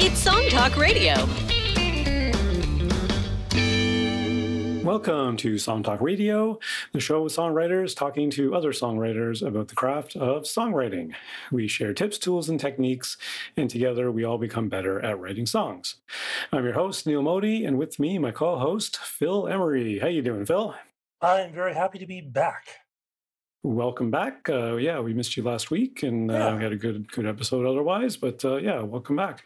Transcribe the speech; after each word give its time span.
It's 0.00 0.20
Song 0.20 0.48
Talk 0.48 0.76
Radio. 0.76 1.16
Welcome 4.84 5.36
to 5.38 5.58
Song 5.58 5.82
Talk 5.82 6.00
Radio, 6.00 6.60
the 6.92 7.00
show 7.00 7.24
with 7.24 7.34
songwriters 7.34 7.96
talking 7.96 8.30
to 8.30 8.54
other 8.54 8.70
songwriters 8.70 9.44
about 9.44 9.66
the 9.66 9.74
craft 9.74 10.14
of 10.14 10.44
songwriting. 10.44 11.14
We 11.50 11.66
share 11.66 11.94
tips, 11.94 12.16
tools, 12.16 12.48
and 12.48 12.60
techniques, 12.60 13.16
and 13.56 13.68
together 13.68 14.12
we 14.12 14.22
all 14.22 14.38
become 14.38 14.68
better 14.68 15.04
at 15.04 15.18
writing 15.18 15.46
songs. 15.46 15.96
I'm 16.52 16.62
your 16.62 16.74
host, 16.74 17.04
Neil 17.04 17.22
Modi, 17.22 17.64
and 17.64 17.76
with 17.76 17.98
me, 17.98 18.18
my 18.18 18.30
co-host, 18.30 18.98
Phil 18.98 19.48
Emery. 19.48 19.98
How 19.98 20.06
you 20.06 20.22
doing, 20.22 20.46
Phil? 20.46 20.76
I'm 21.20 21.52
very 21.52 21.74
happy 21.74 21.98
to 21.98 22.06
be 22.06 22.20
back. 22.20 22.68
Welcome 23.64 24.12
back. 24.12 24.48
Uh, 24.48 24.76
yeah, 24.76 25.00
we 25.00 25.12
missed 25.12 25.36
you 25.36 25.42
last 25.42 25.70
week, 25.70 26.04
and 26.04 26.30
uh, 26.30 26.54
we 26.56 26.62
had 26.62 26.72
a 26.72 26.76
good 26.76 27.10
good 27.10 27.26
episode 27.26 27.66
otherwise. 27.66 28.16
But 28.16 28.44
uh, 28.44 28.56
yeah, 28.56 28.82
welcome 28.82 29.16
back. 29.16 29.44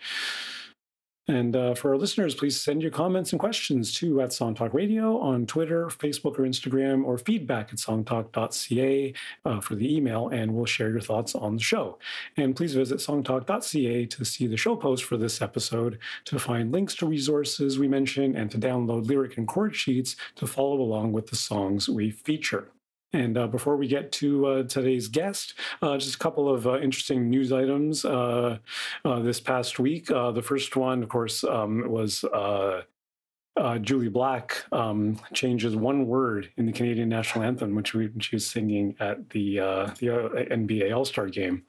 And 1.28 1.56
uh, 1.56 1.74
for 1.74 1.92
our 1.92 1.96
listeners, 1.96 2.34
please 2.34 2.60
send 2.60 2.82
your 2.82 2.90
comments 2.90 3.32
and 3.32 3.40
questions 3.40 3.94
to 3.94 4.20
at 4.20 4.32
Song 4.32 4.54
Talk 4.54 4.74
Radio 4.74 5.18
on 5.18 5.46
Twitter, 5.46 5.86
Facebook, 5.86 6.38
or 6.38 6.42
Instagram, 6.42 7.04
or 7.04 7.16
feedback 7.16 7.72
at 7.72 7.78
songtalk.ca 7.78 9.14
uh, 9.44 9.60
for 9.60 9.76
the 9.76 9.96
email, 9.96 10.28
and 10.28 10.52
we'll 10.52 10.66
share 10.66 10.90
your 10.90 11.00
thoughts 11.00 11.34
on 11.34 11.56
the 11.56 11.62
show. 11.62 11.98
And 12.36 12.54
please 12.54 12.74
visit 12.74 12.98
songtalk.ca 12.98 14.06
to 14.06 14.24
see 14.26 14.46
the 14.46 14.56
show 14.58 14.76
post 14.76 15.04
for 15.04 15.16
this 15.16 15.40
episode, 15.40 15.98
to 16.26 16.38
find 16.38 16.70
links 16.70 16.94
to 16.96 17.06
resources 17.06 17.78
we 17.78 17.88
mention, 17.88 18.36
and 18.36 18.50
to 18.50 18.58
download 18.58 19.06
lyric 19.06 19.38
and 19.38 19.48
chord 19.48 19.74
sheets 19.74 20.16
to 20.36 20.46
follow 20.46 20.80
along 20.80 21.12
with 21.12 21.28
the 21.28 21.36
songs 21.36 21.88
we 21.88 22.10
feature. 22.10 22.68
And 23.12 23.36
uh, 23.36 23.46
before 23.46 23.76
we 23.76 23.88
get 23.88 24.10
to 24.12 24.46
uh, 24.46 24.62
today's 24.62 25.08
guest, 25.08 25.54
uh, 25.82 25.98
just 25.98 26.14
a 26.14 26.18
couple 26.18 26.48
of 26.48 26.66
uh, 26.66 26.80
interesting 26.80 27.28
news 27.28 27.52
items 27.52 28.04
uh, 28.04 28.58
uh, 29.04 29.20
this 29.20 29.38
past 29.38 29.78
week. 29.78 30.06
The 30.06 30.42
first 30.42 30.76
one, 30.76 31.02
of 31.02 31.08
course, 31.10 31.44
um, 31.44 31.90
was 31.90 32.24
Jully 33.58 34.10
Black 34.10 34.64
um, 34.72 35.20
changes 35.34 35.76
one 35.76 36.06
word 36.06 36.50
in 36.56 36.64
the 36.64 36.72
Canadian 36.72 37.10
national 37.10 37.44
anthem, 37.44 37.74
which 37.74 37.92
we, 37.92 38.10
she 38.18 38.36
was 38.36 38.46
singing 38.46 38.96
at 38.98 39.28
the 39.30 39.56
the 39.98 40.06
NBA 40.50 40.96
All 40.96 41.04
Star 41.04 41.26
game. 41.26 41.64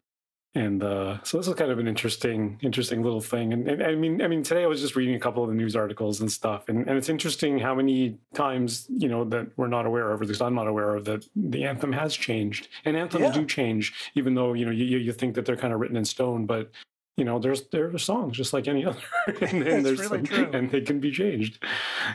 And 0.55 0.83
uh, 0.83 1.17
so 1.23 1.37
this 1.37 1.47
is 1.47 1.55
kind 1.55 1.71
of 1.71 1.79
an 1.79 1.87
interesting, 1.87 2.59
interesting 2.61 3.01
little 3.01 3.21
thing. 3.21 3.53
And, 3.53 3.67
and 3.67 3.81
I 3.81 3.95
mean, 3.95 4.21
I 4.21 4.27
mean, 4.27 4.43
today 4.43 4.63
I 4.63 4.67
was 4.67 4.81
just 4.81 4.95
reading 4.95 5.15
a 5.15 5.19
couple 5.19 5.41
of 5.41 5.49
the 5.49 5.55
news 5.55 5.75
articles 5.75 6.21
and 6.21 6.31
stuff, 6.31 6.69
and, 6.69 6.87
and 6.87 6.95
it's 6.95 7.09
interesting 7.09 7.57
how 7.57 7.73
many 7.73 8.17
times 8.35 8.85
you 8.89 9.07
know 9.09 9.23
that 9.25 9.47
we're 9.57 9.67
not 9.67 9.87
aware 9.87 10.11
of, 10.11 10.19
or 10.19 10.23
at 10.23 10.29
least 10.29 10.43
I'm 10.43 10.53
not 10.53 10.67
aware 10.67 10.93
of, 10.93 11.05
that 11.05 11.25
the 11.35 11.63
anthem 11.63 11.91
has 11.93 12.15
changed. 12.15 12.67
And 12.85 12.95
anthems 12.95 13.23
Yeah. 13.23 13.31
do 13.31 13.45
change, 13.47 13.93
even 14.13 14.35
though 14.35 14.53
you 14.53 14.65
know 14.65 14.71
you, 14.71 14.97
you 14.99 15.11
think 15.11 15.33
that 15.35 15.45
they're 15.45 15.57
kind 15.57 15.73
of 15.73 15.79
written 15.79 15.97
in 15.97 16.05
stone, 16.05 16.45
but 16.45 16.69
you 17.17 17.25
know 17.25 17.39
there's 17.39 17.63
there 17.69 17.87
are 17.93 17.97
songs 17.97 18.37
just 18.37 18.53
like 18.53 18.67
any 18.67 18.85
other, 18.85 18.99
and, 19.41 19.63
and 19.63 19.83
there's 19.83 19.99
really 20.01 20.23
some- 20.25 20.53
and 20.53 20.69
they 20.69 20.81
can 20.81 20.99
be 20.99 21.09
changed. 21.11 21.63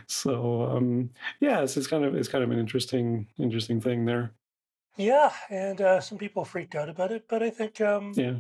So 0.06 0.62
um, 0.76 1.10
yeah, 1.40 1.62
it's, 1.62 1.76
it's 1.76 1.88
kind 1.88 2.04
of 2.04 2.14
it's 2.14 2.28
kind 2.28 2.44
of 2.44 2.52
an 2.52 2.58
interesting 2.60 3.26
interesting 3.36 3.80
thing 3.80 4.04
there. 4.04 4.30
Yeah, 4.98 5.32
and 5.48 5.80
uh, 5.80 6.00
some 6.00 6.18
people 6.18 6.44
freaked 6.44 6.74
out 6.74 6.88
about 6.88 7.12
it, 7.12 7.24
but 7.28 7.42
I 7.42 7.50
think 7.50 7.80
um, 7.80 8.12
Yeah. 8.16 8.34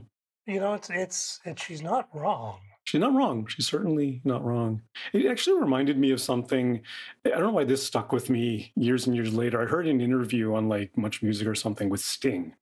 you 0.46 0.60
know 0.60 0.74
it's 0.74 0.90
it's 0.90 1.40
it, 1.44 1.58
she's 1.58 1.82
not 1.82 2.08
wrong. 2.12 2.58
She's 2.84 3.00
not 3.00 3.14
wrong. 3.14 3.46
She's 3.46 3.66
certainly 3.68 4.20
not 4.24 4.42
wrong. 4.42 4.80
It 5.12 5.26
actually 5.26 5.60
reminded 5.60 5.98
me 5.98 6.10
of 6.10 6.20
something. 6.22 6.80
I 7.24 7.28
don't 7.30 7.42
know 7.42 7.50
why 7.50 7.64
this 7.64 7.84
stuck 7.86 8.12
with 8.12 8.30
me 8.30 8.72
years 8.76 9.06
and 9.06 9.14
years 9.14 9.32
later. 9.34 9.60
I 9.62 9.66
heard 9.66 9.86
an 9.86 10.00
interview 10.00 10.54
on 10.54 10.68
like 10.68 10.96
Much 10.96 11.22
Music 11.22 11.46
or 11.46 11.54
something 11.54 11.90
with 11.90 12.00
Sting. 12.00 12.54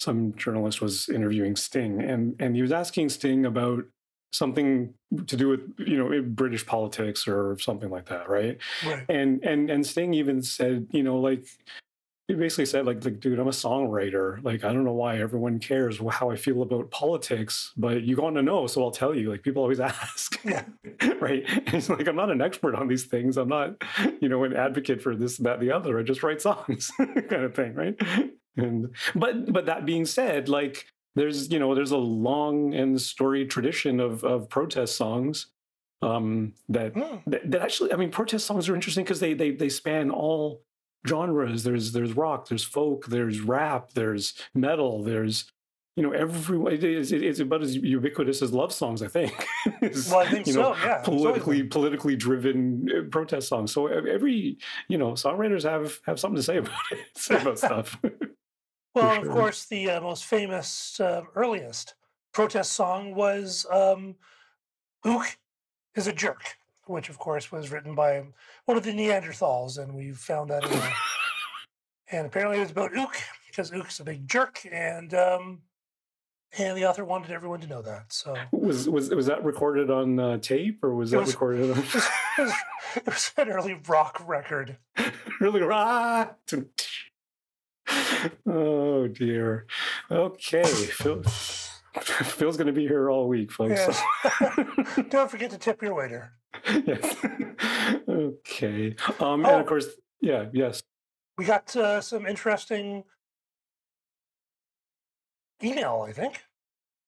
Some 0.00 0.34
journalist 0.36 0.80
was 0.80 1.08
interviewing 1.10 1.54
Sting, 1.54 2.00
and 2.02 2.34
and 2.40 2.56
he 2.56 2.62
was 2.62 2.72
asking 2.72 3.10
Sting 3.10 3.44
about 3.46 3.84
something 4.32 4.92
to 5.28 5.36
do 5.36 5.48
with 5.48 5.60
you 5.78 5.96
know 5.98 6.22
British 6.22 6.66
politics 6.66 7.28
or 7.28 7.56
something 7.60 7.90
like 7.90 8.06
that, 8.06 8.28
right? 8.28 8.56
Right. 8.86 9.04
and 9.10 9.44
and 9.44 9.70
and 9.70 9.86
Sting 9.86 10.14
even 10.14 10.42
said, 10.42 10.88
you 10.92 11.02
know, 11.02 11.18
like 11.20 11.44
he 12.28 12.34
basically 12.34 12.64
said, 12.66 12.86
like, 12.86 13.04
like, 13.04 13.20
dude, 13.20 13.38
I'm 13.38 13.48
a 13.48 13.50
songwriter. 13.50 14.42
Like, 14.42 14.64
I 14.64 14.72
don't 14.72 14.84
know 14.84 14.92
why 14.94 15.18
everyone 15.18 15.58
cares 15.58 16.00
how 16.10 16.30
I 16.30 16.36
feel 16.36 16.62
about 16.62 16.90
politics, 16.90 17.72
but 17.76 18.02
you 18.02 18.16
want 18.16 18.36
to 18.36 18.42
know, 18.42 18.66
so 18.66 18.82
I'll 18.82 18.90
tell 18.90 19.14
you. 19.14 19.30
Like, 19.30 19.42
people 19.42 19.60
always 19.62 19.80
ask, 19.94 20.38
Yeah. 20.44 20.64
right? 21.20 21.44
And 21.48 21.68
he's 21.68 21.90
like, 21.90 22.06
I'm 22.08 22.16
not 22.16 22.30
an 22.30 22.40
expert 22.40 22.74
on 22.74 22.88
these 22.88 23.04
things. 23.04 23.36
I'm 23.36 23.48
not, 23.48 23.74
you 24.20 24.28
know, 24.30 24.44
an 24.44 24.54
advocate 24.56 25.02
for 25.02 25.14
this, 25.14 25.36
that, 25.38 25.60
the 25.60 25.70
other. 25.70 25.98
I 25.98 26.02
just 26.02 26.22
write 26.22 26.40
songs, 26.40 26.90
kind 26.98 27.44
of 27.44 27.54
thing, 27.54 27.74
right? 27.74 28.00
And 28.56 28.94
but 29.14 29.52
but 29.52 29.66
that 29.66 29.84
being 29.84 30.06
said, 30.06 30.48
like, 30.48 30.86
there's 31.16 31.50
you 31.50 31.58
know, 31.58 31.74
there's 31.74 31.90
a 31.90 31.96
long 31.98 32.72
and 32.74 32.98
storied 33.00 33.50
tradition 33.50 34.00
of 34.00 34.24
of 34.24 34.48
protest 34.48 34.96
songs 34.96 35.48
um, 36.02 36.54
that 36.68 36.94
Hmm. 36.94 37.16
that, 37.30 37.50
that 37.50 37.62
actually 37.62 37.92
i 37.92 37.96
mean 37.96 38.10
protest 38.10 38.46
songs 38.46 38.68
are 38.68 38.74
interesting 38.74 39.04
because 39.04 39.20
they, 39.20 39.32
they 39.34 39.50
they 39.52 39.68
span 39.70 40.10
all 40.10 40.62
genres 41.06 41.62
there's 41.64 41.92
there's 41.92 42.14
rock 42.14 42.48
there's 42.48 42.64
folk 42.64 43.06
there's 43.06 43.40
rap 43.40 43.92
there's 43.92 44.34
metal 44.54 45.02
there's 45.02 45.50
you 45.96 46.02
know 46.02 46.12
every 46.12 46.74
it 46.74 46.82
is 46.82 47.12
it's 47.12 47.40
about 47.40 47.62
as 47.62 47.76
ubiquitous 47.76 48.42
as 48.42 48.52
love 48.52 48.72
songs 48.72 49.02
i 49.02 49.06
think 49.08 49.32
Well, 50.10 50.18
I 50.18 50.28
think 50.28 50.46
you 50.46 50.54
know, 50.54 50.74
so. 50.74 50.84
Yeah. 50.84 51.02
politically 51.02 51.58
absolutely. 51.58 51.62
politically 51.64 52.16
driven 52.16 52.88
uh, 52.90 53.02
protest 53.10 53.48
songs 53.48 53.72
so 53.72 53.86
every 53.86 54.58
you 54.88 54.98
know 54.98 55.12
songwriters 55.12 55.62
have 55.62 56.00
have 56.06 56.18
something 56.18 56.36
to 56.36 56.42
say 56.42 56.56
about 56.64 56.80
it 56.90 56.98
say 57.16 57.40
about 57.40 57.58
stuff 57.58 57.98
Well, 58.94 59.12
sure. 59.16 59.24
of 59.26 59.30
course, 59.32 59.64
the 59.64 59.90
uh, 59.90 60.00
most 60.00 60.24
famous, 60.24 61.00
uh, 61.00 61.22
earliest 61.34 61.94
protest 62.32 62.74
song 62.74 63.14
was 63.14 63.66
um, 63.68 64.14
"Ook 65.04 65.36
is 65.96 66.06
a 66.06 66.12
Jerk," 66.12 66.44
which, 66.86 67.08
of 67.08 67.18
course, 67.18 67.50
was 67.52 67.70
written 67.70 67.94
by 67.94 68.24
one 68.66 68.76
of 68.76 68.84
the 68.84 68.92
Neanderthals, 68.92 69.78
and 69.78 69.94
we 69.94 70.12
found 70.12 70.50
that. 70.50 70.64
In 70.64 70.80
and 72.12 72.26
apparently, 72.26 72.58
it 72.58 72.60
was 72.60 72.70
about 72.70 72.96
Ook 72.96 73.16
because 73.46 73.72
Ook's 73.72 74.00
a 74.00 74.04
big 74.04 74.28
jerk, 74.28 74.60
and 74.70 75.12
um, 75.14 75.62
and 76.58 76.76
the 76.76 76.86
author 76.86 77.04
wanted 77.04 77.30
everyone 77.30 77.60
to 77.60 77.66
know 77.66 77.82
that. 77.82 78.12
So 78.12 78.36
was 78.52 78.88
was 78.88 79.10
was 79.10 79.26
that 79.26 79.44
recorded 79.44 79.90
on 79.90 80.18
uh, 80.20 80.38
tape 80.38 80.82
or 80.84 80.94
was 80.94 81.12
It 81.12 81.16
that 81.16 81.22
was- 81.22 81.32
recorded 81.32 81.70
on 81.70 81.78
it 81.78 81.94
was, 81.94 81.94
it 82.38 82.42
was, 82.42 82.52
it 82.96 83.06
was 83.06 83.32
an 83.36 83.48
early 83.48 83.80
rock 83.88 84.22
record. 84.26 84.76
really 85.40 85.62
ah! 85.70 86.30
oh 88.46 89.06
dear 89.08 89.66
okay 90.10 90.62
phil 90.64 91.22
phil's 91.22 92.56
going 92.56 92.66
to 92.66 92.72
be 92.72 92.86
here 92.88 93.10
all 93.10 93.28
week 93.28 93.52
folks 93.52 93.72
Yes. 93.76 94.02
Don't 95.10 95.30
forget 95.30 95.50
to 95.50 95.58
tip 95.58 95.82
your 95.82 95.94
waiter. 95.94 96.32
Yes 96.86 97.16
okay 98.08 98.94
um 99.20 99.44
and 99.44 99.54
Oh. 99.54 99.60
of 99.60 99.66
course 99.66 99.86
yeah 100.20 100.46
yes 100.52 100.82
We 101.36 101.44
got 101.44 101.74
uh, 101.74 102.00
some 102.00 102.26
interesting 102.26 103.02
email, 105.62 106.04
I 106.08 106.12
think. 106.12 106.44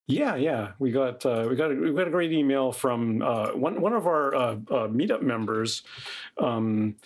Yeah, 0.09 0.37
yeah, 0.37 0.73
we 0.79 0.91
got 0.93 1.25
uh, 1.27 1.47
we 1.49 1.57
got 1.57 1.71
a, 1.71 1.75
we 1.75 1.93
got 1.93 2.09
a 2.09 2.11
great 2.11 2.33
email 2.33 2.73
from 2.73 3.23
uh, 3.23 3.49
one 3.55 3.81
one 3.81 3.93
of 3.93 4.07
our 4.07 4.35
uh, 4.35 4.53
uh, 4.71 4.89
meetup 4.89 5.23
members, 5.23 5.83
um, 6.39 6.97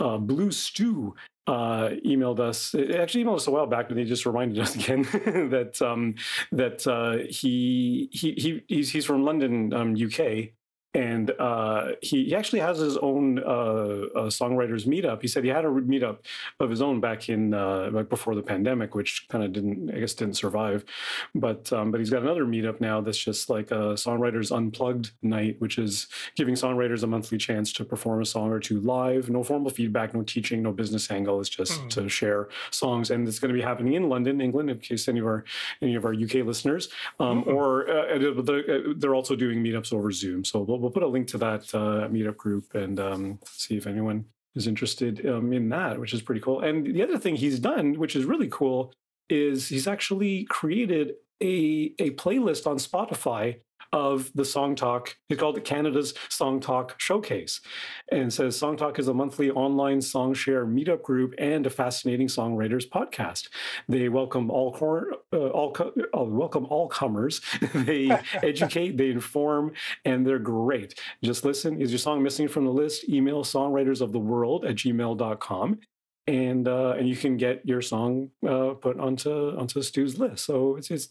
uh, 0.00 0.16
Blue 0.18 0.50
Stew. 0.50 1.14
Uh, 1.46 1.96
emailed 2.06 2.38
us. 2.38 2.74
It 2.74 2.92
actually 2.92 3.24
emailed 3.24 3.36
us 3.36 3.46
a 3.48 3.50
while 3.50 3.66
back, 3.66 3.88
but 3.88 3.96
he 3.96 4.04
just 4.04 4.24
reminded 4.24 4.58
us 4.60 4.74
again 4.80 5.02
that 5.50 5.80
um, 5.82 6.14
that 6.52 6.86
uh, 6.86 7.26
he 7.28 8.08
he 8.12 8.32
he 8.32 8.62
he's, 8.68 8.90
he's 8.90 9.04
from 9.04 9.24
London, 9.24 9.72
um, 9.72 9.94
UK, 9.96 10.52
and 10.94 11.30
uh, 11.38 11.92
he, 12.02 12.24
he 12.24 12.34
actually 12.34 12.58
has 12.60 12.78
his 12.78 12.96
own 12.96 13.38
uh, 13.38 13.42
uh, 13.42 14.26
songwriters 14.28 14.86
meetup. 14.86 15.22
He 15.22 15.28
said 15.28 15.44
he 15.44 15.50
had 15.50 15.64
a 15.64 15.68
meetup 15.68 16.18
of 16.58 16.68
his 16.68 16.82
own 16.82 17.00
back 17.00 17.28
in 17.28 17.54
uh, 17.54 17.90
like 17.92 18.08
before 18.08 18.34
the 18.34 18.42
pandemic, 18.42 18.94
which 18.94 19.26
kind 19.28 19.44
of 19.44 19.52
didn't, 19.52 19.90
I 19.94 20.00
guess, 20.00 20.14
didn't 20.14 20.34
survive. 20.34 20.84
But 21.34 21.72
um, 21.72 21.90
but 21.92 22.00
he's 22.00 22.10
got 22.10 22.22
another 22.22 22.44
meetup 22.44 22.80
now 22.80 23.00
that's 23.00 23.18
just 23.18 23.48
like 23.48 23.70
a 23.70 23.94
songwriters 23.94 24.54
unplugged 24.54 25.12
night, 25.22 25.56
which 25.60 25.78
is 25.78 26.08
giving 26.34 26.54
songwriters 26.54 27.04
a 27.04 27.06
monthly 27.06 27.38
chance 27.38 27.72
to 27.74 27.84
perform 27.84 28.20
a 28.20 28.26
song 28.26 28.50
or 28.50 28.58
two 28.58 28.80
live. 28.80 29.30
No 29.30 29.44
formal 29.44 29.70
feedback, 29.70 30.12
no 30.14 30.22
teaching, 30.22 30.62
no 30.62 30.72
business 30.72 31.10
angle. 31.10 31.40
It's 31.40 31.48
just 31.48 31.80
Hmm. 31.80 31.88
to 31.90 32.08
share 32.08 32.48
songs, 32.72 33.10
and 33.12 33.28
it's 33.28 33.38
going 33.38 33.50
to 33.54 33.56
be 33.56 33.62
happening 33.62 33.92
in 33.94 34.08
London, 34.08 34.40
England, 34.40 34.70
in 34.70 34.78
case 34.78 35.06
any 35.06 35.20
of 35.20 35.26
our 35.26 35.44
any 35.80 35.94
of 35.94 36.04
our 36.04 36.12
UK 36.12 36.42
listeners, 36.42 36.88
um, 37.20 37.44
Mhm. 37.44 37.46
or 37.54 37.88
uh, 37.88 38.16
uh, 38.16 38.42
they're, 38.42 38.94
they're 38.94 39.14
also 39.14 39.36
doing 39.36 39.62
meetups 39.62 39.92
over 39.92 40.10
Zoom. 40.10 40.44
So 40.44 40.60
we'll, 40.62 40.79
we'll 40.80 40.90
put 40.90 41.02
a 41.02 41.06
link 41.06 41.28
to 41.28 41.38
that 41.38 41.62
uh, 41.74 42.08
meetup 42.08 42.36
group 42.36 42.74
and 42.74 42.98
um, 42.98 43.38
see 43.44 43.76
if 43.76 43.86
anyone 43.86 44.24
is 44.54 44.66
interested 44.66 45.24
um, 45.26 45.52
in 45.52 45.68
that, 45.68 46.00
which 46.00 46.12
is 46.12 46.22
pretty 46.22 46.40
cool. 46.40 46.60
And 46.60 46.86
the 46.86 47.02
other 47.02 47.18
thing 47.18 47.36
he's 47.36 47.58
done, 47.58 47.94
which 47.94 48.16
is 48.16 48.24
really 48.24 48.48
cool, 48.50 48.92
is 49.28 49.68
he's 49.68 49.86
actually 49.86 50.44
created 50.44 51.14
a 51.42 51.94
a 51.98 52.10
playlist 52.12 52.66
on 52.66 52.76
Spotify 52.76 53.60
of 53.92 54.30
the 54.34 54.44
Song 54.44 54.74
Talk. 54.74 55.16
It's 55.28 55.40
called 55.40 55.56
it 55.56 55.64
Canada's 55.64 56.14
Song 56.28 56.60
Talk 56.60 56.94
Showcase, 56.98 57.60
and 58.10 58.32
says 58.32 58.56
Song 58.56 58.76
Talk 58.76 58.98
is 58.98 59.08
a 59.08 59.14
monthly 59.14 59.50
online 59.50 60.00
song 60.00 60.34
share 60.34 60.66
meetup 60.66 61.02
group 61.02 61.34
and 61.38 61.66
a 61.66 61.70
fascinating 61.70 62.28
songwriters 62.28 62.88
podcast. 62.88 63.48
They 63.88 64.08
welcome 64.08 64.50
all 64.50 64.72
cor- 64.72 65.12
uh, 65.32 65.48
all 65.48 65.72
co- 65.72 65.92
uh, 66.16 66.24
welcome 66.24 66.66
all 66.66 66.88
comers. 66.88 67.40
they 67.74 68.10
educate, 68.42 68.96
they 68.96 69.10
inform, 69.10 69.72
and 70.04 70.26
they're 70.26 70.38
great. 70.38 70.98
Just 71.22 71.44
listen. 71.44 71.80
Is 71.80 71.90
your 71.90 71.98
song 71.98 72.22
missing 72.22 72.48
from 72.48 72.64
the 72.64 72.72
list? 72.72 73.08
Email 73.08 73.44
songwriters 73.44 74.00
of 74.00 74.12
the 74.12 74.18
world 74.18 74.64
at 74.64 74.76
gmail.com 74.76 75.80
and 76.26 76.68
uh, 76.68 76.94
and 76.96 77.08
you 77.08 77.16
can 77.16 77.36
get 77.36 77.66
your 77.66 77.82
song 77.82 78.30
uh, 78.46 78.70
put 78.74 78.98
onto 79.00 79.56
onto 79.58 79.82
Stu's 79.82 80.18
list. 80.18 80.44
So 80.44 80.76
it's 80.76 80.90
it's 80.90 81.08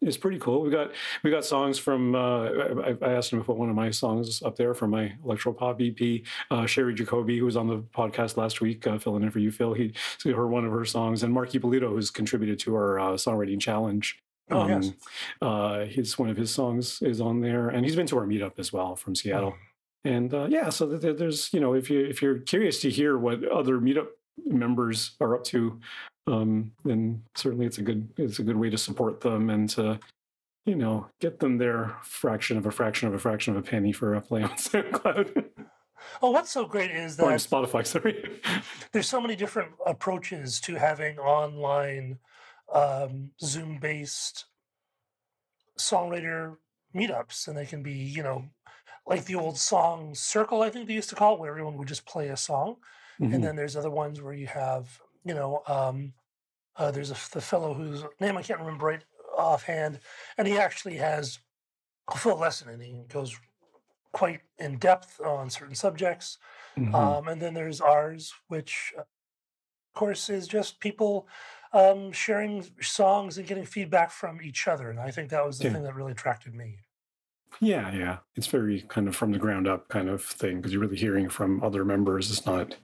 it's 0.00 0.16
pretty 0.16 0.38
cool. 0.38 0.62
We 0.62 0.70
got 0.70 0.92
we 1.22 1.30
got 1.30 1.44
songs 1.44 1.78
from. 1.78 2.14
Uh, 2.14 2.44
I, 2.44 2.96
I, 3.02 3.12
asked 3.12 3.32
him 3.32 3.38
to 3.38 3.44
put 3.44 3.56
one 3.56 3.68
of 3.68 3.76
my 3.76 3.90
songs 3.90 4.42
up 4.42 4.56
there 4.56 4.74
from 4.74 4.90
my 4.90 5.12
electro 5.24 5.52
pop 5.52 5.80
EP. 5.80 6.22
Uh, 6.50 6.66
Sherry 6.66 6.94
Jacoby, 6.94 7.38
who 7.38 7.44
was 7.44 7.56
on 7.56 7.66
the 7.66 7.78
podcast 7.78 8.36
last 8.36 8.60
week, 8.60 8.86
uh, 8.86 8.98
filling 8.98 9.22
in 9.22 9.30
for 9.30 9.40
you, 9.40 9.50
Phil. 9.50 9.74
He, 9.74 9.92
he 10.22 10.30
heard 10.30 10.48
one 10.48 10.64
of 10.64 10.72
her 10.72 10.84
songs, 10.84 11.22
and 11.22 11.32
Mark 11.32 11.54
Ippolito, 11.54 11.90
who's 11.90 12.10
contributed 12.10 12.58
to 12.60 12.74
our 12.74 12.98
uh, 12.98 13.12
songwriting 13.12 13.60
challenge. 13.60 14.18
Oh, 14.50 14.60
um, 14.60 14.82
yes. 14.82 14.92
uh, 15.42 15.84
his 15.84 16.18
one 16.18 16.30
of 16.30 16.36
his 16.36 16.52
songs 16.52 17.02
is 17.02 17.20
on 17.20 17.40
there, 17.40 17.68
and 17.68 17.84
he's 17.84 17.96
been 17.96 18.06
to 18.06 18.18
our 18.18 18.26
meetup 18.26 18.58
as 18.58 18.72
well 18.72 18.96
from 18.96 19.14
Seattle. 19.14 19.54
Oh. 19.54 19.66
And 20.02 20.32
uh, 20.32 20.46
yeah, 20.48 20.70
so 20.70 20.86
there's 20.86 21.52
you 21.52 21.60
know 21.60 21.74
if 21.74 21.90
you 21.90 22.04
if 22.04 22.22
you're 22.22 22.38
curious 22.38 22.80
to 22.80 22.90
hear 22.90 23.18
what 23.18 23.44
other 23.46 23.78
meetup 23.78 24.08
members 24.38 25.12
are 25.20 25.34
up 25.34 25.44
to, 25.44 25.80
um, 26.26 26.72
then 26.84 27.22
certainly 27.34 27.66
it's 27.66 27.78
a 27.78 27.82
good 27.82 28.08
it's 28.16 28.38
a 28.38 28.42
good 28.42 28.56
way 28.56 28.70
to 28.70 28.78
support 28.78 29.20
them 29.20 29.50
and 29.50 29.68
to 29.70 29.98
you 30.66 30.76
know 30.76 31.06
get 31.20 31.40
them 31.40 31.58
their 31.58 31.96
fraction 32.02 32.56
of 32.56 32.66
a 32.66 32.70
fraction 32.70 33.08
of 33.08 33.14
a 33.14 33.18
fraction 33.18 33.56
of 33.56 33.64
a 33.64 33.66
penny 33.66 33.92
for 33.92 34.14
a 34.14 34.20
play 34.20 34.42
on 34.42 34.50
SoundCloud. 34.56 35.44
Oh, 36.22 36.30
what's 36.30 36.50
so 36.50 36.66
great 36.66 36.90
is 36.90 37.16
that 37.16 37.24
Spotify. 37.24 37.86
Sorry, 37.86 38.40
there's 38.92 39.08
so 39.08 39.20
many 39.20 39.36
different 39.36 39.72
approaches 39.86 40.60
to 40.62 40.74
having 40.74 41.18
online 41.18 42.18
um, 42.72 43.30
Zoom-based 43.42 44.46
songwriter 45.78 46.56
meetups, 46.94 47.48
and 47.48 47.56
they 47.56 47.66
can 47.66 47.82
be, 47.82 47.92
you 47.92 48.22
know, 48.22 48.44
like 49.06 49.24
the 49.24 49.34
old 49.34 49.58
song 49.58 50.14
circle. 50.14 50.62
I 50.62 50.70
think 50.70 50.86
they 50.86 50.94
used 50.94 51.10
to 51.10 51.16
call 51.16 51.34
it, 51.34 51.40
where 51.40 51.50
everyone 51.50 51.76
would 51.78 51.88
just 51.88 52.06
play 52.06 52.28
a 52.28 52.36
song, 52.36 52.76
mm-hmm. 53.20 53.34
and 53.34 53.44
then 53.44 53.56
there's 53.56 53.76
other 53.76 53.90
ones 53.90 54.20
where 54.20 54.32
you 54.32 54.46
have, 54.46 55.00
you 55.24 55.34
know, 55.34 55.62
um, 55.66 56.12
uh, 56.76 56.90
there's 56.90 57.10
a, 57.10 57.16
the 57.32 57.40
fellow 57.40 57.74
whose 57.74 58.04
name 58.20 58.36
I 58.36 58.42
can't 58.42 58.60
remember 58.60 58.86
right 58.86 59.04
offhand, 59.36 60.00
and 60.38 60.46
he 60.48 60.58
actually 60.58 60.96
has 60.96 61.38
a 62.08 62.16
full 62.16 62.38
lesson 62.38 62.68
and 62.68 62.82
he 62.82 63.04
goes 63.08 63.38
quite 64.12 64.40
in 64.58 64.78
depth 64.78 65.20
on 65.20 65.50
certain 65.50 65.74
subjects. 65.74 66.38
Mm-hmm. 66.78 66.94
Um, 66.94 67.28
and 67.28 67.40
then 67.40 67.54
there's 67.54 67.80
ours, 67.80 68.32
which, 68.48 68.92
uh, 68.96 69.02
of 69.02 69.94
course, 69.94 70.28
is 70.28 70.48
just 70.48 70.80
people 70.80 71.28
um, 71.72 72.12
sharing 72.12 72.64
songs 72.80 73.38
and 73.38 73.46
getting 73.46 73.64
feedback 73.64 74.10
from 74.10 74.40
each 74.42 74.66
other. 74.66 74.90
And 74.90 74.98
I 74.98 75.10
think 75.10 75.30
that 75.30 75.46
was 75.46 75.58
the 75.58 75.64
yeah. 75.64 75.74
thing 75.74 75.82
that 75.84 75.94
really 75.94 76.12
attracted 76.12 76.54
me. 76.54 76.78
Yeah, 77.62 77.92
yeah. 77.94 78.18
It's 78.36 78.46
very 78.46 78.80
kind 78.88 79.06
of 79.06 79.14
from 79.14 79.32
the 79.32 79.38
ground 79.38 79.68
up 79.68 79.88
kind 79.88 80.08
of 80.08 80.24
thing 80.24 80.56
because 80.56 80.72
you're 80.72 80.80
really 80.80 80.96
hearing 80.96 81.28
from 81.28 81.62
other 81.62 81.84
members. 81.84 82.30
It's 82.30 82.46
not 82.46 82.74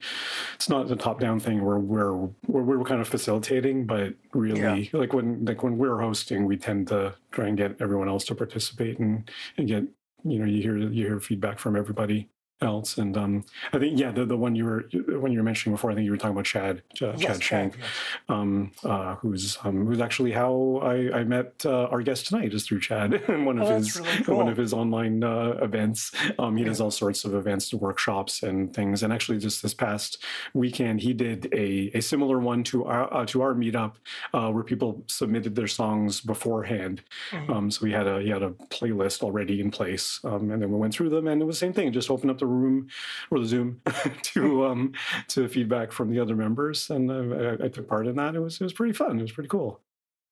it's 0.54 0.68
not 0.68 0.90
a 0.90 0.96
top 0.96 1.18
down 1.18 1.40
thing 1.40 1.64
where 1.64 1.78
we're 1.78 2.12
where 2.12 2.62
we're 2.62 2.84
kind 2.84 3.00
of 3.00 3.08
facilitating, 3.08 3.86
but 3.86 4.12
really 4.34 4.60
yeah. 4.60 4.84
like 4.92 5.14
when 5.14 5.46
like 5.46 5.62
when 5.62 5.78
we're 5.78 6.00
hosting, 6.00 6.44
we 6.44 6.58
tend 6.58 6.88
to 6.88 7.14
try 7.30 7.48
and 7.48 7.56
get 7.56 7.80
everyone 7.80 8.08
else 8.08 8.24
to 8.26 8.34
participate 8.34 8.98
and 8.98 9.30
and 9.56 9.66
get 9.66 9.84
you 10.24 10.38
know 10.38 10.44
you 10.44 10.60
hear 10.60 10.76
you 10.76 11.06
hear 11.06 11.20
feedback 11.20 11.58
from 11.58 11.74
everybody 11.74 12.28
else. 12.62 12.96
And 12.96 13.16
um, 13.16 13.44
I 13.72 13.78
think 13.78 13.98
yeah, 13.98 14.10
the, 14.10 14.24
the 14.24 14.36
one 14.36 14.54
you 14.54 14.64
were 14.64 14.88
when 15.18 15.32
you 15.32 15.38
were 15.38 15.44
mentioning 15.44 15.74
before, 15.74 15.90
I 15.90 15.94
think 15.94 16.04
you 16.04 16.10
were 16.10 16.16
talking 16.16 16.32
about 16.32 16.44
Chad 16.44 16.82
uh, 17.02 17.12
yes, 17.16 17.20
Chad 17.20 17.42
Shank, 17.42 17.76
yes. 17.78 17.88
um, 18.28 18.72
uh, 18.84 19.16
who's 19.16 19.58
um, 19.64 19.86
who's 19.86 20.00
actually 20.00 20.32
how 20.32 20.80
I, 20.82 21.20
I 21.20 21.24
met 21.24 21.64
uh, 21.64 21.84
our 21.84 22.02
guest 22.02 22.28
tonight 22.28 22.54
is 22.54 22.66
through 22.66 22.80
Chad 22.80 23.14
in 23.28 23.44
one 23.44 23.58
of 23.58 23.68
oh, 23.68 23.76
his 23.76 23.98
really 23.98 24.24
cool. 24.24 24.36
one 24.38 24.48
of 24.48 24.56
his 24.56 24.72
online 24.72 25.22
uh, 25.22 25.58
events. 25.60 26.12
Um, 26.38 26.56
he 26.56 26.64
does 26.64 26.80
all 26.80 26.90
sorts 26.90 27.24
of 27.24 27.34
events, 27.34 27.72
workshops, 27.74 28.42
and 28.42 28.72
things. 28.72 29.02
And 29.02 29.12
actually, 29.12 29.38
just 29.38 29.62
this 29.62 29.74
past 29.74 30.22
weekend, 30.54 31.00
he 31.00 31.12
did 31.12 31.48
a, 31.52 31.90
a 31.94 32.00
similar 32.00 32.38
one 32.38 32.64
to 32.64 32.84
our 32.84 33.12
uh, 33.12 33.26
to 33.26 33.42
our 33.42 33.54
meetup 33.54 33.94
uh, 34.32 34.50
where 34.50 34.64
people 34.64 35.04
submitted 35.08 35.54
their 35.54 35.68
songs 35.68 36.20
beforehand. 36.20 37.02
Mm-hmm. 37.30 37.52
Um, 37.52 37.70
so 37.70 37.84
he 37.84 37.92
had 37.92 38.06
a 38.06 38.20
he 38.22 38.30
had 38.30 38.42
a 38.42 38.50
playlist 38.50 39.22
already 39.22 39.60
in 39.60 39.70
place, 39.70 40.20
um, 40.24 40.50
and 40.50 40.62
then 40.62 40.70
we 40.70 40.78
went 40.78 40.94
through 40.94 41.10
them, 41.10 41.26
and 41.26 41.42
it 41.42 41.44
was 41.44 41.56
the 41.56 41.66
same 41.66 41.72
thing. 41.72 41.92
Just 41.92 42.10
open 42.10 42.30
up 42.30 42.38
the 42.38 42.45
room 42.46 42.88
or 43.30 43.40
the 43.40 43.46
Zoom 43.46 43.80
to 44.22 44.66
um, 44.66 44.92
to 45.28 45.48
feedback 45.48 45.92
from 45.92 46.10
the 46.10 46.20
other 46.20 46.36
members, 46.36 46.90
and 46.90 47.10
I, 47.10 47.64
I, 47.64 47.68
took 47.68 47.88
part 47.88 48.06
in 48.06 48.16
that. 48.16 48.34
It 48.34 48.40
was 48.40 48.60
it 48.60 48.64
was 48.64 48.72
pretty 48.72 48.92
fun. 48.92 49.18
It 49.18 49.22
was 49.22 49.32
pretty 49.32 49.48
cool. 49.48 49.80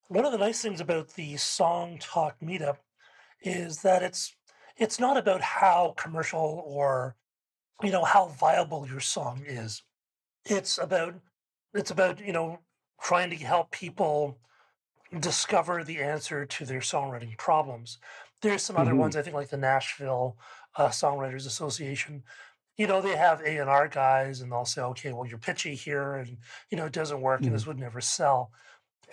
One 0.09 0.25
of 0.25 0.33
the 0.33 0.39
nice 0.39 0.61
things 0.61 0.81
about 0.81 1.09
the 1.15 1.37
Song 1.37 1.99
Talk 2.01 2.37
meetup 2.43 2.79
is 3.43 3.83
that 3.83 4.03
it's 4.03 4.35
it's 4.77 4.99
not 4.99 5.17
about 5.17 5.41
how 5.41 5.95
commercial 5.97 6.63
or 6.67 7.17
you 7.83 7.91
know 7.91 8.05
how 8.05 8.29
viable 8.29 8.87
your 8.87 9.01
song 9.01 9.43
is. 9.47 9.83
It's 10.45 10.79
about 10.79 11.15
it's 11.73 11.91
about 11.91 12.21
you 12.21 12.33
know 12.33 12.61
trying 13.01 13.31
to 13.31 13.37
help 13.37 13.71
people 13.71 14.39
discover 15.21 15.85
the 15.85 16.01
answer 16.01 16.45
to 16.45 16.65
their 16.65 16.81
songwriting 16.81 17.37
problems. 17.37 17.99
There's 18.45 18.63
some 18.63 18.77
other 18.77 18.91
mm-hmm. 18.91 19.01
ones 19.01 19.17
I 19.17 19.23
think 19.23 19.35
like 19.35 19.49
the 19.49 19.57
Nashville 19.57 20.37
uh, 20.77 20.89
Songwriters 20.89 21.47
Association. 21.47 22.23
You 22.77 22.87
know, 22.87 23.01
they 23.01 23.17
have 23.17 23.41
A 23.41 23.57
and 23.57 23.71
R 23.71 23.89
guys, 23.89 24.43
and 24.43 24.53
they'll 24.53 24.67
say, 24.67 24.83
"Okay, 24.83 25.15
well, 25.15 25.27
you're 25.27 25.39
pitchy 25.39 25.75
here, 25.75 26.17
and 26.17 26.37
you 26.71 26.77
know, 26.77 26.85
it 26.85 26.93
doesn't 26.93 27.23
work, 27.23 27.41
mm-hmm. 27.41 27.47
and 27.47 27.55
this 27.55 27.67
would 27.67 27.79
never 27.79 28.03
sell." 28.03 28.51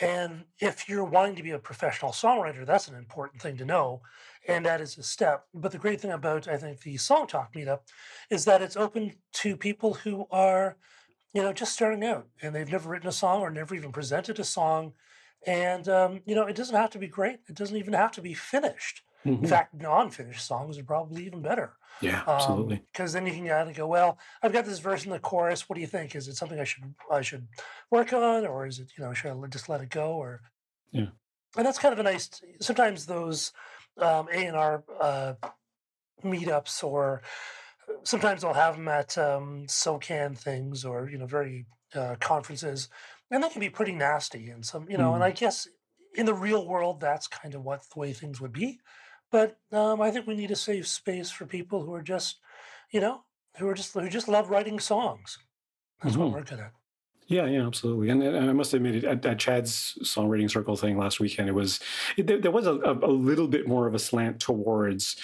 And 0.02 0.44
if 0.60 0.90
you're 0.90 1.06
wanting 1.06 1.36
to 1.36 1.44
be 1.44 1.52
a 1.52 1.60
professional 1.60 2.12
songwriter, 2.12 2.66
that's 2.66 2.90
an 2.90 2.96
important 2.96 3.42
thing 3.42 3.56
to 3.58 3.66
know, 3.66 4.02
and 4.50 4.66
that 4.66 4.82
is 4.82 4.98
a 4.98 5.04
step. 5.04 5.46
But 5.54 5.72
the 5.72 5.78
great 5.78 6.02
thing 6.02 6.12
about 6.12 6.50
I 6.50 6.58
think 6.58 6.82
the 6.82 6.98
Song 6.98 7.26
Talk 7.26 7.54
meetup 7.54 7.82
is 8.30 8.44
that 8.46 8.62
it's 8.62 8.76
open 8.76 9.14
to 9.34 9.56
people 9.56 9.94
who 9.94 10.28
are, 10.30 10.76
you 11.34 11.42
know, 11.42 11.54
just 11.54 11.74
starting 11.74 12.04
out 12.04 12.28
and 12.42 12.54
they've 12.54 12.70
never 12.70 12.90
written 12.90 13.08
a 13.08 13.14
song 13.14 13.40
or 13.40 13.50
never 13.50 13.76
even 13.76 13.94
presented 13.94 14.40
a 14.40 14.44
song, 14.44 14.92
and 15.48 15.88
um, 15.88 16.20
you 16.26 16.36
know, 16.36 16.48
it 16.48 16.56
doesn't 16.58 16.76
have 16.76 16.90
to 16.90 17.00
be 17.00 17.08
great. 17.08 17.40
It 17.48 17.56
doesn't 17.56 17.78
even 17.78 17.94
have 17.94 18.12
to 18.14 18.22
be 18.22 18.34
finished. 18.34 19.04
Mm-hmm. 19.26 19.44
In 19.44 19.50
fact, 19.50 19.74
non-finished 19.74 20.46
songs 20.46 20.78
are 20.78 20.84
probably 20.84 21.26
even 21.26 21.42
better. 21.42 21.74
Yeah, 22.02 22.24
absolutely. 22.28 22.82
Because 22.92 23.16
um, 23.16 23.24
then 23.24 23.34
you 23.34 23.40
can 23.40 23.48
kind 23.48 23.70
of 23.70 23.76
go, 23.76 23.86
well, 23.86 24.18
I've 24.42 24.54
got 24.54 24.66
this 24.66 24.80
verse 24.80 25.06
in 25.06 25.12
the 25.12 25.20
chorus. 25.20 25.70
What 25.70 25.76
do 25.76 25.82
you 25.82 25.88
think? 25.88 26.16
Is 26.16 26.28
it 26.28 26.36
something 26.36 26.60
I 26.60 26.64
should 26.64 26.94
I 27.12 27.22
should 27.22 27.48
work 27.92 28.14
on, 28.14 28.48
or 28.48 28.66
is 28.66 28.80
it 28.80 28.92
you 28.98 29.04
know 29.04 29.14
should 29.14 29.32
I 29.32 29.48
just 29.48 29.70
let 29.70 29.82
it 29.82 29.90
go? 29.90 30.14
Or 30.14 30.42
yeah, 30.92 31.08
and 31.56 31.66
that's 31.66 31.78
kind 31.78 31.94
of 31.94 32.00
a 32.00 32.04
nice. 32.04 32.30
Sometimes 32.60 33.06
those 33.06 33.54
um, 33.98 34.28
A 34.34 34.46
and 34.46 34.58
R 34.58 34.84
uh, 35.00 35.34
meetups, 36.24 36.84
or 36.84 37.22
sometimes 38.04 38.44
I'll 38.44 38.54
have 38.54 38.78
them 38.78 38.88
at 38.88 39.18
um, 39.18 39.66
SOCAN 39.68 40.36
things, 40.36 40.84
or 40.86 41.10
you 41.10 41.18
know, 41.18 41.28
very 41.28 41.66
uh, 41.94 42.16
conferences, 42.20 42.90
and 43.30 43.44
that 43.44 43.52
can 43.52 43.60
be 43.60 43.70
pretty 43.70 43.94
nasty. 43.94 44.50
And 44.50 44.66
some, 44.66 44.90
you 44.90 44.98
know, 44.98 45.12
mm. 45.12 45.16
and 45.16 45.24
I 45.24 45.32
guess 45.32 45.68
in 46.16 46.26
the 46.26 46.34
real 46.34 46.68
world, 46.68 47.00
that's 47.00 47.28
kind 47.28 47.56
of 47.56 47.64
what 47.64 47.84
the 47.94 48.00
way 48.00 48.14
things 48.14 48.42
would 48.42 48.54
be. 48.54 48.80
But 49.32 49.58
um, 49.72 50.02
I 50.02 50.12
think 50.12 50.28
we 50.28 50.36
need 50.36 50.52
a 50.52 50.56
safe 50.56 50.88
space 50.88 51.32
for 51.32 51.46
people 51.46 51.84
who 51.84 51.94
are 51.94 52.02
just, 52.02 52.40
you 52.92 53.00
know, 53.00 53.24
who 53.58 53.68
are 53.68 53.74
just 53.74 53.94
who 53.94 54.10
just 54.10 54.28
love 54.28 54.50
writing 54.50 54.80
songs. 54.80 55.40
That's 56.04 56.16
mm-hmm. 56.16 56.24
what 56.24 56.34
we're 56.34 56.44
good 56.44 56.60
at. 56.60 56.74
Yeah, 57.28 57.46
yeah, 57.46 57.66
absolutely. 57.66 58.10
And, 58.10 58.22
and 58.22 58.50
I 58.50 58.52
must 58.52 58.74
admit, 58.74 59.06
at, 59.06 59.26
at, 59.26 59.40
Chad's 59.40 59.98
songwriting 60.04 60.52
circle 60.52 60.76
thing 60.76 60.98
last 60.98 61.22
weekend, 61.22 61.48
it 61.48 61.54
was 61.54 61.80
it, 62.18 62.28
there, 62.28 62.40
there, 62.40 62.52
was 62.52 62.68
a, 62.68 62.74
a, 62.74 63.08
little 63.08 63.48
bit 63.48 63.70
more 63.70 63.88
of 63.88 63.96
a 63.96 64.00
slant 64.00 64.42
towards 64.42 65.16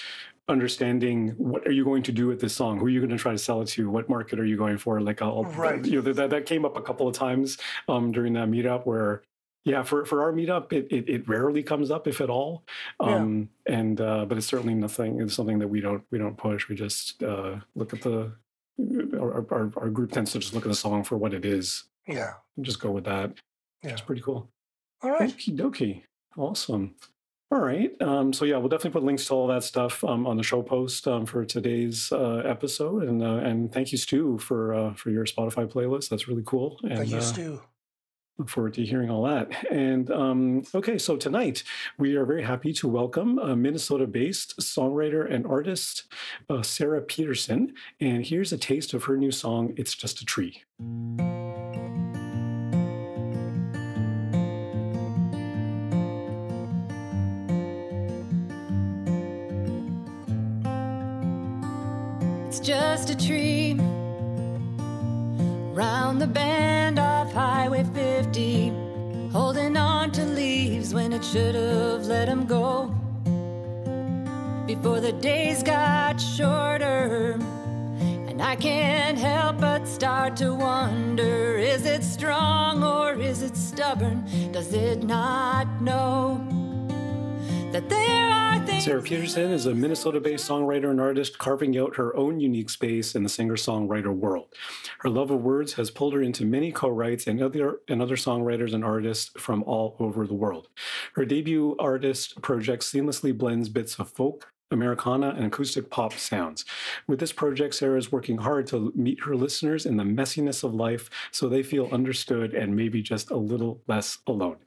understanding 0.48 1.32
what 1.32 1.68
are 1.68 1.72
you 1.72 1.84
going 1.84 2.02
to 2.04 2.14
do 2.14 2.26
with 2.26 2.40
this 2.40 2.56
song 2.56 2.80
who 2.80 2.86
are 2.86 2.90
you 2.90 3.02
going 3.02 3.10
to 3.10 3.18
try 3.18 3.34
to 3.34 3.38
sell 3.38 3.62
it 3.62 3.68
to 3.68 3.90
what 3.90 4.08
market 4.08 4.40
are 4.40 4.46
you 4.46 4.56
going 4.56 4.78
for 4.78 5.02
like 5.02 5.22
I'll, 5.22 5.44
right. 5.44 5.84
you 5.86 6.02
know 6.02 6.14
that, 6.14 6.30
that 6.30 6.46
came 6.46 6.64
up 6.64 6.78
a 6.78 6.82
couple 6.82 7.06
of 7.06 7.14
times 7.14 7.58
um, 7.90 8.14
during 8.14 8.32
that 8.34 8.48
meetup 8.48 8.86
where 8.86 9.24
yeah, 9.68 9.84
for, 9.84 10.06
for 10.06 10.24
our 10.24 10.32
meetup, 10.32 10.72
it, 10.72 10.88
it, 10.90 11.10
it 11.10 11.28
rarely 11.28 11.62
comes 11.62 11.92
up, 11.92 12.08
if 12.08 12.22
at 12.22 12.30
all. 12.30 12.64
Um, 13.02 13.50
yeah. 13.68 13.76
And 13.76 14.00
uh, 14.00 14.24
but 14.24 14.38
it's 14.38 14.48
certainly 14.48 14.74
nothing. 14.74 15.20
It's 15.20 15.34
something 15.34 15.60
that 15.60 15.68
we 15.68 15.82
don't 15.82 16.04
we 16.10 16.18
don't 16.18 16.38
push. 16.38 16.70
We 16.70 16.76
just 16.76 17.22
uh, 17.22 17.58
look 17.76 17.94
at 17.94 18.02
the 18.02 18.32
our, 19.20 19.46
our, 19.52 19.72
our 19.76 19.90
group 19.90 20.14
tends 20.14 20.32
to 20.32 20.40
just 20.40 20.54
look 20.54 20.66
at 20.66 20.70
the 20.70 20.76
song 20.76 21.04
for 21.04 21.18
what 21.18 21.34
it 21.34 21.44
is. 21.44 21.84
Yeah, 22.08 22.32
and 22.56 22.66
just 22.66 22.80
go 22.80 22.92
with 22.92 23.04
that. 23.04 23.34
Yeah, 23.84 23.92
it's 23.92 24.00
pretty 24.00 24.22
cool. 24.22 24.50
All 25.02 25.12
right, 25.12 25.30
Okie 25.30 25.56
dokie, 25.58 26.04
awesome. 26.38 26.96
All 27.52 27.60
right. 27.60 27.92
Um, 28.02 28.32
so 28.32 28.46
yeah, 28.46 28.58
we'll 28.58 28.70
definitely 28.70 28.92
put 28.92 29.04
links 29.04 29.26
to 29.26 29.34
all 29.34 29.48
that 29.48 29.64
stuff 29.64 30.04
um, 30.04 30.26
on 30.28 30.38
the 30.38 30.44
show 30.44 30.62
post 30.62 31.08
um, 31.08 31.26
for 31.26 31.46
today's 31.46 32.12
uh, 32.12 32.42
episode. 32.46 33.04
And 33.04 33.22
uh, 33.22 33.38
and 33.38 33.72
thank 33.72 33.92
you, 33.92 33.98
Stu, 33.98 34.38
for 34.38 34.74
uh, 34.74 34.94
for 34.94 35.12
your 35.12 35.26
Spotify 35.26 35.68
playlist. 35.68 36.08
That's 36.10 36.28
really 36.30 36.44
cool. 36.46 36.80
And, 36.84 36.98
thank 36.98 37.12
you, 37.12 37.18
uh, 37.18 37.22
Stu. 37.22 37.62
Look 38.38 38.50
forward 38.50 38.76
to 38.76 38.86
hearing 38.86 39.10
all 39.10 39.24
that. 39.24 39.50
And 39.72 40.12
um, 40.12 40.64
okay, 40.76 41.00
so 41.00 41.18
tonight 41.18 41.64
we 41.98 42.16
are 42.16 42.26
very 42.26 42.44
happy 42.44 42.72
to 42.74 42.88
welcome 42.88 43.40
a 43.40 43.56
Minnesota 43.56 44.06
based 44.06 44.60
songwriter 44.60 45.32
and 45.32 45.48
artist, 45.48 46.04
uh, 46.48 46.62
Sarah 46.62 47.02
Peterson. 47.02 47.74
And 48.00 48.24
here's 48.24 48.54
a 48.54 48.58
taste 48.58 48.94
of 48.94 49.06
her 49.06 49.18
new 49.18 49.32
song, 49.32 49.74
It's 49.76 49.96
Just 49.96 50.22
a 50.22 50.26
Tree. 50.26 50.62
It's 62.48 62.60
just 62.60 63.10
a 63.10 63.18
tree 63.18 63.87
round 65.78 66.20
the 66.20 66.26
bend 66.26 66.98
off 66.98 67.32
Highway 67.32 67.84
50, 67.94 68.70
holding 69.32 69.78
on 69.78 70.12
to 70.14 70.26
leaves 70.26 70.92
when 70.92 71.14
it 71.14 71.24
should 71.24 71.54
have 71.54 72.08
let 72.08 72.26
them 72.26 72.48
go. 72.48 72.92
Before 74.66 75.00
the 75.00 75.12
days 75.12 75.62
got 75.62 76.20
shorter, 76.20 77.38
and 78.28 78.42
I 78.42 78.56
can't 78.56 79.20
help 79.20 79.60
but 79.60 79.88
start 79.88 80.36
to 80.38 80.56
wonder 80.56 81.58
is 81.60 81.86
it 81.86 82.04
strong 82.04 82.84
or 82.84 83.14
is 83.14 83.44
it 83.44 83.56
stubborn? 83.56 84.26
Does 84.52 84.74
it 84.74 85.04
not 85.04 85.68
know 85.80 86.47
that 87.80 87.90
there 87.90 88.34
are 88.34 88.80
Sarah 88.80 89.04
Peterson 89.04 89.52
is 89.52 89.68
a 89.68 89.76
Minnesota 89.76 90.20
based 90.20 90.50
songwriter 90.50 90.90
and 90.90 91.00
artist 91.00 91.38
carving 91.38 91.78
out 91.78 91.96
her 91.98 92.16
own 92.16 92.40
unique 92.40 92.72
space 92.72 93.14
in 93.14 93.22
the 93.22 93.30
singer 93.30 93.56
songwriter 93.56 94.16
world. 94.16 94.48
Her 95.00 95.10
love 95.10 95.30
of 95.30 95.44
words 95.44 95.74
has 95.74 95.92
pulled 95.92 96.14
her 96.14 96.24
into 96.24 96.44
many 96.44 96.72
co 96.72 96.90
writes 96.90 97.28
and 97.28 97.40
other, 97.40 97.82
and 97.88 98.02
other 98.02 98.16
songwriters 98.16 98.74
and 98.74 98.84
artists 98.84 99.30
from 99.38 99.62
all 99.64 99.96
over 100.00 100.26
the 100.26 100.34
world. 100.34 100.70
Her 101.14 101.24
debut 101.24 101.76
artist 101.78 102.42
project 102.42 102.82
seamlessly 102.82 103.38
blends 103.38 103.70
bits 103.70 104.00
of 104.00 104.10
folk, 104.10 104.52
Americana, 104.72 105.36
and 105.38 105.46
acoustic 105.46 105.92
pop 105.92 106.14
sounds. 106.14 106.66
With 107.08 107.20
this 107.20 107.34
project, 107.34 107.76
Sarah 107.76 108.00
is 108.00 108.12
working 108.12 108.38
hard 108.38 108.66
to 108.68 108.92
meet 108.96 109.24
her 109.24 109.36
listeners 109.36 109.86
in 109.86 109.98
the 109.98 110.04
messiness 110.04 110.64
of 110.64 110.74
life 110.74 111.12
so 111.32 111.48
they 111.48 111.62
feel 111.62 111.90
understood 111.92 112.56
and 112.56 112.76
maybe 112.76 113.04
just 113.04 113.30
a 113.30 113.38
little 113.38 113.84
less 113.88 114.18
alone. 114.26 114.58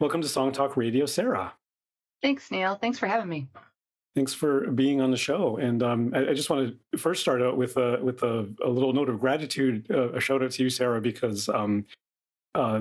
Welcome 0.00 0.22
to 0.22 0.28
Song 0.28 0.50
Talk 0.50 0.78
Radio, 0.78 1.04
Sarah. 1.04 1.52
Thanks, 2.24 2.50
Neil. 2.50 2.74
Thanks 2.76 2.98
for 2.98 3.06
having 3.06 3.28
me. 3.28 3.48
Thanks 4.16 4.32
for 4.32 4.70
being 4.70 5.02
on 5.02 5.10
the 5.10 5.16
show. 5.18 5.58
And 5.58 5.82
um, 5.82 6.10
I, 6.14 6.30
I, 6.30 6.34
just 6.34 6.48
want 6.48 6.74
to 6.92 6.96
first 6.96 7.20
start 7.20 7.42
out 7.42 7.58
with 7.58 7.76
a 7.76 7.98
with 8.02 8.22
a, 8.22 8.48
a 8.64 8.68
little 8.70 8.94
note 8.94 9.10
of 9.10 9.20
gratitude, 9.20 9.86
uh, 9.90 10.10
a 10.12 10.20
shout 10.20 10.42
out 10.42 10.52
to 10.52 10.62
you, 10.62 10.70
Sarah, 10.70 11.02
because 11.02 11.50
um, 11.50 11.84
uh, 12.54 12.80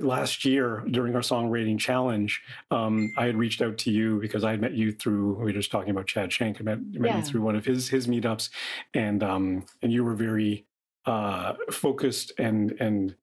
last 0.00 0.44
year 0.44 0.84
during 0.90 1.16
our 1.16 1.22
song 1.22 1.48
rating 1.48 1.78
challenge, 1.78 2.42
um, 2.70 3.10
I 3.16 3.24
had 3.24 3.36
reached 3.36 3.62
out 3.62 3.78
to 3.78 3.90
you 3.90 4.20
because 4.20 4.44
I 4.44 4.50
had 4.50 4.60
met 4.60 4.74
you 4.74 4.92
through. 4.92 5.36
We 5.36 5.44
were 5.44 5.52
just 5.52 5.70
talking 5.70 5.88
about 5.88 6.06
Chad 6.06 6.30
Shank. 6.30 6.60
I 6.60 6.64
met, 6.64 6.84
met 6.84 7.10
yeah. 7.10 7.16
you 7.16 7.22
through 7.22 7.40
one 7.40 7.56
of 7.56 7.64
his 7.64 7.88
his 7.88 8.06
meetups, 8.06 8.50
and 8.92 9.22
um, 9.22 9.64
and 9.80 9.94
you 9.94 10.04
were 10.04 10.14
very 10.14 10.66
uh, 11.06 11.54
focused 11.70 12.32
and 12.36 12.76
and 12.80 13.14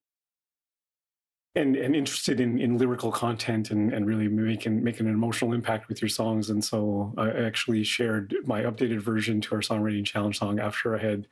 and 1.56 1.76
and 1.76 1.96
interested 1.96 2.40
in 2.40 2.60
in 2.60 2.78
lyrical 2.78 3.12
content 3.12 3.72
and 3.72 3.94
and 3.94 4.06
really 4.06 4.28
making 4.28 4.84
making 4.84 5.08
an 5.08 5.14
emotional 5.14 5.54
impact 5.54 5.90
with 5.90 6.02
your 6.02 6.10
songs 6.10 6.50
and 6.50 6.64
so 6.64 7.14
i 7.18 7.30
actually 7.30 7.84
shared 7.84 8.34
my 8.46 8.62
updated 8.62 9.02
version 9.02 9.42
to 9.42 9.56
our 9.56 9.62
songwriting 9.62 10.06
challenge 10.06 10.40
song 10.40 10.60
after 10.60 10.96
i 10.96 11.00
had 11.00 11.28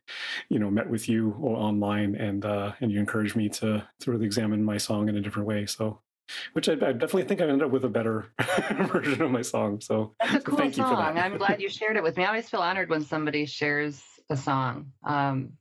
you 0.50 0.60
know 0.60 0.70
met 0.70 0.90
with 0.90 1.08
you 1.08 1.34
online 1.42 2.16
and 2.16 2.44
uh 2.44 2.74
and 2.82 2.92
you 2.92 3.00
encouraged 3.00 3.36
me 3.36 3.48
to 3.48 3.86
to 4.00 4.12
really 4.12 4.26
examine 4.26 4.64
my 4.64 4.78
song 4.78 5.08
in 5.08 5.16
a 5.16 5.22
different 5.22 5.48
way 5.48 5.66
so 5.66 6.00
which 6.54 6.70
I, 6.70 6.74
I 6.74 6.92
definitely 6.92 7.24
think 7.24 7.42
I 7.42 7.46
ended 7.46 7.64
up 7.64 7.72
with 7.72 7.86
a 7.86 7.90
better 7.90 8.32
version 8.92 9.20
of 9.24 9.32
my 9.32 9.42
song. 9.42 9.82
So 9.82 10.14
that's 10.20 10.36
a 10.36 10.42
cool 10.42 10.72
song. 10.72 11.18
I'm 11.18 11.40
glad 11.40 11.60
you 11.60 11.70
shared 11.70 11.98
it 11.98 12.04
with 12.04 12.18
me. 12.18 12.24
I 12.24 12.28
always 12.28 12.48
feel 12.48 12.62
honored 12.62 12.92
when 12.92 13.04
somebody 13.04 13.48
shares 13.48 14.04
a 14.30 14.38
song. 14.38 14.92
Um, 15.04 15.54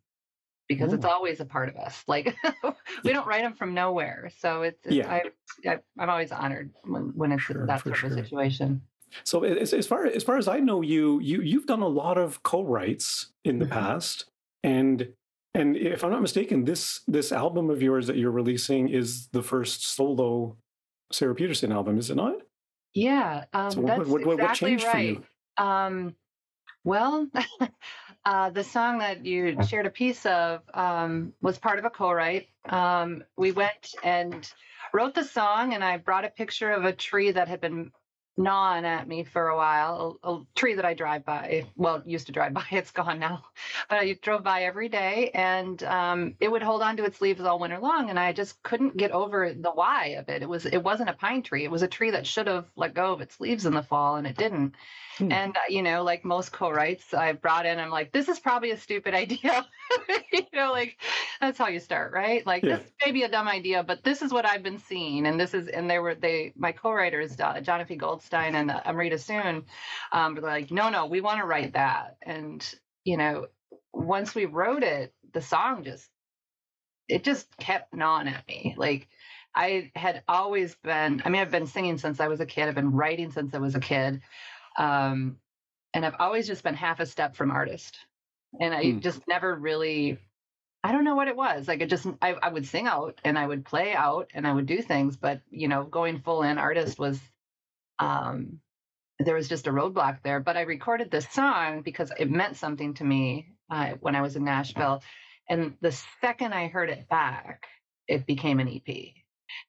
because 0.69 0.93
Ooh. 0.93 0.97
it's 0.97 1.05
always 1.05 1.41
a 1.41 1.45
part 1.45 1.69
of 1.69 1.77
us. 1.77 2.05
Like 2.07 2.37
we 3.05 3.13
don't 3.13 3.27
write 3.27 3.43
them 3.43 3.55
from 3.55 3.75
nowhere. 3.75 4.31
So 4.39 4.63
it's, 4.63 4.85
it's 4.85 4.95
yeah. 4.95 5.11
I, 5.11 5.23
I, 5.69 5.79
am 5.99 6.11
always 6.11 6.31
honored 6.31 6.71
when, 6.85 7.13
when 7.15 7.33
it's 7.33 7.43
sure, 7.43 7.67
that 7.67 7.83
sort 7.83 7.97
sure. 7.97 8.11
of 8.11 8.15
situation. 8.15 8.83
So 9.25 9.43
as, 9.43 9.73
as 9.73 9.87
far 9.87 10.07
as 10.07 10.23
far 10.23 10.37
as 10.37 10.49
I 10.49 10.61
know, 10.61 10.83
you 10.83 11.19
you 11.21 11.41
you've 11.41 11.67
done 11.67 11.81
a 11.81 11.89
lot 11.89 12.19
of 12.19 12.43
co-writes 12.43 13.33
in 13.45 13.59
the 13.59 13.65
mm-hmm. 13.65 13.73
past, 13.75 14.27
and 14.63 15.09
and 15.55 15.77
if 15.77 16.05
I'm 16.05 16.11
not 16.11 16.21
mistaken, 16.21 16.65
this 16.65 17.01
this 17.09 17.33
album 17.33 17.71
of 17.71 17.81
yours 17.81 18.07
that 18.07 18.17
you're 18.17 18.31
releasing 18.31 18.91
is 18.91 19.29
the 19.29 19.43
first 19.43 19.87
solo 19.87 20.57
Sarah 21.11 21.35
Peterson 21.35 21.73
album, 21.73 21.99
is 21.99 22.11
it 22.11 22.17
not? 22.17 22.35
Yeah, 22.95 23.45
um, 23.55 23.71
so 23.71 23.83
that's 23.83 23.99
what, 24.01 24.09
what, 24.09 24.27
what, 24.27 24.41
exactly 24.41 24.77
what 24.77 24.95
right. 24.95 25.23
Um, 25.57 26.15
well, 26.85 27.29
Uh, 28.29 28.51
the 28.51 28.63
song 28.63 28.99
that 28.99 29.25
you 29.25 29.57
shared 29.67 29.87
a 29.87 29.91
piece 29.91 30.27
of 30.27 30.61
um, 30.75 31.33
was 31.41 31.57
part 31.57 31.79
of 31.79 31.87
a 31.87 31.91
co-write. 31.91 32.49
Um, 32.69 33.25
we 33.39 33.53
went 33.53 33.95
and 34.05 34.47
wrote 34.93 35.15
the 35.15 35.25
song, 35.25 35.73
and 35.73 35.83
I 35.83 35.97
brought 35.97 36.27
a 36.27 36.29
picture 36.29 36.71
of 36.71 36.85
a 36.85 36.93
tree 36.93 37.31
that 37.31 37.49
had 37.49 37.63
been 37.63 37.91
gnawing 38.37 38.85
at 38.85 39.09
me 39.09 39.25
for 39.25 39.49
a 39.49 39.57
while. 39.57 40.19
A, 40.23 40.31
a, 40.31 40.45
tree 40.55 40.75
that 40.75 40.85
I 40.85 40.93
drive 40.93 41.25
by. 41.25 41.69
Well, 41.75 42.03
used 42.05 42.27
to 42.27 42.33
drive 42.33 42.53
by. 42.61 42.67
It's 42.71 42.91
gone 42.91 43.19
now, 43.19 43.47
but 43.89 43.97
I 43.97 44.13
drove 44.21 44.45
by 44.45 44.65
every 44.65 44.91
day, 44.91 45.31
and 45.33 45.83
um, 45.85 46.35
it 46.39 46.51
would 46.51 46.63
hold 46.63 46.83
on 46.83 46.99
to 46.99 47.07
its 47.07 47.23
leaves 47.23 47.41
all 47.41 47.59
winter 47.59 47.79
long. 47.79 48.11
And 48.11 48.21
I 48.21 48.35
just 48.35 48.63
couldn't 48.63 48.99
get 48.99 49.11
over 49.11 49.55
the 49.55 49.71
why 49.71 50.19
of 50.19 50.29
it. 50.29 50.43
It 50.43 50.49
was 50.51 50.67
it 50.67 50.83
wasn't 50.83 51.09
a 51.09 51.15
pine 51.15 51.43
tree. 51.43 51.65
It 51.65 51.71
was 51.71 51.81
a 51.81 51.89
tree 51.89 52.11
that 52.11 52.27
should 52.27 52.47
have 52.47 52.67
let 52.77 52.93
go 52.93 53.15
of 53.15 53.23
its 53.23 53.41
leaves 53.41 53.65
in 53.65 53.73
the 53.73 53.83
fall, 53.83 54.17
and 54.17 54.27
it 54.27 54.37
didn't. 54.37 54.75
Hmm. 55.19 55.33
And, 55.33 55.57
uh, 55.57 55.61
you 55.69 55.83
know, 55.83 56.05
like 56.05 56.25
most 56.25 56.53
co 56.53 56.71
writes, 56.71 57.13
I 57.13 57.33
brought 57.33 57.67
in, 57.67 57.79
I'm 57.79 57.91
like, 57.91 58.13
this 58.13 58.29
is 58.29 58.39
probably 58.39 58.71
a 58.71 58.77
stupid 58.77 59.15
idea. 59.25 59.67
you 60.33 60.45
know, 60.55 60.71
like 60.73 60.97
that's 61.41 61.59
how 61.59 61.69
you 61.69 61.81
start, 61.81 62.13
right? 62.13 62.47
Like, 62.47 62.63
yeah. 62.63 62.77
this 62.77 62.87
may 63.05 63.13
be 63.13 63.25
a 63.25 63.29
dumb 63.29 63.49
idea, 63.49 63.83
but 63.83 64.05
this 64.05 64.23
is 64.23 64.33
what 64.33 64.47
I've 64.47 64.63
been 64.63 64.79
seeing. 64.79 65.27
And 65.27 65.39
this 65.39 65.55
is, 65.55 65.69
and 65.69 65.91
they 65.91 65.99
were, 65.99 66.15
they, 66.15 66.53
my 66.57 66.73
co 66.73 66.93
writers, 66.93 67.39
uh, 67.41 67.61
Jonathan 67.61 67.99
Goldstein 67.99 68.55
and 68.55 68.71
uh, 68.71 68.81
Amrita 68.85 69.19
Soon, 69.19 69.65
um, 70.13 70.37
were 70.37 70.43
like, 70.43 70.71
no, 70.71 70.89
no, 70.89 71.07
we 71.07 71.21
want 71.21 71.41
to 71.41 71.47
write 71.47 71.73
that. 71.75 72.17
And, 72.23 72.65
you 73.05 73.17
know, 73.17 73.47
once 73.93 74.35
we 74.35 74.47
wrote 74.47 74.85
it, 74.85 75.13
the 75.33 75.43
song 75.43 75.83
just, 75.85 76.09
it 77.09 77.25
just 77.25 77.49
kept 77.57 77.95
gnawing 77.95 78.29
at 78.29 78.47
me. 78.47 78.75
Like, 78.77 79.09
I 79.55 79.91
had 79.97 80.23
always 80.29 80.77
been, 80.85 81.23
I 81.25 81.31
mean, 81.31 81.43
I've 81.43 81.51
been 81.51 81.67
singing 81.67 81.99
since 81.99 82.21
I 82.21 82.29
was 82.29 82.41
a 82.41 82.47
kid. 82.47 82.69
I've 82.69 82.75
been 82.77 82.93
writing 82.93 83.33
since 83.33 83.55
I 83.55 83.59
was 83.59 83.75
a 83.75 83.81
kid. 83.81 84.21
Um, 84.77 85.37
and 85.95 86.05
I've 86.05 86.17
always 86.19 86.47
just 86.47 86.63
been 86.63 86.75
half 86.75 87.01
a 87.01 87.07
step 87.07 87.37
from 87.37 87.51
artist. 87.51 87.99
And 88.61 88.75
I 88.75 88.93
hmm. 88.93 88.99
just 89.01 89.21
never 89.29 89.55
really, 89.55 90.19
I 90.83 90.93
don't 90.93 91.05
know 91.05 91.15
what 91.15 91.29
it 91.29 91.37
was. 91.37 91.69
Like 91.69 91.81
it 91.81 91.91
just, 91.91 92.07
I, 92.23 92.35
I 92.35 92.49
would 92.49 92.67
sing 92.67 92.87
out 92.87 93.21
and 93.25 93.39
I 93.39 93.47
would 93.47 93.65
play 93.65 93.95
out 93.95 94.31
and 94.35 94.47
I 94.47 94.53
would 94.53 94.67
do 94.67 94.83
things, 94.83 95.17
but 95.17 95.41
you 95.51 95.69
know, 95.69 95.85
going 95.85 96.21
full 96.21 96.43
in 96.43 96.59
artist 96.59 96.99
was, 96.99 97.21
um, 97.99 98.61
there 99.19 99.35
was 99.35 99.49
just 99.49 99.67
a 99.67 99.73
roadblock 99.73 100.23
there. 100.23 100.41
But 100.41 100.57
I 100.57 100.63
recorded 100.63 101.11
this 101.11 101.29
song 101.31 101.83
because 101.83 102.13
it 102.19 102.31
meant 102.31 102.57
something 102.57 102.95
to 102.95 103.05
me 103.05 103.49
uh, 103.71 103.95
when 104.01 104.15
I 104.15 104.23
was 104.23 104.37
in 104.37 104.45
Nashville. 104.45 105.03
And 105.49 105.75
the 105.81 105.97
second 106.21 106.53
I 106.53 106.69
heard 106.69 106.91
it 106.91 107.09
back, 107.09 107.67
it 108.07 108.27
became 108.27 108.61
an 108.61 108.69
EP. 108.69 109.15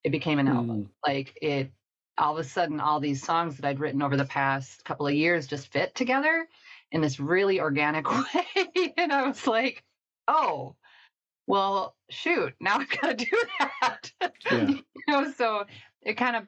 It 0.04 0.12
became 0.12 0.40
an 0.40 0.48
album. 0.48 0.84
Mm. 0.84 0.90
Like 1.06 1.38
it 1.42 1.72
all 2.20 2.38
of 2.38 2.46
a 2.46 2.48
sudden 2.48 2.80
all 2.80 3.00
these 3.00 3.24
songs 3.24 3.58
that 3.58 3.66
I'd 3.66 3.80
written 3.80 4.02
over 4.02 4.18
the 4.18 4.26
past 4.26 4.84
couple 4.86 5.08
of 5.08 5.14
years 5.14 5.48
just 5.48 5.72
fit 5.72 5.96
together 5.96 6.48
in 6.92 7.02
this 7.02 7.20
really 7.20 7.60
organic 7.60 8.10
way. 8.36 8.94
and 8.98 9.12
I 9.12 9.28
was 9.28 9.48
like, 9.48 9.84
oh, 10.28 10.76
well, 11.48 11.96
shoot, 12.10 12.54
now 12.60 12.78
I've 12.80 12.90
got 12.90 13.18
to 13.18 13.26
do 13.26 13.44
that. 13.82 14.12
Yeah. 14.52 14.68
you 14.70 14.84
know, 15.08 15.32
so 15.32 15.66
it 16.02 16.16
kind 16.16 16.36
of 16.36 16.48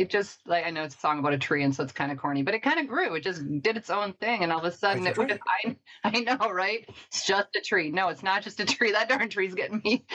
it 0.00 0.08
just 0.08 0.40
like 0.46 0.66
I 0.66 0.70
know 0.70 0.84
it's 0.84 0.94
a 0.94 0.98
song 0.98 1.18
about 1.18 1.34
a 1.34 1.38
tree, 1.38 1.62
and 1.62 1.74
so 1.74 1.84
it's 1.84 1.92
kind 1.92 2.10
of 2.10 2.16
corny, 2.16 2.42
but 2.42 2.54
it 2.54 2.60
kind 2.62 2.80
of 2.80 2.88
grew. 2.88 3.14
It 3.14 3.22
just 3.22 3.42
did 3.60 3.76
its 3.76 3.90
own 3.90 4.14
thing, 4.14 4.42
and 4.42 4.50
all 4.50 4.60
of 4.60 4.64
a 4.64 4.72
sudden 4.72 5.06
it 5.06 5.18
was. 5.18 5.30
I, 5.64 5.76
I 6.04 6.20
know, 6.20 6.50
right? 6.50 6.88
It's 7.08 7.26
just 7.26 7.54
a 7.54 7.60
tree. 7.60 7.90
No, 7.90 8.08
it's 8.08 8.22
not 8.22 8.42
just 8.42 8.60
a 8.60 8.64
tree. 8.64 8.92
That 8.92 9.10
darn 9.10 9.28
tree's 9.28 9.54
getting 9.54 9.82
me 9.84 10.06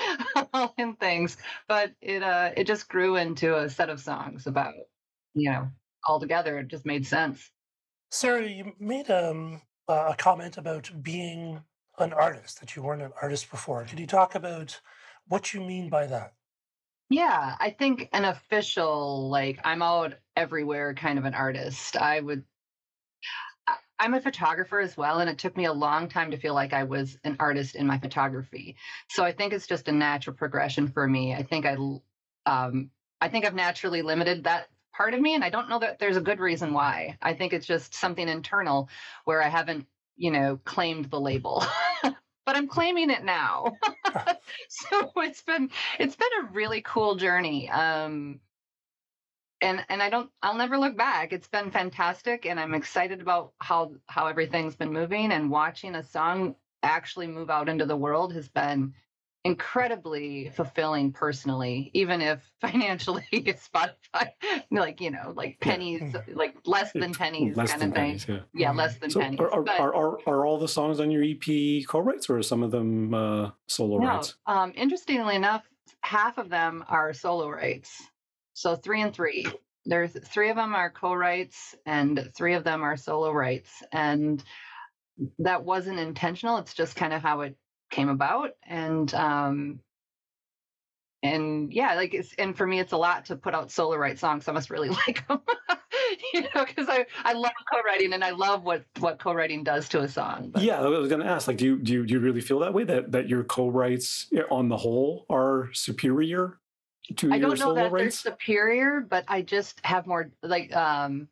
all 0.54 0.74
in 0.78 0.96
things. 0.96 1.38
But 1.68 1.92
it 2.02 2.24
uh 2.24 2.52
it 2.58 2.66
just 2.66 2.90
grew 2.90 3.16
into 3.16 3.56
a 3.58 3.70
set 3.70 3.90
of 3.90 4.00
songs 4.00 4.48
about 4.48 4.74
you 5.36 5.52
know, 5.52 5.70
altogether, 6.08 6.58
it 6.60 6.68
just 6.68 6.86
made 6.86 7.06
sense. 7.06 7.52
Sarah, 8.12 8.48
you 8.48 8.74
made 8.80 9.10
um, 9.12 9.62
a 9.88 10.16
comment 10.18 10.58
about 10.58 10.90
being 11.02 11.62
an 12.00 12.14
artist, 12.14 12.60
that 12.60 12.76
you 12.76 12.82
weren't 12.82 13.02
an 13.02 13.14
artist 13.22 13.52
before. 13.52 13.84
Could 13.86 14.00
you 14.00 14.08
talk 14.08 14.36
about 14.36 14.80
what 15.28 15.54
you 15.54 15.62
mean 15.62 15.90
by 15.90 16.08
that? 16.08 16.34
Yeah, 17.10 17.56
I 17.60 17.70
think 17.70 18.10
an 18.14 18.26
official, 18.26 19.30
like, 19.30 19.60
I'm 19.64 19.82
out 19.82 20.16
everywhere 20.36 20.94
kind 20.96 21.20
of 21.20 21.26
an 21.26 21.36
artist. 21.36 21.96
I 21.96 22.20
would 22.20 22.44
I'm 23.98 24.14
a 24.14 24.22
photographer 24.22 24.80
as 24.80 24.98
well, 24.98 25.20
and 25.20 25.30
it 25.30 25.38
took 25.38 25.56
me 25.56 25.66
a 25.66 25.74
long 25.74 26.10
time 26.10 26.32
to 26.32 26.38
feel 26.38 26.54
like 26.54 26.74
I 26.74 26.84
was 26.84 27.18
an 27.24 27.38
artist 27.40 27.76
in 27.76 27.88
my 27.88 27.98
photography. 27.98 28.76
So 29.10 29.24
I 29.24 29.32
think 29.32 29.54
it's 29.54 29.68
just 29.68 29.88
a 29.88 29.92
natural 29.92 30.36
progression 30.36 30.88
for 30.90 31.08
me. 31.08 31.34
I 31.34 31.44
think 31.44 31.66
I 31.66 31.78
um, 32.46 32.90
I 33.22 33.30
think 33.30 33.46
I've 33.46 33.56
naturally 33.56 34.02
limited 34.02 34.44
that 34.44 34.68
part 34.96 35.14
of 35.14 35.22
me, 35.22 35.36
and 35.36 35.44
I 35.44 35.50
don't 35.50 35.70
know 35.70 35.80
that 35.80 36.00
there's 36.00 36.18
a 36.18 36.22
good 36.22 36.40
reason 36.40 36.74
why. 36.74 37.18
I 37.22 37.34
think 37.34 37.54
it's 37.54 37.68
just 37.68 37.94
something 37.94 38.28
internal 38.28 38.90
where 39.26 39.42
I 39.42 39.50
haven't, 39.50 39.88
you 40.16 40.32
know, 40.32 40.60
claimed 40.64 41.06
the 41.06 41.20
label. 41.20 41.64
but 42.04 42.56
I'm 42.56 42.68
claiming 42.68 43.10
it 43.10 43.24
now. 43.24 43.74
so 44.70 45.12
it's 45.18 45.42
been 45.42 45.70
it's 46.00 46.16
been 46.16 46.28
a 46.42 46.52
really 46.52 46.82
cool 46.82 47.16
journey. 47.16 47.70
Um, 47.70 48.40
and 49.62 49.84
and 49.90 50.02
I 50.02 50.10
don't 50.10 50.30
I'll 50.42 50.56
never 50.56 50.78
look 50.78 50.98
back. 50.98 51.34
It's 51.34 51.48
been 51.48 51.72
fantastic 51.72 52.46
and 52.46 52.60
I'm 52.60 52.74
excited 52.74 53.22
about 53.22 53.54
how 53.60 53.94
how 54.08 54.28
everything's 54.28 54.76
been 54.76 54.94
moving 54.94 55.32
and 55.32 55.50
watching 55.50 55.96
a 55.96 56.04
song 56.04 56.56
actually 56.84 57.28
move 57.28 57.50
out 57.50 57.68
into 57.70 57.86
the 57.86 57.98
world 57.98 58.34
has 58.34 58.48
been 58.48 58.94
incredibly 59.46 60.50
fulfilling 60.50 61.12
personally, 61.14 61.92
even 61.94 62.20
if 62.20 62.42
financially 62.62 63.26
Spotify, 63.34 64.32
like 64.72 65.00
you 65.00 65.12
know, 65.12 65.32
like 65.36 65.60
pennies, 65.62 66.02
yeah. 66.02 66.22
like 66.34 66.58
less 66.66 66.92
than 66.92 67.14
pennies 67.14 67.56
less 67.56 67.72
kind 67.72 67.84
of 67.84 67.94
thing. 67.94 67.94
Pennies, 67.94 68.26
yeah. 68.28 68.40
yeah, 68.54 68.72
less 68.72 68.98
than 68.98 69.10
so 69.12 69.22
pennies. 69.22 69.40
Are, 69.40 69.62
but, 69.62 69.80
are, 69.80 69.96
are, 69.96 70.18
are, 70.28 70.46
all 70.46 70.58
the 70.58 70.68
songs 70.68 71.00
on 71.00 71.12
your 71.12 71.24
EP 71.24 71.86
co-writes, 71.88 72.30
or 72.30 72.40
are 72.40 72.44
some 72.44 72.64
of 72.64 72.72
them 72.72 73.14
uh, 73.14 73.52
solo 73.68 74.00
no, 74.00 74.08
writes? 74.08 74.36
Um, 74.48 74.74
interestingly 74.76 75.36
enough, 75.36 75.64
half 76.02 76.38
of 76.38 76.50
them 76.50 76.84
are 76.90 77.14
solo 77.14 77.48
writes. 77.48 78.02
So 78.54 78.76
three 78.76 79.02
and 79.02 79.14
three. 79.14 79.48
There's 79.88 80.14
three 80.28 80.50
of 80.50 80.56
them 80.56 80.74
are 80.74 80.90
co-writes, 80.90 81.76
and 81.86 82.32
three 82.36 82.56
of 82.56 82.64
them 82.64 82.82
are 82.82 82.98
solo 82.98 83.32
writes. 83.32 83.84
and 83.92 84.44
that 85.40 85.64
wasn't 85.64 85.98
intentional. 85.98 86.58
It's 86.58 86.74
just 86.74 86.98
kind 86.98 87.14
of 87.14 87.22
how 87.22 87.40
it 87.42 87.56
came 87.90 88.10
about 88.10 88.52
and 88.64 89.14
um 89.14 89.80
and 91.24 91.74
yeah 91.74 91.96
like 91.96 92.14
it's 92.14 92.34
and 92.38 92.56
for 92.56 92.68
me 92.68 92.80
it's 92.80 92.92
a 92.92 92.98
lot 92.98 93.26
to 93.26 93.36
put 93.36 93.54
out 93.54 93.72
solo 93.72 93.96
write 93.96 94.20
songs 94.20 94.48
i 94.48 94.52
must 94.52 94.70
really 94.70 94.90
like 95.08 95.28
them 95.28 95.42
you 96.34 96.42
know 96.42 96.66
because 96.66 96.88
i 96.90 97.06
i 97.24 97.34
love 97.34 97.52
co-writing 97.72 98.14
and 98.14 98.24
i 98.24 98.32
love 98.32 98.64
what 98.64 98.84
what 99.00 99.20
co-writing 99.20 99.64
does 99.64 99.88
to 99.90 100.02
a 100.02 100.08
song 100.08 100.50
but. 100.52 100.62
yeah 100.62 100.82
i 100.82 100.88
was 100.88 101.10
going 101.10 101.22
to 101.22 101.28
ask 101.28 101.48
like 101.48 101.58
do 101.58 101.66
you 101.66 101.78
do 101.78 101.94
you, 101.94 102.06
do 102.06 102.14
you 102.14 102.20
really 102.20 102.42
feel 102.42 102.60
that 102.60 102.74
way 102.74 102.84
that 102.84 103.12
that 103.12 103.30
your 103.30 103.44
co-writes 103.44 104.28
eh, 104.36 104.42
on 104.52 104.68
the 104.70 104.78
whole 104.78 105.26
are 105.30 105.70
superior 105.74 106.60
to 107.18 107.32
I 107.32 107.40
don't 107.40 107.60
know 107.60 107.74
that 107.76 107.92
writes? 107.92 108.24
they're 108.24 108.34
superior, 108.34 109.00
but 109.00 109.26
I 109.28 109.42
just 109.42 109.80
have 109.86 110.08
more 110.08 110.32
like 110.42 110.76
um 110.76 111.28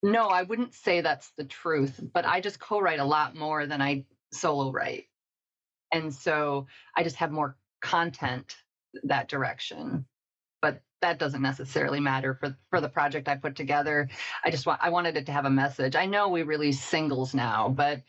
no, 0.00 0.28
I 0.28 0.44
wouldn't 0.44 0.74
say 0.74 1.00
that's 1.00 1.32
the 1.36 1.44
truth, 1.44 2.00
but 2.12 2.24
I 2.24 2.40
just 2.40 2.60
co-write 2.60 3.00
a 3.00 3.04
lot 3.04 3.34
more 3.34 3.66
than 3.66 3.82
I 3.82 4.04
solo 4.30 4.70
write 4.70 5.07
and 5.92 6.12
so 6.14 6.66
i 6.96 7.02
just 7.02 7.16
have 7.16 7.30
more 7.30 7.56
content 7.80 8.56
that 9.04 9.28
direction. 9.28 10.06
But 10.60 10.82
that 11.00 11.18
doesn't 11.18 11.42
necessarily 11.42 12.00
matter 12.00 12.34
for 12.34 12.56
for 12.70 12.80
the 12.80 12.88
project 12.88 13.28
i 13.28 13.36
put 13.36 13.54
together. 13.54 14.08
I 14.44 14.50
just 14.50 14.66
want 14.66 14.80
i 14.82 14.90
wanted 14.90 15.16
it 15.16 15.26
to 15.26 15.32
have 15.32 15.44
a 15.44 15.50
message. 15.50 15.94
I 15.94 16.06
know 16.06 16.28
we 16.28 16.42
release 16.42 16.82
singles 16.82 17.34
now 17.34 17.68
but 17.68 18.02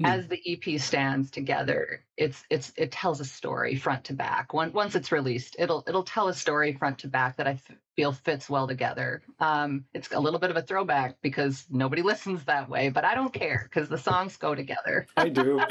mm. 0.00 0.06
as 0.06 0.26
the 0.28 0.40
ep 0.46 0.80
stands 0.80 1.30
together 1.30 2.04
it's 2.16 2.44
it's 2.50 2.72
it 2.76 2.90
tells 2.92 3.20
a 3.20 3.24
story 3.24 3.76
front 3.76 4.04
to 4.04 4.12
back 4.12 4.52
once 4.52 4.72
once 4.72 4.94
it's 4.94 5.12
released 5.12 5.56
it'll 5.58 5.84
it'll 5.86 6.04
tell 6.04 6.28
a 6.28 6.34
story 6.34 6.72
front 6.72 6.98
to 6.98 7.08
back 7.08 7.36
that 7.36 7.46
i 7.46 7.58
feel 7.98 8.12
fits 8.12 8.48
well 8.48 8.68
together. 8.68 9.22
Um, 9.40 9.84
it's 9.92 10.12
a 10.12 10.20
little 10.20 10.38
bit 10.38 10.50
of 10.50 10.56
a 10.56 10.62
throwback 10.62 11.16
because 11.20 11.66
nobody 11.68 12.02
listens 12.12 12.44
that 12.44 12.68
way, 12.68 12.90
but 12.90 13.04
I 13.04 13.16
don't 13.16 13.32
care 13.32 13.68
because 13.68 13.88
the 13.88 13.98
songs 13.98 14.36
go 14.36 14.54
together. 14.54 15.08
I 15.16 15.28
do. 15.28 15.56
well, 15.56 15.66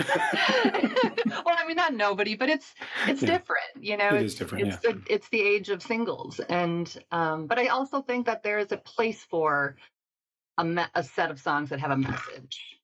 I 1.57 1.63
mean, 1.65 1.77
not 1.77 1.93
nobody, 1.93 2.36
but 2.36 2.50
it's 2.50 2.75
it's 3.07 3.22
yeah. 3.22 3.38
different. 3.38 3.63
You 3.79 3.96
know, 3.96 4.10
it 4.10 4.24
it's, 4.24 4.34
is 4.34 4.39
different. 4.39 4.67
It's 4.67 4.77
yeah. 4.84 4.91
the 4.91 5.01
it's 5.10 5.29
the 5.29 5.41
age 5.41 5.69
of 5.69 5.81
singles, 5.81 6.41
and 6.41 6.93
um, 7.13 7.48
but 7.48 7.60
I 7.60 7.67
also 7.67 8.01
think 8.01 8.25
that 8.25 8.43
there 8.43 8.60
is 8.60 8.74
a 8.74 8.77
place 8.77 9.24
for 9.24 9.77
a, 10.57 10.65
me- 10.65 10.84
a 10.96 11.03
set 11.03 11.31
of 11.31 11.39
songs 11.39 11.69
that 11.69 11.79
have 11.79 11.91
a 11.91 11.98
message. 11.98 12.76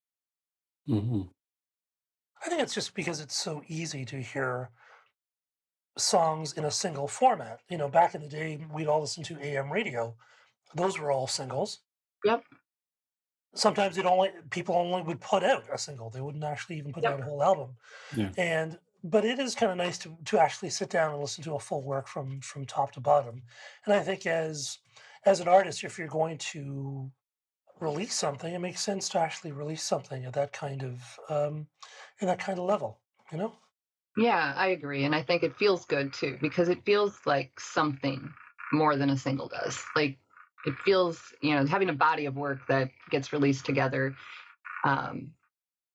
Mm-hmm. 0.87 1.21
I 2.45 2.49
think 2.49 2.61
it's 2.61 2.73
just 2.73 2.93
because 2.93 3.21
it's 3.21 3.35
so 3.35 3.63
easy 3.67 4.03
to 4.05 4.21
hear 4.21 4.69
songs 5.97 6.53
in 6.53 6.65
a 6.65 6.71
single 6.71 7.07
format. 7.07 7.59
You 7.69 7.77
know, 7.77 7.87
back 7.87 8.15
in 8.15 8.21
the 8.21 8.27
day, 8.27 8.65
we'd 8.71 8.87
all 8.87 9.01
listen 9.01 9.23
to 9.25 9.41
AM 9.41 9.71
radio. 9.71 10.15
Those 10.75 10.99
were 10.99 11.11
all 11.11 11.27
singles. 11.27 11.79
Yep. 12.25 12.43
Sometimes 13.55 13.97
it 13.97 14.05
only 14.05 14.31
people 14.49 14.75
only 14.75 15.03
would 15.03 15.21
put 15.21 15.43
out 15.43 15.65
a 15.71 15.77
single. 15.77 16.09
They 16.09 16.21
wouldn't 16.21 16.43
actually 16.43 16.77
even 16.77 16.91
put 16.91 17.03
yep. 17.03 17.13
out 17.13 17.19
a 17.19 17.23
whole 17.23 17.43
album. 17.43 17.75
Yeah. 18.15 18.31
And 18.37 18.79
but 19.03 19.25
it 19.25 19.37
is 19.37 19.53
kind 19.53 19.72
of 19.72 19.77
nice 19.77 19.98
to 20.00 20.17
to 20.25 20.39
actually 20.39 20.72
sit 20.72 20.89
down 20.89 21.11
and 21.11 21.22
listen 21.22 21.43
to 21.43 21.55
a 21.55 21.59
full 21.59 21.83
work 21.83 22.07
from 22.07 22.41
from 22.41 22.65
top 22.65 22.93
to 22.93 23.00
bottom. 23.00 23.43
And 23.85 23.93
I 23.93 24.00
think 24.00 24.25
as 24.25 24.79
as 25.25 25.39
an 25.39 25.48
artist, 25.48 25.83
if 25.83 25.98
you're 25.98 26.07
going 26.07 26.37
to 26.39 27.11
release 27.83 28.13
something, 28.13 28.53
it 28.53 28.59
makes 28.59 28.81
sense 28.81 29.09
to 29.09 29.19
actually 29.19 29.51
release 29.51 29.83
something 29.83 30.25
at 30.25 30.33
that 30.33 30.53
kind 30.53 30.83
of 30.83 31.19
um, 31.29 31.67
in 32.19 32.27
that 32.27 32.39
kind 32.39 32.57
of 32.57 32.65
level. 32.65 33.00
You 33.31 33.37
know. 33.37 33.53
Yeah, 34.15 34.53
I 34.55 34.67
agree. 34.67 35.05
And 35.05 35.15
I 35.15 35.24
think 35.24 35.43
it 35.43 35.55
feels 35.57 35.85
good 35.85 36.13
too, 36.13 36.37
because 36.41 36.69
it 36.69 36.85
feels 36.85 37.19
like 37.25 37.59
something 37.59 38.31
more 38.72 38.96
than 38.96 39.09
a 39.09 39.17
single 39.17 39.48
does. 39.48 39.83
Like 39.96 40.17
it 40.65 40.75
feels, 40.85 41.33
you 41.41 41.55
know, 41.55 41.65
having 41.65 41.89
a 41.89 41.93
body 41.93 42.25
of 42.25 42.35
work 42.35 42.59
that 42.67 42.89
gets 43.09 43.33
released 43.33 43.65
together. 43.65 44.15
Um, 44.83 45.31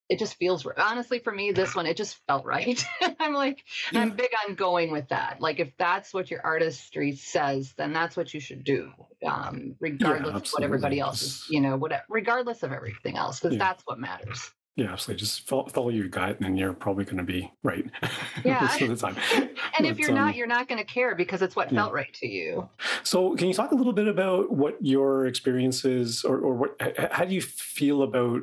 it 0.08 0.18
just 0.18 0.36
feels 0.36 0.64
right. 0.64 0.78
honestly 0.78 1.18
for 1.18 1.32
me 1.32 1.52
this 1.52 1.74
one 1.74 1.86
it 1.86 1.96
just 1.96 2.18
felt 2.26 2.44
right 2.44 2.84
i'm 3.20 3.34
like 3.34 3.62
yeah. 3.92 4.00
i'm 4.00 4.10
big 4.10 4.30
on 4.46 4.54
going 4.54 4.90
with 4.90 5.08
that 5.08 5.40
like 5.40 5.60
if 5.60 5.70
that's 5.78 6.14
what 6.14 6.30
your 6.30 6.40
artistry 6.44 7.12
says 7.12 7.74
then 7.76 7.92
that's 7.92 8.16
what 8.16 8.32
you 8.32 8.40
should 8.40 8.64
do 8.64 8.90
um, 9.26 9.74
regardless 9.80 10.30
yeah, 10.30 10.36
of 10.36 10.48
what 10.50 10.62
everybody 10.62 11.00
else 11.00 11.22
is 11.22 11.46
you 11.50 11.60
know 11.60 11.76
what 11.76 11.92
regardless 12.08 12.62
of 12.62 12.72
everything 12.72 13.16
else 13.16 13.40
because 13.40 13.56
yeah. 13.56 13.58
that's 13.58 13.82
what 13.84 13.98
matters 13.98 14.50
yeah, 14.78 14.92
absolutely. 14.92 15.18
Just 15.18 15.48
follow, 15.48 15.66
follow 15.66 15.88
your 15.88 16.06
gut, 16.06 16.38
and 16.38 16.56
you're 16.56 16.72
probably 16.72 17.04
going 17.04 17.16
to 17.16 17.24
be 17.24 17.52
right. 17.64 17.84
Yeah. 18.44 18.60
most 18.60 18.80
of 18.80 18.88
the 18.88 18.96
time. 18.96 19.16
and 19.34 19.50
but, 19.80 19.86
if 19.86 19.98
you're 19.98 20.10
um, 20.10 20.14
not, 20.14 20.36
you're 20.36 20.46
not 20.46 20.68
going 20.68 20.78
to 20.78 20.84
care 20.84 21.16
because 21.16 21.42
it's 21.42 21.56
what 21.56 21.72
yeah. 21.72 21.80
felt 21.80 21.92
right 21.92 22.12
to 22.14 22.28
you. 22.28 22.68
So, 23.02 23.34
can 23.34 23.48
you 23.48 23.54
talk 23.54 23.72
a 23.72 23.74
little 23.74 23.92
bit 23.92 24.06
about 24.06 24.52
what 24.52 24.76
your 24.80 25.26
experiences, 25.26 26.22
or, 26.22 26.38
or 26.38 26.54
what, 26.54 26.80
how 27.10 27.24
do 27.24 27.34
you 27.34 27.40
feel 27.40 28.02
about 28.02 28.42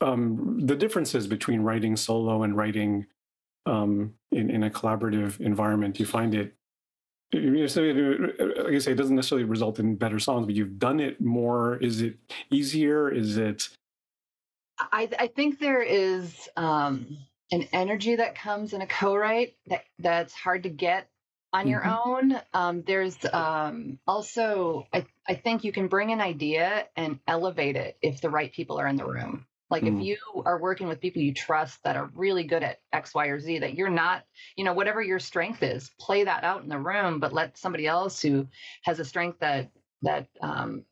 um, 0.00 0.60
the 0.60 0.76
differences 0.76 1.26
between 1.26 1.60
writing 1.60 1.96
solo 1.96 2.42
and 2.42 2.56
writing 2.56 3.06
um, 3.64 4.14
in 4.30 4.50
in 4.50 4.62
a 4.62 4.70
collaborative 4.70 5.40
environment, 5.40 5.98
you 5.98 6.06
find 6.06 6.34
it 6.34 6.54
like 7.32 7.42
I 7.42 8.78
say, 8.78 8.92
it 8.92 8.96
doesn't 8.96 9.16
necessarily 9.16 9.44
result 9.44 9.80
in 9.80 9.96
better 9.96 10.20
songs, 10.20 10.46
but 10.46 10.54
you've 10.54 10.78
done 10.78 11.00
it 11.00 11.20
more. 11.20 11.76
Is 11.78 12.00
it 12.00 12.18
easier? 12.50 13.10
Is 13.10 13.36
it 13.36 13.68
I, 14.78 15.08
I 15.18 15.26
think 15.28 15.58
there 15.58 15.82
is 15.82 16.48
um, 16.56 17.18
an 17.50 17.66
energy 17.72 18.16
that 18.16 18.34
comes 18.34 18.72
in 18.72 18.80
a 18.80 18.86
co-write 18.86 19.56
that 19.68 19.84
that's 19.98 20.34
hard 20.34 20.64
to 20.64 20.68
get 20.68 21.08
on 21.52 21.62
mm-hmm. 21.62 21.70
your 21.70 21.86
own. 21.86 22.40
Um, 22.52 22.82
there's 22.86 23.16
um, 23.32 23.98
also 24.06 24.86
I, 24.92 25.06
I 25.26 25.34
think 25.34 25.64
you 25.64 25.72
can 25.72 25.88
bring 25.88 26.12
an 26.12 26.20
idea 26.20 26.86
and 26.96 27.20
elevate 27.26 27.76
it 27.76 27.96
if 28.02 28.20
the 28.20 28.30
right 28.30 28.52
people 28.52 28.78
are 28.78 28.86
in 28.86 28.96
the 28.96 29.06
room. 29.06 29.46
Like 29.70 29.82
mm. 29.82 29.96
if 29.96 30.04
you 30.04 30.16
are 30.44 30.60
working 30.60 30.88
with 30.88 31.00
people 31.00 31.22
you 31.22 31.34
trust 31.34 31.82
that 31.84 31.96
are 31.96 32.10
really 32.14 32.44
good 32.44 32.62
at 32.62 32.80
X, 32.92 33.14
Y, 33.14 33.26
or 33.26 33.40
Z, 33.40 33.58
that 33.60 33.74
you're 33.74 33.90
not, 33.90 34.22
you 34.56 34.64
know, 34.64 34.72
whatever 34.72 35.02
your 35.02 35.18
strength 35.18 35.62
is, 35.62 35.90
play 35.98 36.24
that 36.24 36.44
out 36.44 36.62
in 36.62 36.68
the 36.68 36.78
room, 36.78 37.18
but 37.18 37.32
let 37.32 37.58
somebody 37.58 37.86
else 37.86 38.20
who 38.22 38.46
has 38.82 39.00
a 39.00 39.04
strength 39.04 39.40
that 39.40 39.70
that 40.02 40.28
um, 40.40 40.84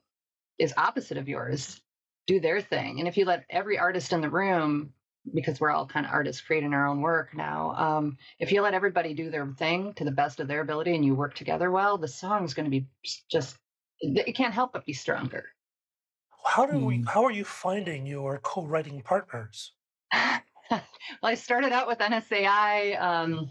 is 0.59 0.75
opposite 0.77 1.19
of 1.19 1.29
yours 1.29 1.81
do 2.27 2.41
their 2.41 2.61
thing. 2.61 2.99
And 2.99 3.09
if 3.09 3.17
you 3.17 3.25
let 3.25 3.45
every 3.51 3.79
artist 3.79 4.13
in 4.13 4.21
the 4.21 4.31
room, 4.31 4.93
because 5.35 5.61
we're 5.61 5.71
all 5.71 5.87
kind 5.87 6.07
of 6.07 6.13
artists 6.13 6.43
creating 6.43 6.75
our 6.75 6.87
own 6.87 7.01
work 7.01 7.35
now, 7.35 7.75
um, 7.77 8.17
if 8.39 8.51
you 8.51 8.63
let 8.63 8.75
everybody 8.75 9.15
do 9.15 9.31
their 9.31 9.47
thing 9.59 9.93
to 9.95 10.05
the 10.05 10.11
best 10.11 10.41
of 10.41 10.49
their 10.49 10.61
ability 10.61 10.95
and 10.95 11.05
you 11.05 11.15
work 11.15 11.35
together 11.35 11.71
well, 11.71 11.99
the 11.99 12.09
song's 12.09 12.55
going 12.55 12.65
to 12.65 12.71
be 12.71 12.87
just, 13.31 13.57
it 14.01 14.35
can't 14.35 14.55
help 14.55 14.73
but 14.73 14.87
be 14.87 14.93
stronger. 14.93 15.54
How 16.45 16.67
do 16.67 16.79
we, 16.79 16.99
hmm. 16.99 17.05
how 17.05 17.25
are 17.25 17.31
you 17.31 17.45
finding 17.45 18.07
your 18.07 18.39
co-writing 18.39 19.03
partners? 19.03 19.73
well, 20.13 20.83
I 21.23 21.35
started 21.35 21.73
out 21.73 21.89
with 21.89 21.99
NSAI, 21.99 23.01
um, 23.01 23.51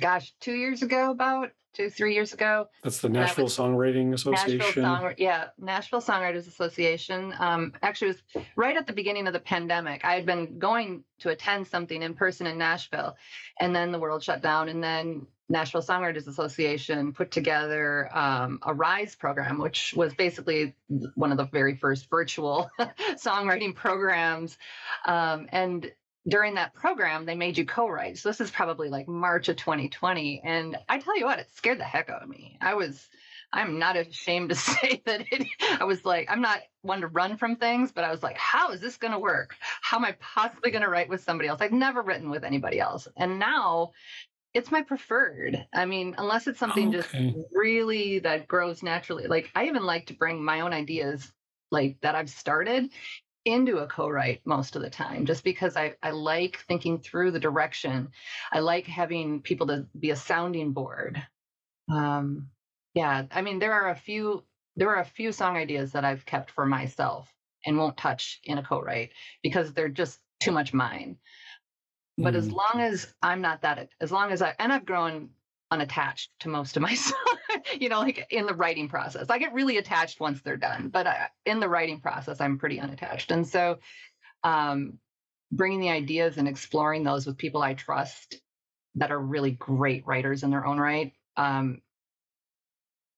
gosh, 0.00 0.32
two 0.40 0.54
years 0.54 0.82
ago 0.82 1.10
about, 1.10 1.50
two, 1.74 1.90
three 1.90 2.14
years 2.14 2.32
ago. 2.32 2.68
That's 2.82 3.00
the 3.00 3.08
Nashville 3.08 3.46
Songwriting 3.46 4.14
Association. 4.14 4.58
Nashville 4.58 4.82
Song, 4.82 5.14
yeah, 5.18 5.48
Nashville 5.58 6.00
Songwriters 6.00 6.48
Association. 6.48 7.34
Um, 7.38 7.72
actually, 7.82 8.10
it 8.10 8.20
was 8.34 8.44
right 8.56 8.76
at 8.76 8.86
the 8.86 8.92
beginning 8.92 9.26
of 9.26 9.32
the 9.32 9.40
pandemic. 9.40 10.04
I 10.04 10.14
had 10.14 10.24
been 10.24 10.58
going 10.58 11.04
to 11.20 11.30
attend 11.30 11.66
something 11.66 12.02
in 12.02 12.14
person 12.14 12.46
in 12.46 12.56
Nashville, 12.56 13.16
and 13.60 13.74
then 13.74 13.92
the 13.92 13.98
world 13.98 14.22
shut 14.22 14.42
down, 14.42 14.68
and 14.68 14.82
then 14.82 15.26
Nashville 15.48 15.82
Songwriters 15.82 16.26
Association 16.26 17.12
put 17.12 17.30
together 17.30 18.10
um, 18.16 18.58
a 18.62 18.74
RISE 18.74 19.14
program, 19.14 19.58
which 19.58 19.94
was 19.96 20.14
basically 20.14 20.74
one 21.14 21.30
of 21.30 21.38
the 21.38 21.44
very 21.44 21.76
first 21.76 22.10
virtual 22.10 22.68
songwriting 23.14 23.74
programs. 23.74 24.58
Um, 25.06 25.46
and 25.52 25.90
during 26.28 26.54
that 26.54 26.74
program, 26.74 27.24
they 27.24 27.36
made 27.36 27.56
you 27.56 27.64
co-write. 27.64 28.18
So 28.18 28.28
this 28.28 28.40
is 28.40 28.50
probably 28.50 28.88
like 28.88 29.06
March 29.06 29.48
of 29.48 29.56
2020. 29.56 30.42
And 30.44 30.76
I 30.88 30.98
tell 30.98 31.16
you 31.16 31.24
what, 31.24 31.38
it 31.38 31.48
scared 31.54 31.78
the 31.78 31.84
heck 31.84 32.10
out 32.10 32.22
of 32.22 32.28
me. 32.28 32.58
I 32.60 32.74
was, 32.74 33.08
I'm 33.52 33.78
not 33.78 33.96
ashamed 33.96 34.48
to 34.48 34.54
say 34.56 35.02
that 35.06 35.22
it, 35.30 35.46
I 35.78 35.84
was 35.84 36.04
like, 36.04 36.28
I'm 36.28 36.40
not 36.40 36.58
one 36.82 37.02
to 37.02 37.06
run 37.06 37.36
from 37.36 37.54
things, 37.54 37.92
but 37.92 38.02
I 38.02 38.10
was 38.10 38.24
like, 38.24 38.36
how 38.36 38.72
is 38.72 38.80
this 38.80 38.96
going 38.96 39.12
to 39.12 39.18
work? 39.20 39.54
How 39.82 39.98
am 39.98 40.04
I 40.04 40.16
possibly 40.18 40.72
going 40.72 40.82
to 40.82 40.90
write 40.90 41.08
with 41.08 41.22
somebody 41.22 41.48
else? 41.48 41.60
I've 41.60 41.70
never 41.70 42.02
written 42.02 42.30
with 42.30 42.42
anybody 42.42 42.80
else. 42.80 43.06
And 43.16 43.38
now 43.38 43.92
it's 44.56 44.72
my 44.72 44.80
preferred. 44.80 45.66
I 45.74 45.84
mean, 45.84 46.14
unless 46.16 46.46
it's 46.46 46.58
something 46.58 46.88
okay. 46.88 46.96
just 46.98 47.14
really 47.52 48.20
that 48.20 48.48
grows 48.48 48.82
naturally. 48.82 49.26
Like 49.26 49.50
I 49.54 49.66
even 49.66 49.84
like 49.84 50.06
to 50.06 50.14
bring 50.14 50.42
my 50.42 50.62
own 50.62 50.72
ideas 50.72 51.30
like 51.70 51.98
that 52.00 52.14
I've 52.14 52.30
started 52.30 52.90
into 53.44 53.78
a 53.78 53.86
co-write 53.86 54.40
most 54.46 54.76
of 54.76 54.82
the 54.82 54.88
time 54.88 55.26
just 55.26 55.44
because 55.44 55.76
I, 55.76 55.94
I 56.02 56.10
like 56.10 56.64
thinking 56.66 56.98
through 56.98 57.30
the 57.30 57.38
direction 57.38 58.08
i 58.52 58.58
like 58.58 58.88
having 58.88 59.40
people 59.40 59.68
to 59.68 59.86
be 59.96 60.10
a 60.10 60.16
sounding 60.16 60.72
board 60.72 61.22
um, 61.88 62.48
yeah 62.94 63.26
i 63.30 63.42
mean 63.42 63.60
there 63.60 63.72
are 63.72 63.90
a 63.90 63.94
few 63.94 64.42
there 64.74 64.90
are 64.90 65.00
a 65.00 65.04
few 65.04 65.30
song 65.30 65.56
ideas 65.56 65.92
that 65.92 66.04
i've 66.04 66.26
kept 66.26 66.50
for 66.50 66.66
myself 66.66 67.32
and 67.64 67.78
won't 67.78 67.96
touch 67.96 68.40
in 68.42 68.58
a 68.58 68.64
co-write 68.64 69.10
because 69.44 69.72
they're 69.72 69.88
just 69.88 70.18
too 70.40 70.50
much 70.50 70.74
mine 70.74 71.16
but 72.18 72.34
mm. 72.34 72.38
as 72.38 72.50
long 72.50 72.80
as 72.80 73.14
i'm 73.22 73.40
not 73.40 73.62
that 73.62 73.88
as 74.00 74.12
long 74.12 74.30
as 74.32 74.42
i 74.42 74.54
and 74.58 74.72
i've 74.72 74.86
grown 74.86 75.28
unattached 75.70 76.30
to 76.38 76.48
most 76.48 76.76
of 76.76 76.82
my 76.82 76.94
songs 76.94 77.36
you 77.78 77.88
know, 77.88 78.00
like 78.00 78.26
in 78.30 78.46
the 78.46 78.54
writing 78.54 78.88
process. 78.88 79.30
I 79.30 79.38
get 79.38 79.54
really 79.54 79.78
attached 79.78 80.20
once 80.20 80.40
they're 80.40 80.56
done, 80.56 80.88
but 80.88 81.06
I, 81.06 81.28
in 81.44 81.60
the 81.60 81.68
writing 81.68 82.00
process, 82.00 82.40
I'm 82.40 82.58
pretty 82.58 82.80
unattached. 82.80 83.30
And 83.30 83.46
so, 83.46 83.78
um, 84.44 84.98
bringing 85.52 85.80
the 85.80 85.90
ideas 85.90 86.38
and 86.38 86.48
exploring 86.48 87.04
those 87.04 87.26
with 87.26 87.38
people 87.38 87.62
I 87.62 87.74
trust 87.74 88.40
that 88.96 89.12
are 89.12 89.20
really 89.20 89.52
great 89.52 90.06
writers 90.06 90.42
in 90.42 90.50
their 90.50 90.66
own 90.66 90.78
right, 90.78 91.12
um, 91.36 91.80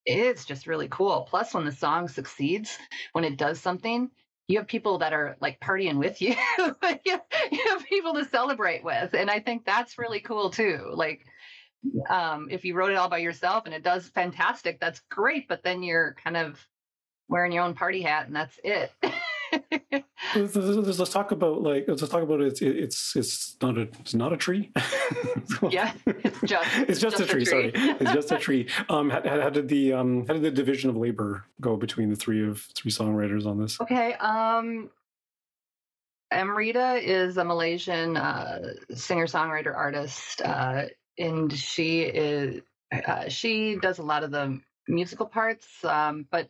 it's 0.04 0.44
just 0.44 0.66
really 0.66 0.88
cool. 0.88 1.26
Plus, 1.28 1.52
when 1.54 1.64
the 1.64 1.72
song 1.72 2.08
succeeds, 2.08 2.78
when 3.12 3.24
it 3.24 3.36
does 3.36 3.60
something, 3.60 4.10
you 4.48 4.58
have 4.58 4.66
people 4.66 4.98
that 4.98 5.12
are 5.12 5.36
like 5.40 5.60
partying 5.60 5.98
with 5.98 6.20
you. 6.22 6.34
you 6.58 7.66
have 7.68 7.84
people 7.84 8.14
to 8.14 8.24
celebrate 8.24 8.82
with. 8.82 9.14
And 9.14 9.30
I 9.30 9.40
think 9.40 9.64
that's 9.64 9.98
really 9.98 10.20
cool 10.20 10.50
too. 10.50 10.90
Like, 10.94 11.26
um, 12.08 12.48
if 12.50 12.64
you 12.64 12.74
wrote 12.74 12.90
it 12.90 12.96
all 12.96 13.10
by 13.10 13.18
yourself 13.18 13.66
and 13.66 13.74
it 13.74 13.84
does 13.84 14.08
fantastic, 14.08 14.80
that's 14.80 15.00
great. 15.10 15.48
But 15.48 15.62
then 15.62 15.82
you're 15.82 16.16
kind 16.24 16.36
of 16.36 16.58
wearing 17.28 17.52
your 17.52 17.62
own 17.62 17.74
party 17.74 18.00
hat 18.00 18.26
and 18.26 18.34
that's 18.34 18.58
it. 18.64 18.90
let's, 20.34 20.56
let's, 20.98 21.10
talk 21.10 21.32
about 21.32 21.62
like 21.62 21.84
let's 21.88 22.06
talk 22.08 22.22
about 22.22 22.40
it. 22.40 22.48
It's 22.48 22.62
it's 22.62 23.16
it's 23.16 23.56
not 23.62 23.78
a 23.78 23.82
it's 24.00 24.14
not 24.14 24.32
a 24.32 24.36
tree. 24.36 24.70
yeah, 25.70 25.92
it's 26.06 26.40
just 26.42 26.78
it's 26.88 27.00
just, 27.00 27.18
just 27.18 27.20
a, 27.20 27.26
tree, 27.26 27.42
a, 27.42 27.44
tree, 27.44 27.72
Sorry, 27.72 27.72
it's 27.74 28.12
just 28.12 28.32
a 28.32 28.38
tree. 28.46 28.68
Um, 28.88 29.10
how, 29.10 29.22
how, 29.22 29.50
did 29.50 29.68
the 29.68 29.92
um 29.92 30.26
how 30.26 30.34
did 30.34 30.42
the 30.42 30.50
division 30.50 30.90
of 30.90 30.96
labor 30.96 31.44
go 31.60 31.76
between 31.76 32.10
the 32.10 32.16
three 32.16 32.46
of 32.46 32.60
three 32.74 32.90
songwriters 32.90 33.46
on 33.46 33.60
this? 33.60 33.80
Okay. 33.80 34.14
Um, 34.14 34.90
Amrita 36.30 37.00
is 37.02 37.38
a 37.38 37.44
Malaysian 37.44 38.16
uh, 38.16 38.74
singer 38.94 39.26
songwriter 39.26 39.74
artist. 39.74 40.42
Uh, 40.42 40.84
and 41.18 41.52
she 41.52 42.02
is 42.02 42.62
uh, 42.92 43.28
she 43.28 43.76
does 43.76 43.98
a 43.98 44.02
lot 44.02 44.22
of 44.22 44.30
the 44.30 44.60
musical 44.86 45.26
parts, 45.26 45.84
um, 45.84 46.26
but 46.30 46.48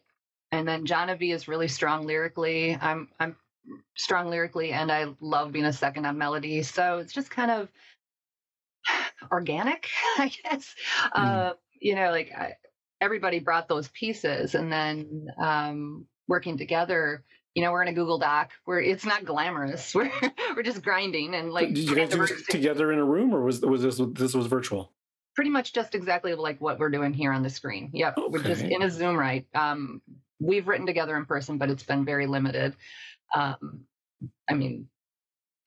and 0.53 0.67
then 0.67 0.87
Jonavi 0.87 1.35
is 1.35 1.49
really 1.49 1.69
strong 1.69 2.07
lyrically. 2.07 2.77
I'm 2.81 3.09
I'm 3.21 3.37
strong 3.97 4.31
lyrically, 4.31 4.73
and 4.73 4.91
I 4.91 5.07
love 5.21 5.53
being 5.53 5.67
a 5.67 5.73
second 5.73 6.07
on 6.07 6.19
melody. 6.19 6.63
So 6.63 6.99
it's 6.99 7.13
just 7.13 7.31
kind 7.31 7.51
of 7.51 7.69
organic, 9.33 9.89
I 10.19 10.33
guess. 10.45 10.75
Mm. 11.15 11.25
Uh, 11.25 11.53
you 11.81 11.95
know, 11.95 12.11
like 12.11 12.33
I, 12.37 12.55
everybody 13.01 13.39
brought 13.39 13.69
those 13.69 13.89
pieces, 13.89 14.55
and 14.55 14.73
then 14.73 15.29
um, 15.39 16.07
working 16.27 16.57
together 16.59 17.25
you 17.59 17.65
know, 17.65 17.73
we're 17.73 17.83
in 17.83 17.89
a 17.89 17.93
Google 17.93 18.19
Doc 18.19 18.53
where 18.67 18.81
it's 18.81 19.05
not 19.05 19.25
glamorous. 19.25 19.93
We're 19.95 20.13
we're 20.55 20.63
just 20.63 20.81
grinding 20.81 21.35
and 21.35 21.51
like. 21.51 21.75
Did 21.75 21.91
you 21.91 21.97
guys 21.97 22.11
do 22.11 22.25
this 22.25 22.47
together 22.47 22.93
in 22.93 23.01
a 23.01 23.05
room, 23.05 23.35
or 23.35 23.43
was 23.43 23.61
was 23.63 23.83
this 23.83 24.01
this 24.13 24.33
was 24.33 24.47
virtual? 24.47 24.93
Pretty 25.35 25.51
much 25.51 25.73
just 25.73 25.97
exactly 25.97 26.35
like 26.35 26.61
what 26.61 26.79
we're 26.79 26.89
doing 26.89 27.13
here 27.13 27.33
on 27.33 27.43
the 27.43 27.51
screen. 27.51 27.91
Yep, 27.93 28.17
okay. 28.17 28.27
we're 28.31 28.45
just 28.45 28.63
in 28.63 28.83
a 28.83 28.89
Zoom 28.89 29.17
right. 29.17 29.45
Um, 29.57 30.03
we've 30.41 30.67
written 30.69 30.87
together 30.87 31.17
in 31.17 31.25
person, 31.25 31.59
but 31.59 31.71
it's 31.71 31.83
been 31.83 32.05
very 32.05 32.27
limited. 32.27 32.77
Um, 33.35 33.85
I 34.49 34.55
mean, 34.55 34.89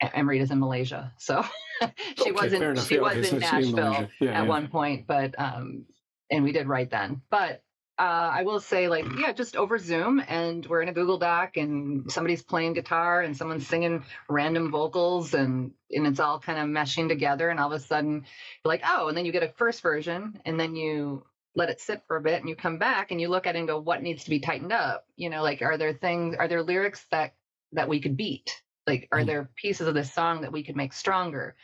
Amrita's 0.01 0.51
in 0.51 0.59
Malaysia, 0.59 1.13
so 1.17 1.43
she 1.81 2.21
okay, 2.21 2.31
wasn't 2.31 2.79
she 2.79 2.99
was 2.99 3.17
okay, 3.17 3.29
in 3.29 3.39
Nashville 3.39 3.91
yeah, 3.93 4.01
at 4.01 4.09
yeah. 4.19 4.41
one 4.43 4.67
point, 4.67 5.05
but 5.07 5.35
um, 5.39 5.85
and 6.29 6.43
we 6.43 6.51
did 6.51 6.67
write 6.67 6.89
then. 6.89 7.21
But 7.29 7.61
uh, 7.99 8.31
I 8.33 8.43
will 8.43 8.59
say, 8.59 8.87
like, 8.87 9.05
yeah, 9.19 9.31
just 9.31 9.55
over 9.55 9.77
Zoom, 9.77 10.23
and 10.27 10.65
we're 10.65 10.81
in 10.81 10.89
a 10.89 10.93
Google 10.93 11.19
Doc, 11.19 11.57
and 11.57 12.11
somebody's 12.11 12.41
playing 12.41 12.73
guitar, 12.73 13.21
and 13.21 13.37
someone's 13.37 13.67
singing 13.67 14.03
random 14.27 14.71
vocals, 14.71 15.35
and 15.35 15.71
and 15.91 16.07
it's 16.07 16.19
all 16.19 16.39
kind 16.39 16.57
of 16.57 16.65
meshing 16.65 17.07
together, 17.07 17.49
and 17.49 17.59
all 17.59 17.71
of 17.71 17.79
a 17.79 17.83
sudden, 17.83 18.13
you're 18.13 18.71
like, 18.71 18.81
oh, 18.87 19.07
and 19.07 19.15
then 19.15 19.25
you 19.25 19.31
get 19.31 19.43
a 19.43 19.49
first 19.49 19.81
version, 19.81 20.39
and 20.45 20.59
then 20.59 20.75
you 20.75 21.23
let 21.55 21.69
it 21.69 21.81
sit 21.81 22.01
for 22.07 22.17
a 22.17 22.21
bit, 22.21 22.39
and 22.39 22.49
you 22.49 22.55
come 22.55 22.77
back, 22.77 23.11
and 23.11 23.19
you 23.19 23.27
look 23.27 23.45
at 23.45 23.55
it 23.55 23.59
and 23.59 23.67
go, 23.67 23.79
what 23.79 24.01
needs 24.01 24.23
to 24.23 24.29
be 24.29 24.39
tightened 24.39 24.71
up? 24.71 25.05
You 25.15 25.29
know, 25.29 25.43
like, 25.43 25.61
are 25.61 25.77
there 25.77 25.93
things, 25.93 26.35
are 26.37 26.47
there 26.47 26.63
lyrics 26.63 27.05
that 27.11 27.33
that 27.73 27.89
we 27.89 28.01
could 28.01 28.17
beat? 28.17 28.61
Like, 28.87 29.07
are 29.11 29.19
mm. 29.19 29.25
there 29.25 29.49
pieces 29.55 29.87
of 29.87 29.93
this 29.93 30.13
song 30.13 30.41
that 30.41 30.51
we 30.51 30.63
could 30.63 30.75
make 30.75 30.93
stronger? 30.93 31.55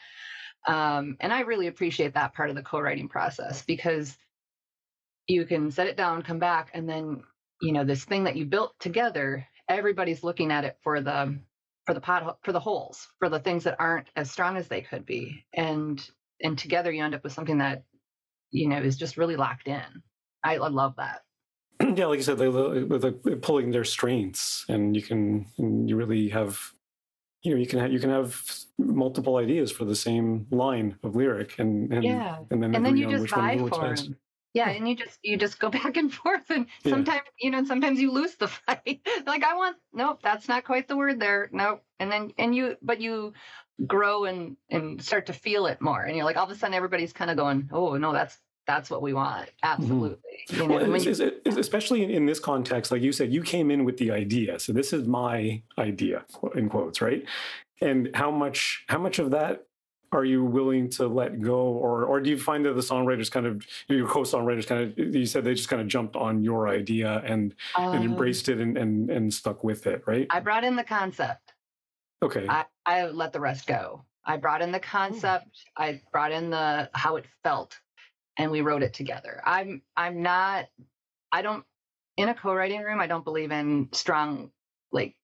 Um, 0.67 1.17
and 1.19 1.31
I 1.31 1.41
really 1.41 1.67
appreciate 1.67 2.13
that 2.13 2.33
part 2.33 2.49
of 2.49 2.55
the 2.55 2.61
co-writing 2.61 3.07
process 3.07 3.61
because 3.61 4.17
you 5.27 5.45
can 5.45 5.71
set 5.71 5.87
it 5.87 5.97
down, 5.97 6.23
come 6.23 6.39
back, 6.39 6.71
and 6.73 6.87
then 6.87 7.23
you 7.61 7.71
know 7.71 7.83
this 7.83 8.03
thing 8.03 8.25
that 8.25 8.35
you 8.35 8.45
built 8.45 8.77
together. 8.79 9.47
Everybody's 9.69 10.23
looking 10.23 10.51
at 10.51 10.63
it 10.63 10.77
for 10.81 11.01
the 11.01 11.37
for 11.85 11.93
the 11.93 12.01
pot 12.01 12.37
for 12.43 12.51
the 12.51 12.59
holes 12.59 13.07
for 13.19 13.29
the 13.29 13.39
things 13.39 13.63
that 13.63 13.77
aren't 13.79 14.07
as 14.15 14.29
strong 14.29 14.57
as 14.57 14.67
they 14.67 14.81
could 14.81 15.05
be, 15.05 15.45
and 15.53 16.09
and 16.41 16.57
together 16.57 16.91
you 16.91 17.03
end 17.03 17.15
up 17.15 17.23
with 17.23 17.33
something 17.33 17.57
that 17.59 17.83
you 18.51 18.67
know 18.67 18.77
is 18.77 18.97
just 18.97 19.17
really 19.17 19.35
locked 19.35 19.67
in. 19.67 19.83
I, 20.43 20.55
I 20.55 20.67
love 20.67 20.95
that. 20.97 21.21
Yeah, 21.95 22.07
like 22.07 22.17
you 22.17 22.23
said, 22.23 22.37
they, 22.39 22.49
they're 22.49 23.35
pulling 23.37 23.71
their 23.71 23.83
strengths, 23.83 24.65
and 24.67 24.95
you 24.95 25.01
can 25.01 25.45
and 25.57 25.87
you 25.87 25.95
really 25.95 26.27
have 26.29 26.59
you 27.43 27.53
know 27.53 27.59
you 27.59 27.67
can 27.67 27.79
have 27.79 27.91
you 27.91 27.99
can 27.99 28.09
have 28.09 28.43
multiple 28.77 29.37
ideas 29.37 29.71
for 29.71 29.85
the 29.85 29.95
same 29.95 30.47
line 30.51 30.97
of 31.03 31.15
lyric 31.15 31.57
and 31.59 31.93
and, 31.93 32.03
yeah. 32.03 32.37
and 32.51 32.61
then, 32.61 32.75
and 32.75 32.85
then 32.85 32.97
you 32.97 33.09
just 33.09 33.25
vibe 33.25 33.69
for 33.69 33.95
them 33.95 34.17
yeah 34.53 34.69
and 34.69 34.87
you 34.87 34.95
just 34.95 35.19
you 35.21 35.37
just 35.37 35.59
go 35.59 35.69
back 35.79 35.97
and 35.97 36.13
forth 36.13 36.49
and 36.49 36.67
sometimes 36.83 37.21
yeah. 37.25 37.45
you 37.45 37.51
know 37.51 37.63
sometimes 37.63 37.99
you 37.99 38.11
lose 38.11 38.35
the 38.35 38.47
fight 38.47 38.99
like 39.25 39.43
i 39.43 39.55
want 39.55 39.77
nope 39.93 40.19
that's 40.21 40.47
not 40.47 40.63
quite 40.63 40.87
the 40.87 40.97
word 40.97 41.19
there 41.19 41.49
nope 41.51 41.83
and 41.99 42.11
then 42.11 42.31
and 42.37 42.55
you 42.55 42.75
but 42.81 42.99
you 42.99 43.33
grow 43.85 44.25
and 44.25 44.57
and 44.69 45.01
start 45.01 45.27
to 45.27 45.33
feel 45.33 45.67
it 45.67 45.81
more. 45.81 46.03
And 46.03 46.15
you're 46.15 46.25
like 46.25 46.37
all 46.37 46.45
of 46.45 46.51
a 46.51 46.55
sudden 46.55 46.73
everybody's 46.73 47.13
kind 47.13 47.29
of 47.29 47.37
going 47.37 47.69
oh 47.71 47.97
no 47.97 48.13
that's 48.13 48.37
that's 48.65 48.89
what 48.89 49.01
we 49.01 49.13
want. 49.13 49.47
Mm-hmm. 49.47 49.81
absolutely. 49.81 50.17
Mm-hmm. 50.49 50.61
you 50.61 50.67
know, 50.67 50.75
well, 50.75 50.95
it's, 50.95 51.19
you, 51.19 51.31
it's, 51.45 51.57
especially 51.57 52.03
in, 52.03 52.09
in, 52.09 52.25
this 52.25 52.39
context 52.39 52.91
like 52.91 53.01
you 53.01 53.11
said 53.11 53.31
you 53.31 53.43
came 53.43 53.69
in 53.69 53.85
with 53.85 53.97
the 53.97 54.11
idea. 54.11 54.59
So 54.59 54.73
this 54.73 54.93
is 54.93 55.07
my 55.07 55.61
idea 55.77 56.25
in 56.55 56.69
quotes 56.69 57.01
right? 57.01 57.23
And 57.81 58.09
how 58.13 58.31
much 58.31 58.83
how 58.87 58.97
much 58.97 59.19
of 59.19 59.31
that 59.31 59.63
are 60.11 60.23
you 60.23 60.43
willing 60.43 60.89
to 60.89 61.07
let 61.07 61.41
go? 61.41 61.59
Or 61.59 62.05
or 62.05 62.19
do 62.19 62.29
you 62.29 62.37
find 62.39 62.65
that 62.65 62.73
the 62.73 62.81
songwriters 62.81 63.29
kind 63.29 63.45
of 63.45 63.65
your 63.87 64.07
co-songwriters 64.07 64.65
kind 64.65 64.81
of 64.81 65.15
you 65.15 65.25
said 65.27 65.43
they 65.43 65.53
just 65.53 65.69
kind 65.69 65.81
of 65.81 65.87
jumped 65.87 66.15
on 66.15 66.43
your 66.43 66.67
idea 66.67 67.21
and, 67.25 67.53
um, 67.75 67.95
and 67.95 68.05
embraced 68.05 68.49
it 68.49 68.59
and, 68.59 68.77
and 68.77 69.11
and 69.11 69.33
stuck 69.33 69.63
with 69.63 69.85
it 69.85 70.01
right? 70.07 70.25
I 70.31 70.39
brought 70.39 70.63
in 70.63 70.75
the 70.75 70.83
concept 70.83 71.46
okay 72.23 72.45
i, 72.47 72.65
I 72.85 73.07
let 73.07 73.33
the 73.33 73.39
rest 73.39 73.67
go 73.67 74.03
i 74.25 74.37
brought 74.37 74.61
in 74.61 74.71
the 74.71 74.79
concept 74.79 75.65
i 75.75 76.01
brought 76.11 76.31
in 76.31 76.49
the 76.49 76.89
how 76.93 77.15
it 77.15 77.25
felt 77.43 77.77
and 78.37 78.51
we 78.51 78.61
wrote 78.61 78.83
it 78.83 78.93
together 78.93 79.41
i'm 79.45 79.81
i'm 79.95 80.21
not 80.21 80.67
i 81.31 81.41
don't 81.41 81.63
in 82.17 82.29
a 82.29 82.33
co-writing 82.33 82.81
room 82.81 82.99
i 82.99 83.07
don't 83.07 83.25
believe 83.25 83.51
in 83.51 83.89
strong 83.91 84.51
like 84.91 85.15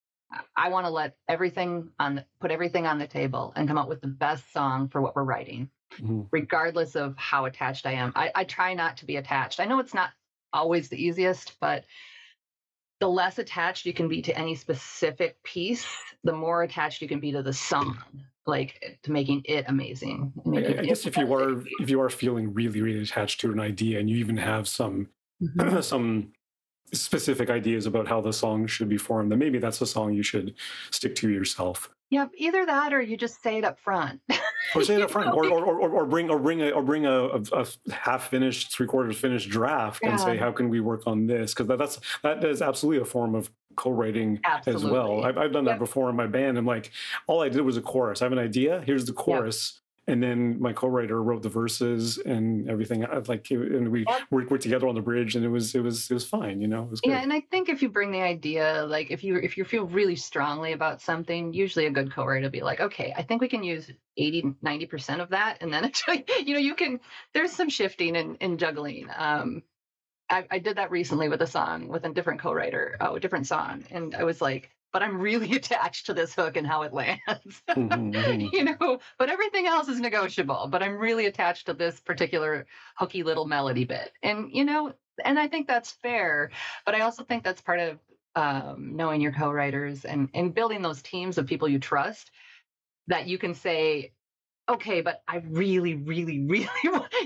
I 0.56 0.70
want 0.70 0.86
to 0.86 0.90
let 0.90 1.16
everything 1.28 1.90
on 2.00 2.16
the, 2.16 2.26
put 2.40 2.52
everything 2.52 2.88
on 2.88 3.00
the 3.00 3.08
table 3.08 3.54
and 3.56 3.68
come 3.68 3.78
up 3.78 3.90
with 3.90 4.02
the 4.02 4.08
best 4.08 4.52
song 4.52 4.90
for 4.90 5.02
what 5.02 5.16
we're 5.16 5.24
writing, 5.24 5.70
mm-hmm. 6.00 6.22
regardless 6.32 6.96
of 6.96 7.16
how 7.18 7.46
attached 7.46 7.86
I 7.86 7.94
am. 7.94 8.14
I, 8.16 8.32
I 8.34 8.44
try 8.44 8.74
not 8.74 8.98
to 8.98 9.06
be 9.06 9.18
attached. 9.18 9.60
I 9.60 9.66
know 9.66 9.80
it's 9.80 9.94
not 9.94 10.12
always 10.52 10.90
the 10.90 11.04
easiest, 11.04 11.60
but 11.60 11.86
the 13.04 13.10
less 13.10 13.38
attached 13.38 13.86
you 13.86 13.94
can 13.94 14.08
be 14.08 14.22
to 14.22 14.38
any 14.38 14.56
specific 14.56 15.36
piece, 15.44 15.86
the 16.24 16.32
more 16.32 16.64
attached 16.64 17.02
you 17.02 17.08
can 17.10 17.20
be 17.20 17.34
to 17.34 17.44
the 17.44 17.52
song, 17.52 17.98
like 18.46 18.98
to 19.04 19.12
making 19.12 19.42
it 19.44 19.66
amazing. 19.68 20.32
I, 20.56 20.60
I 20.60 20.86
guess 20.86 21.06
if 21.06 21.18
you 21.18 21.34
are 21.34 21.62
if 21.82 21.90
you 21.90 22.00
are 22.00 22.10
feeling 22.10 22.54
really 22.54 22.80
really 22.80 23.04
attached 23.04 23.42
to 23.42 23.52
an 23.52 23.60
idea 23.60 24.00
and 24.00 24.10
you 24.10 24.16
even 24.16 24.38
have 24.38 24.70
some 24.70 25.10
mm-hmm. 25.44 25.82
some 25.94 26.32
specific 26.94 27.50
ideas 27.50 27.88
about 27.88 28.08
how 28.08 28.22
the 28.22 28.32
song 28.32 28.68
should 28.68 28.88
be 28.88 28.98
formed, 28.98 29.30
then 29.30 29.40
maybe 29.40 29.60
that's 29.60 29.82
a 29.82 29.86
song 29.86 30.14
you 30.14 30.24
should 30.24 30.54
stick 30.92 31.14
to 31.16 31.30
yourself. 31.30 31.90
Yeah, 32.14 32.28
either 32.38 32.64
that 32.64 32.94
or 32.94 33.02
you 33.02 33.18
just 33.18 33.42
say 33.42 33.58
it 33.58 33.64
up 33.64 33.80
front. 33.80 34.22
or 34.76 34.84
say 34.84 34.96
it 34.98 35.02
up 35.04 35.10
front, 35.10 35.34
or, 35.34 35.48
or, 35.48 35.66
or, 35.66 35.90
or, 35.90 36.06
bring 36.06 36.30
or 36.30 36.38
bring 36.38 36.62
a 36.62 36.70
or 36.70 36.84
bring 36.84 37.08
a, 37.08 37.12
a, 37.12 37.42
a 37.54 37.68
half 37.92 38.30
finished, 38.30 38.72
three 38.72 38.86
quarters 38.86 39.18
finished 39.18 39.50
draft, 39.50 40.00
yeah. 40.04 40.12
and 40.12 40.20
say 40.20 40.38
how 40.38 40.52
can 40.52 40.70
we 40.70 40.80
work 40.80 41.08
on 41.08 41.26
this? 41.26 41.56
Because 41.56 41.66
that, 41.66 41.80
that's 41.80 42.00
that 42.22 42.44
is 42.44 42.62
absolutely 42.62 43.02
a 43.02 43.06
form 43.06 43.34
of 43.34 43.50
co-writing 43.76 44.40
absolutely. 44.44 44.86
as 44.86 44.92
well. 44.92 45.26
I've, 45.26 45.40
I've 45.40 45.52
done 45.52 45.66
that 45.66 45.72
yep. 45.72 45.80
before 45.80 46.08
in 46.12 46.16
my 46.16 46.28
band. 46.28 46.60
I'm 46.60 46.68
like, 46.68 46.92
all 47.26 47.42
I 47.42 47.50
did 47.50 47.62
was 47.62 47.78
a 47.78 47.82
chorus. 47.82 48.22
I 48.22 48.26
have 48.26 48.32
an 48.32 48.38
idea. 48.38 48.84
Here's 48.86 49.06
the 49.06 49.14
chorus. 49.14 49.82
And 50.06 50.22
then 50.22 50.62
my 50.62 50.74
co-writer 50.74 51.24
wrote 51.24 51.44
the 51.44 51.50
verses 51.50 52.18
and 52.18 52.70
everything 52.70 53.06
like 53.28 53.50
and 53.52 53.90
we 53.90 54.06
worked, 54.32 54.52
worked 54.52 54.64
together 54.64 54.88
on 54.88 54.96
the 54.96 55.02
bridge 55.02 55.36
and 55.36 55.46
it 55.46 55.50
was 55.50 55.74
it 55.76 55.80
was 55.82 56.12
it 56.12 56.14
was 56.14 56.26
fine 56.26 56.60
you 56.60 56.68
know 56.68 56.84
it 56.84 56.90
was 56.90 57.02
yeah 57.06 57.22
and 57.22 57.32
i 57.32 57.40
think 57.40 57.70
if 57.70 57.82
you 57.82 57.90
bring 57.90 58.12
the 58.12 58.22
idea 58.22 58.86
like 58.88 59.12
if 59.12 59.24
you 59.24 59.38
if 59.38 59.58
you 59.58 59.64
feel 59.64 59.86
really 59.86 60.16
strongly 60.16 60.74
about 60.74 61.02
something 61.02 61.54
usually 61.54 61.86
a 61.86 61.90
good 61.90 62.12
co-writer 62.12 62.44
will 62.44 62.52
be 62.52 62.62
like 62.62 62.82
okay 62.82 63.14
i 63.16 63.22
think 63.22 63.42
we 63.42 63.48
can 63.48 63.64
use 63.64 63.90
80 64.18 64.56
90% 64.64 65.22
of 65.22 65.30
that 65.30 65.58
and 65.62 65.74
then 65.74 65.86
actually 65.86 66.26
you 66.46 66.54
know 66.54 66.60
you 66.60 66.76
can 66.76 67.00
there's 67.34 67.52
some 67.52 67.70
shifting 67.70 68.18
and, 68.18 68.38
and 68.42 68.60
juggling 68.60 69.08
um 69.16 69.64
I, 70.30 70.46
I 70.50 70.60
did 70.60 70.78
that 70.78 70.92
recently 70.92 71.30
with 71.30 71.42
a 71.42 71.48
song 71.48 71.90
with 71.90 72.06
a 72.06 72.10
different 72.10 72.40
co-writer, 72.40 72.98
oh, 73.02 73.16
a 73.16 73.20
different 73.20 73.46
song, 73.46 73.84
and 73.92 74.16
I 74.16 74.24
was 74.24 74.42
like, 74.42 74.72
but 74.94 75.04
I'm 75.04 75.20
really 75.20 75.52
attached 75.58 76.06
to 76.06 76.14
this 76.14 76.34
hook 76.34 76.56
and 76.56 76.66
how 76.66 76.84
it 76.84 76.94
lands. 76.94 77.20
Mm-hmm, 77.74 78.12
mm-hmm. 78.12 78.56
you 78.56 78.64
know, 78.66 79.00
but 79.18 79.30
everything 79.30 79.66
else 79.66 79.88
is 79.88 80.00
negotiable. 80.00 80.68
But 80.70 80.84
I'm 80.84 80.98
really 80.98 81.26
attached 81.26 81.66
to 81.66 81.74
this 81.74 82.00
particular 82.00 82.68
hooky 82.98 83.24
little 83.24 83.46
melody 83.46 83.84
bit. 83.84 84.12
And, 84.22 84.50
you 84.52 84.64
know, 84.64 84.94
and 85.26 85.40
I 85.40 85.48
think 85.48 85.68
that's 85.68 85.92
fair. 85.92 86.52
But 86.86 86.94
I 86.94 87.02
also 87.02 87.24
think 87.24 87.44
that's 87.44 87.62
part 87.62 87.80
of 87.80 88.00
um, 88.36 88.96
knowing 88.96 89.22
your 89.22 89.32
co-writers 89.32 90.06
and, 90.06 90.30
and 90.36 90.54
building 90.54 90.84
those 90.84 91.02
teams 91.02 91.38
of 91.38 91.48
people 91.48 91.68
you 91.68 91.80
trust 91.80 92.30
that 93.08 93.28
you 93.28 93.38
can 93.40 93.56
say, 93.56 94.12
okay, 94.70 95.02
but 95.02 95.22
I 95.28 95.38
really, 95.48 95.96
really, 95.96 96.40
really, 96.48 96.70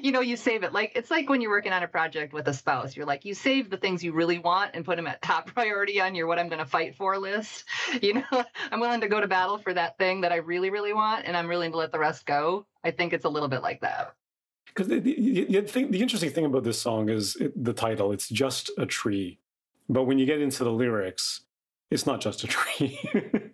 you 0.01 0.11
know, 0.11 0.21
you 0.21 0.35
save 0.35 0.63
it. 0.63 0.73
Like 0.73 0.91
it's 0.95 1.11
like 1.11 1.29
when 1.29 1.41
you're 1.41 1.51
working 1.51 1.73
on 1.73 1.83
a 1.83 1.87
project 1.87 2.33
with 2.33 2.47
a 2.47 2.53
spouse, 2.53 2.95
you're 2.95 3.05
like, 3.05 3.25
you 3.25 3.33
save 3.33 3.69
the 3.69 3.77
things 3.77 4.03
you 4.03 4.13
really 4.13 4.39
want 4.39 4.71
and 4.73 4.83
put 4.83 4.95
them 4.95 5.07
at 5.07 5.21
top 5.21 5.47
priority 5.53 6.01
on 6.01 6.15
your 6.15 6.27
what 6.27 6.39
I'm 6.39 6.49
going 6.49 6.59
to 6.59 6.65
fight 6.65 6.95
for 6.95 7.17
list. 7.17 7.65
You 8.01 8.15
know, 8.15 8.43
I'm 8.71 8.79
willing 8.79 9.01
to 9.01 9.07
go 9.07 9.19
to 9.19 9.27
battle 9.27 9.57
for 9.57 9.73
that 9.73 9.97
thing 9.97 10.21
that 10.21 10.31
I 10.31 10.35
really, 10.35 10.69
really 10.69 10.93
want, 10.93 11.25
and 11.25 11.35
I'm 11.35 11.47
willing 11.47 11.71
to 11.71 11.77
let 11.77 11.91
the 11.91 11.99
rest 11.99 12.25
go. 12.25 12.65
I 12.83 12.91
think 12.91 13.11
it's 13.11 13.25
a 13.25 13.29
little 13.29 13.49
bit 13.49 13.61
like 13.61 13.81
that. 13.81 14.13
Because 14.67 14.87
the, 14.87 14.99
the, 14.99 15.45
the, 15.45 15.83
the 15.85 16.01
interesting 16.01 16.29
thing 16.29 16.45
about 16.45 16.63
this 16.63 16.79
song 16.79 17.09
is 17.09 17.35
it, 17.37 17.51
the 17.63 17.73
title. 17.73 18.11
It's 18.11 18.29
just 18.29 18.71
a 18.77 18.85
tree, 18.85 19.39
but 19.89 20.03
when 20.03 20.19
you 20.19 20.25
get 20.25 20.41
into 20.41 20.63
the 20.63 20.71
lyrics, 20.71 21.41
it's 21.89 22.05
not 22.05 22.21
just 22.21 22.43
a 22.43 22.47
tree. 22.47 22.99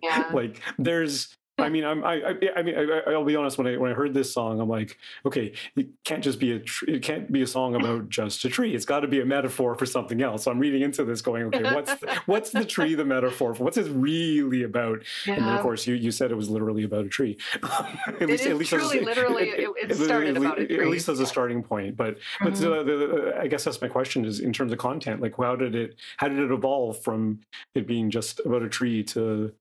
Yeah. 0.02 0.30
like 0.34 0.60
there's 0.78 1.34
I 1.56 1.68
mean, 1.68 1.84
I'm, 1.84 2.04
I, 2.04 2.36
I 2.56 2.62
mean, 2.62 2.74
I, 2.76 3.10
will 3.10 3.24
be 3.24 3.36
honest. 3.36 3.58
When 3.58 3.68
I 3.68 3.76
when 3.76 3.90
I 3.90 3.94
heard 3.94 4.12
this 4.12 4.32
song, 4.32 4.60
I'm 4.60 4.68
like, 4.68 4.98
okay, 5.24 5.52
it 5.76 5.88
can't 6.04 6.22
just 6.22 6.40
be 6.40 6.52
a, 6.52 6.58
tr- 6.58 6.90
it 6.90 7.02
can't 7.02 7.30
be 7.30 7.42
a 7.42 7.46
song 7.46 7.76
about 7.76 8.08
just 8.08 8.44
a 8.44 8.48
tree. 8.48 8.74
It's 8.74 8.84
got 8.84 9.00
to 9.00 9.08
be 9.08 9.20
a 9.20 9.24
metaphor 9.24 9.76
for 9.76 9.86
something 9.86 10.20
else. 10.20 10.44
So 10.44 10.50
I'm 10.50 10.58
reading 10.58 10.82
into 10.82 11.04
this, 11.04 11.22
going, 11.22 11.44
okay, 11.44 11.62
what's 11.62 11.94
the, 11.94 12.20
what's 12.26 12.50
the 12.50 12.64
tree 12.64 12.96
the 12.96 13.04
metaphor 13.04 13.54
for? 13.54 13.62
What's 13.62 13.76
it 13.76 13.86
really 13.90 14.64
about? 14.64 15.04
Yeah. 15.26 15.34
And 15.34 15.44
then, 15.44 15.54
of 15.54 15.60
course, 15.60 15.86
you 15.86 15.94
you 15.94 16.10
said 16.10 16.32
it 16.32 16.34
was 16.34 16.50
literally 16.50 16.82
about 16.82 17.06
a 17.06 17.08
tree. 17.08 17.38
at 17.62 18.20
it 18.20 18.28
least, 18.28 18.46
at 18.46 18.56
least 18.56 18.70
truly, 18.70 18.98
as, 18.98 19.04
literally, 19.04 19.48
it, 19.50 19.90
it 19.90 19.94
started 19.94 20.30
at, 20.30 20.36
about 20.38 20.58
a 20.58 20.66
tree. 20.66 20.80
At 20.80 20.88
least 20.88 21.08
as 21.08 21.20
a 21.20 21.26
starting 21.26 21.62
point. 21.62 21.96
But 21.96 22.16
mm-hmm. 22.16 22.44
but 22.46 22.54
the, 22.56 22.82
the, 22.84 23.36
I 23.40 23.46
guess 23.46 23.62
that's 23.62 23.80
my 23.80 23.88
question: 23.88 24.24
is 24.24 24.40
in 24.40 24.52
terms 24.52 24.72
of 24.72 24.78
content, 24.78 25.20
like 25.22 25.36
how 25.36 25.54
did 25.54 25.76
it 25.76 25.94
how 26.16 26.26
did 26.26 26.40
it 26.40 26.50
evolve 26.50 27.00
from 27.00 27.40
it 27.76 27.86
being 27.86 28.10
just 28.10 28.40
about 28.44 28.62
a 28.62 28.68
tree 28.68 29.04
to 29.04 29.52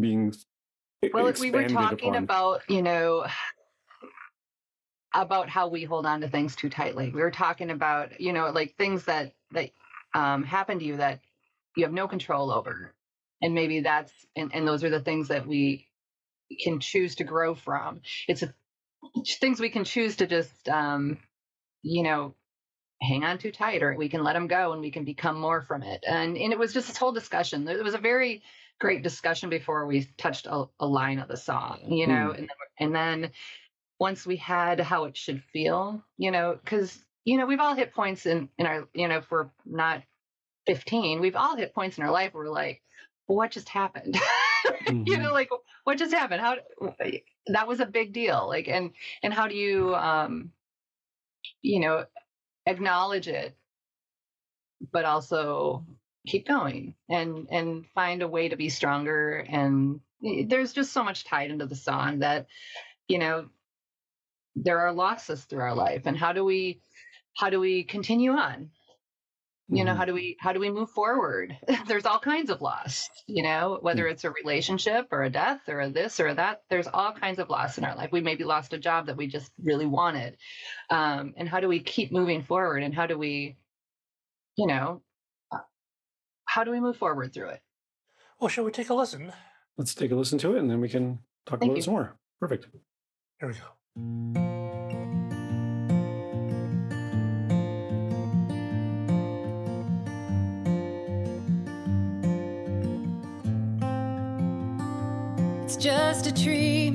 being 0.00 0.32
well, 1.12 1.32
we 1.40 1.50
were 1.50 1.68
talking 1.68 2.10
upon. 2.10 2.22
about, 2.22 2.62
you 2.68 2.82
know, 2.82 3.26
about 5.14 5.48
how 5.48 5.68
we 5.68 5.84
hold 5.84 6.06
on 6.06 6.20
to 6.20 6.28
things 6.28 6.56
too 6.56 6.70
tightly. 6.70 7.10
We 7.10 7.20
were 7.20 7.30
talking 7.30 7.70
about, 7.70 8.20
you 8.20 8.32
know, 8.32 8.50
like 8.50 8.76
things 8.76 9.04
that 9.04 9.34
that 9.52 9.70
um, 10.14 10.42
happen 10.44 10.78
to 10.78 10.84
you 10.84 10.98
that 10.98 11.20
you 11.76 11.84
have 11.84 11.92
no 11.92 12.08
control 12.08 12.50
over, 12.50 12.94
and 13.40 13.54
maybe 13.54 13.80
that's 13.80 14.12
and, 14.36 14.52
and 14.54 14.66
those 14.66 14.84
are 14.84 14.90
the 14.90 15.00
things 15.00 15.28
that 15.28 15.46
we 15.46 15.88
can 16.62 16.80
choose 16.80 17.16
to 17.16 17.24
grow 17.24 17.54
from. 17.54 18.00
It's 18.28 18.42
a, 18.42 18.54
things 19.40 19.58
we 19.58 19.70
can 19.70 19.84
choose 19.84 20.16
to 20.16 20.26
just, 20.26 20.68
um, 20.68 21.18
you 21.82 22.02
know, 22.02 22.34
hang 23.00 23.24
on 23.24 23.38
too 23.38 23.50
tight, 23.50 23.82
or 23.82 23.96
we 23.96 24.08
can 24.08 24.22
let 24.22 24.34
them 24.34 24.46
go, 24.46 24.72
and 24.72 24.80
we 24.80 24.90
can 24.90 25.04
become 25.04 25.38
more 25.38 25.62
from 25.62 25.82
it. 25.82 26.04
And 26.06 26.36
and 26.36 26.52
it 26.52 26.58
was 26.58 26.72
just 26.72 26.88
this 26.88 26.96
whole 26.96 27.12
discussion. 27.12 27.66
It 27.66 27.82
was 27.82 27.94
a 27.94 27.98
very 27.98 28.42
great 28.82 29.04
discussion 29.04 29.48
before 29.48 29.86
we 29.86 30.08
touched 30.18 30.46
a, 30.46 30.64
a 30.80 30.86
line 30.86 31.20
of 31.20 31.28
the 31.28 31.36
song, 31.36 31.78
you 31.86 32.04
know, 32.04 32.32
mm. 32.34 32.38
and, 32.38 32.50
and 32.80 32.92
then 32.92 33.30
once 34.00 34.26
we 34.26 34.34
had 34.34 34.80
how 34.80 35.04
it 35.04 35.16
should 35.16 35.40
feel, 35.52 36.02
you 36.18 36.32
know, 36.32 36.58
because 36.60 36.98
you 37.24 37.38
know 37.38 37.46
we've 37.46 37.60
all 37.60 37.76
hit 37.76 37.94
points 37.94 38.26
in 38.26 38.48
in 38.58 38.66
our, 38.66 38.88
you 38.92 39.06
know, 39.06 39.18
if 39.18 39.30
we're 39.30 39.50
not 39.64 40.02
15, 40.66 41.20
we've 41.20 41.36
all 41.36 41.54
hit 41.54 41.72
points 41.72 41.96
in 41.96 42.02
our 42.02 42.10
life 42.10 42.34
where 42.34 42.42
we're 42.42 42.50
like, 42.50 42.82
well, 43.28 43.36
what 43.36 43.52
just 43.52 43.68
happened? 43.68 44.18
mm-hmm. 44.66 45.02
you 45.06 45.16
know, 45.16 45.32
like 45.32 45.50
what 45.84 45.96
just 45.96 46.12
happened? 46.12 46.40
How 46.40 46.56
that 47.46 47.68
was 47.68 47.78
a 47.78 47.86
big 47.86 48.12
deal. 48.12 48.48
Like, 48.48 48.66
and 48.66 48.90
and 49.22 49.32
how 49.32 49.46
do 49.46 49.54
you, 49.54 49.94
um, 49.94 50.50
you 51.62 51.78
know, 51.78 52.04
acknowledge 52.66 53.28
it, 53.28 53.56
but 54.92 55.04
also 55.04 55.86
keep 56.26 56.46
going 56.46 56.94
and 57.08 57.48
and 57.50 57.86
find 57.94 58.22
a 58.22 58.28
way 58.28 58.48
to 58.48 58.56
be 58.56 58.68
stronger. 58.68 59.38
And 59.48 60.00
there's 60.20 60.72
just 60.72 60.92
so 60.92 61.02
much 61.02 61.24
tied 61.24 61.50
into 61.50 61.66
the 61.66 61.76
song 61.76 62.20
that 62.20 62.46
you 63.08 63.18
know 63.18 63.48
there 64.54 64.80
are 64.80 64.92
losses 64.92 65.44
through 65.44 65.62
our 65.62 65.74
life. 65.74 66.02
And 66.06 66.16
how 66.16 66.32
do 66.32 66.44
we 66.44 66.80
how 67.36 67.50
do 67.50 67.58
we 67.60 67.84
continue 67.84 68.32
on? 68.32 68.70
You 69.68 69.78
mm-hmm. 69.78 69.86
know 69.86 69.94
how 69.94 70.04
do 70.04 70.14
we 70.14 70.36
how 70.38 70.52
do 70.52 70.60
we 70.60 70.70
move 70.70 70.90
forward? 70.90 71.56
There's 71.86 72.06
all 72.06 72.18
kinds 72.18 72.50
of 72.50 72.60
loss 72.60 73.08
you 73.26 73.42
know 73.42 73.78
whether 73.80 74.06
it's 74.06 74.24
a 74.24 74.30
relationship 74.30 75.08
or 75.10 75.22
a 75.22 75.30
death 75.30 75.60
or 75.68 75.80
a 75.80 75.90
this 75.90 76.20
or 76.20 76.34
that 76.34 76.62
there's 76.68 76.86
all 76.86 77.12
kinds 77.12 77.38
of 77.38 77.48
loss 77.48 77.78
in 77.78 77.84
our 77.84 77.96
life. 77.96 78.10
We 78.12 78.20
maybe 78.20 78.44
lost 78.44 78.72
a 78.74 78.78
job 78.78 79.06
that 79.06 79.16
we 79.16 79.26
just 79.26 79.50
really 79.62 79.86
wanted. 79.86 80.36
Um, 80.90 81.34
and 81.36 81.48
how 81.48 81.60
do 81.60 81.68
we 81.68 81.80
keep 81.80 82.12
moving 82.12 82.42
forward? 82.42 82.82
And 82.82 82.94
how 82.94 83.06
do 83.06 83.18
we 83.18 83.56
you 84.56 84.66
know 84.66 85.02
how 86.54 86.64
do 86.64 86.70
we 86.70 86.80
move 86.80 86.98
forward 86.98 87.32
through 87.32 87.48
it? 87.48 87.62
Well, 88.38 88.48
shall 88.48 88.64
we 88.64 88.72
take 88.72 88.90
a 88.90 88.94
listen? 88.94 89.32
Let's 89.78 89.94
take 89.94 90.10
a 90.10 90.14
listen 90.14 90.38
to 90.40 90.54
it 90.54 90.58
and 90.58 90.70
then 90.70 90.82
we 90.82 90.88
can 90.88 91.20
talk 91.46 91.60
Thank 91.60 91.70
about 91.70 91.76
you. 91.76 91.80
it 91.80 91.84
some 91.84 91.94
more. 91.94 92.14
Perfect. 92.40 92.66
Here 93.40 93.48
we 93.48 93.54
go. 93.54 93.60
It's 105.64 105.76
just 105.76 106.26
a 106.26 106.34
tree 106.34 106.90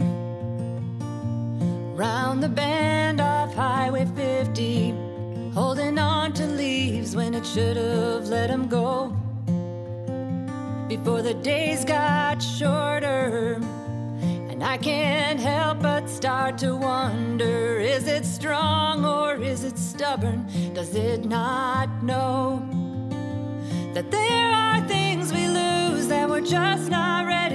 round 1.96 2.44
the 2.44 2.50
bend 2.50 3.20
off 3.20 3.56
Highway 3.56 4.06
50, 4.16 4.92
holding 5.56 5.98
on 5.98 6.34
to 6.34 6.46
leaves 6.46 7.16
when 7.16 7.34
it 7.34 7.44
should 7.44 7.76
have 7.76 8.28
let 8.28 8.50
them 8.50 8.68
go 8.68 9.17
before 10.88 11.22
the 11.22 11.34
days 11.34 11.84
got 11.84 12.42
shorter. 12.42 13.60
And 14.50 14.64
I 14.64 14.78
can't 14.78 15.40
help 15.40 15.82
but 15.82 16.10
start 16.10 16.58
to 16.60 16.76
wonder 16.76 17.80
is 17.80 18.08
it 18.08 18.26
strong 18.26 19.06
or 19.06 19.36
is 19.36 19.64
it 19.64 19.78
stubborn? 19.78 20.48
Does 20.74 20.96
it 20.96 21.26
not 21.26 22.04
know 22.04 22.66
that 23.94 24.10
there 24.12 24.50
are 24.52 24.82
things 24.88 25.34
we 25.34 25.48
lose 25.48 26.08
that 26.08 26.30
we're 26.30 26.42
just 26.42 26.90
not 26.90 27.26
ready 27.26 27.47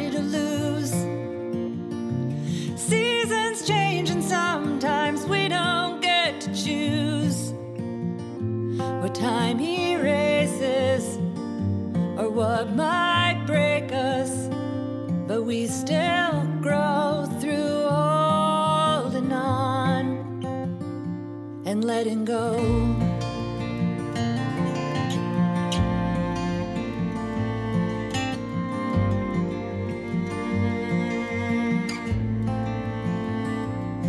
letting 22.04 22.24
go. 22.24 22.56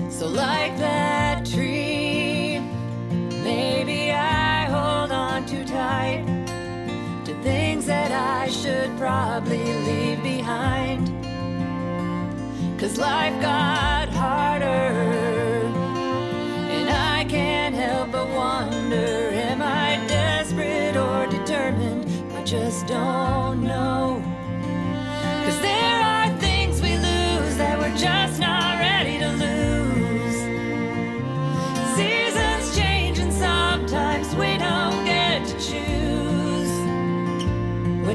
So, 0.09 0.27
like 0.27 0.75
that 0.79 1.45
tree, 1.45 2.59
maybe 3.43 4.11
I 4.11 4.65
hold 4.65 5.11
on 5.11 5.45
too 5.45 5.63
tight 5.63 6.25
to 7.25 7.33
things 7.43 7.85
that 7.85 8.11
I 8.11 8.49
should 8.49 8.89
probably 8.97 9.63
leave 9.87 10.23
behind. 10.23 11.11
Cause 12.79 12.97
life 12.97 13.39
got 13.39 13.92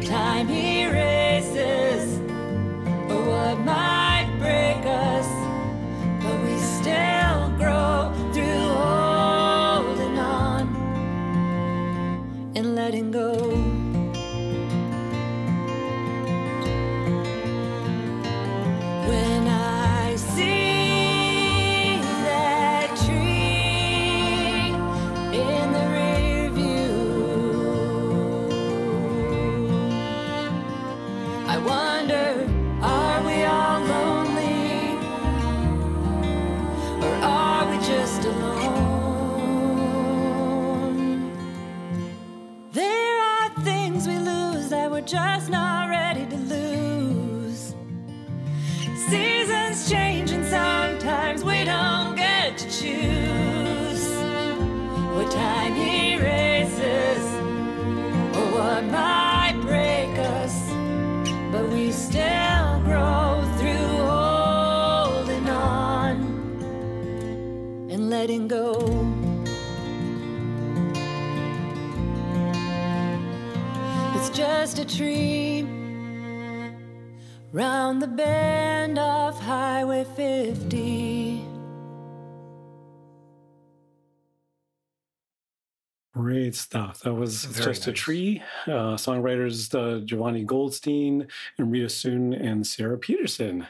time 0.09 0.49
erases 0.49 0.68
alone? 38.25 39.69
There 42.73 43.19
are 43.33 43.51
things 43.63 44.07
we 44.07 44.19
lose 44.19 44.69
that 44.71 44.91
we're 44.91 45.01
just 45.03 45.51
not 45.51 45.68
just 74.99 75.69
round 77.53 78.03
the 78.03 78.07
bend 78.07 78.99
of 78.99 79.39
Highway 79.41 80.05
50. 80.17 81.45
Great 86.15 86.57
stuff. 86.57 87.01
That 87.03 87.15
was 87.15 87.45
Very 87.45 87.67
Just 87.75 87.87
a. 87.87 87.93
Tree. 87.93 88.43
Uh, 88.67 88.97
songwriters 88.97 89.73
uh, 89.75 90.05
Giovanni 90.05 90.43
Goldstein 90.43 91.29
and 91.59 91.71
Rita 91.71 91.89
Soon 91.89 92.35
and 92.35 92.67
Sarah 92.67 92.99
Peterson. 92.99 93.67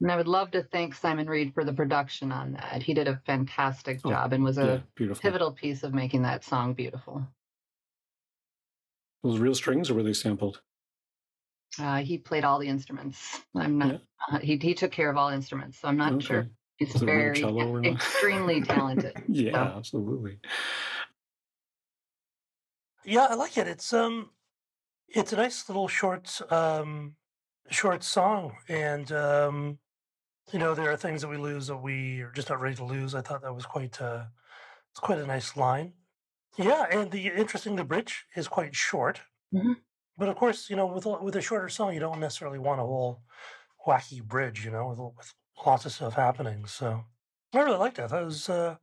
And 0.00 0.10
I 0.10 0.16
would 0.16 0.26
love 0.26 0.50
to 0.52 0.62
thank 0.64 0.94
Simon 0.94 1.28
Reed 1.28 1.54
for 1.54 1.62
the 1.62 1.72
production 1.74 2.32
on 2.32 2.54
that. 2.54 2.82
He 2.82 2.94
did 2.94 3.06
a 3.06 3.20
fantastic 3.24 4.00
Oh, 4.04 4.10
job 4.10 4.32
and 4.32 4.42
was 4.42 4.58
a 4.58 4.82
Yeah, 4.98 5.14
pivotal 5.20 5.52
piece 5.52 5.84
of 5.84 5.94
making 5.94 6.22
that 6.22 6.42
song 6.42 6.72
beautiful. 6.74 7.24
Those 9.22 9.38
real 9.38 9.54
strings 9.54 9.90
or 9.90 9.94
were 9.94 10.02
they 10.02 10.12
sampled? 10.12 10.62
Uh, 11.78 11.98
he 12.02 12.18
played 12.18 12.44
all 12.44 12.58
the 12.58 12.68
instruments. 12.68 13.40
I'm 13.54 13.78
not. 13.78 13.92
Yeah. 13.92 13.98
Uh, 14.30 14.38
he 14.40 14.56
he 14.56 14.74
took 14.74 14.92
care 14.92 15.08
of 15.10 15.16
all 15.16 15.28
instruments, 15.28 15.78
so 15.78 15.88
I'm 15.88 15.96
not 15.96 16.12
Okay. 16.14 16.24
sure. 16.24 16.50
He's 16.78 16.92
Was 16.94 17.02
very 17.02 17.40
cello 17.40 17.68
or 17.68 17.80
not? 17.82 17.94
extremely 17.94 18.60
talented. 18.62 19.22
Yeah, 19.28 19.52
So, 19.52 19.58
absolutely. 19.78 20.40
Yeah, 23.04 23.26
I 23.30 23.34
like 23.34 23.56
it. 23.56 23.68
It's 23.68 23.92
um, 23.92 24.30
it's 25.08 25.32
a 25.32 25.36
nice 25.36 25.68
little 25.68 25.88
short 25.88 26.40
um, 26.52 27.16
short 27.70 28.02
song, 28.02 28.56
and 28.68 29.10
um, 29.12 29.78
you 30.52 30.58
know 30.58 30.74
there 30.74 30.90
are 30.90 30.96
things 30.96 31.22
that 31.22 31.28
we 31.28 31.36
lose 31.36 31.68
that 31.68 31.76
we 31.78 32.20
are 32.22 32.32
just 32.32 32.48
not 32.48 32.60
ready 32.60 32.76
to 32.76 32.84
lose. 32.84 33.14
I 33.14 33.20
thought 33.22 33.42
that 33.42 33.54
was 33.54 33.66
quite 33.66 34.00
uh, 34.00 34.26
it's 34.90 35.00
quite 35.00 35.18
a 35.18 35.26
nice 35.26 35.56
line. 35.56 35.94
Yeah, 36.56 36.86
and 36.90 37.10
the 37.10 37.28
interesting 37.28 37.76
the 37.76 37.84
bridge 37.84 38.26
is 38.36 38.48
quite 38.48 38.74
short, 38.74 39.20
Mhm. 39.54 39.76
but 40.16 40.28
of 40.28 40.36
course 40.36 40.68
you 40.70 40.76
know 40.76 40.86
with 40.86 41.06
a- 41.06 41.22
with 41.22 41.36
a 41.36 41.40
shorter 41.42 41.68
song 41.68 41.94
you 41.94 42.00
don't 42.00 42.20
necessarily 42.20 42.58
want 42.58 42.80
a 42.80 42.84
whole 42.84 43.22
wacky 43.86 44.22
bridge, 44.22 44.64
you 44.64 44.70
know, 44.70 44.88
with 44.88 44.98
with 45.16 45.34
lots 45.66 45.86
of 45.86 45.92
stuff 45.92 46.14
happening. 46.14 46.66
So 46.66 47.04
I 47.54 47.60
really 47.60 47.78
liked 47.78 47.98
it. 47.98 48.10
That 48.10 48.24
was 48.24 48.48
uh, 48.48 48.76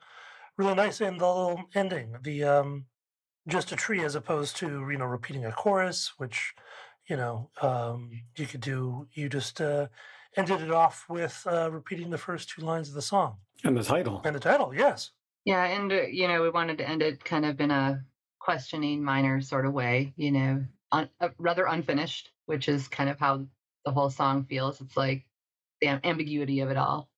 really 0.57 0.75
nice, 0.75 1.01
and 1.01 1.19
the 1.21 1.27
little 1.27 1.65
ending, 1.75 2.17
the 2.23 2.43
um, 2.45 2.87
just 3.47 3.71
a 3.71 3.75
tree 3.77 4.03
as 4.03 4.15
opposed 4.15 4.57
to 4.57 4.67
you 4.91 4.97
know 4.97 5.05
repeating 5.05 5.45
a 5.45 5.51
chorus 5.53 6.13
which 6.19 6.53
you 7.09 7.17
know 7.17 7.51
um, 7.61 8.11
you 8.37 8.47
could 8.47 8.61
do 8.61 9.07
you 9.13 9.29
just 9.29 9.61
uh, 9.61 9.87
ended 10.37 10.61
it 10.61 10.71
off 10.71 11.07
with 11.09 11.45
uh, 11.47 11.71
repeating 11.71 12.09
the 12.11 12.17
first 12.17 12.49
two 12.49 12.61
lines 12.61 12.89
of 12.89 12.95
the 12.95 13.01
song 13.01 13.39
And 13.63 13.77
the 13.77 13.83
title. 13.83 14.21
and 14.25 14.35
the 14.35 14.39
title 14.41 14.73
yes 14.75 15.11
yeah, 15.47 15.63
and 15.63 15.91
uh, 15.91 16.01
you 16.01 16.27
know, 16.27 16.41
we 16.41 16.49
wanted 16.49 16.77
to 16.79 16.87
end 16.87 17.01
it 17.01 17.23
kind 17.23 17.45
of 17.45 17.59
in 17.61 17.71
a 17.71 18.03
questioning, 18.39 19.01
minor 19.03 19.39
sort 19.41 19.65
of 19.65 19.71
way. 19.73 20.13
You 20.17 20.31
know, 20.31 20.65
un, 20.91 21.09
uh, 21.21 21.29
rather 21.37 21.65
unfinished, 21.65 22.29
which 22.47 22.67
is 22.67 22.87
kind 22.89 23.09
of 23.09 23.17
how 23.17 23.45
the 23.85 23.91
whole 23.91 24.09
song 24.09 24.45
feels. 24.49 24.81
It's 24.81 24.97
like 24.97 25.25
the 25.79 25.87
am- 25.87 26.01
ambiguity 26.03 26.59
of 26.59 26.69
it 26.69 26.75
all, 26.77 27.09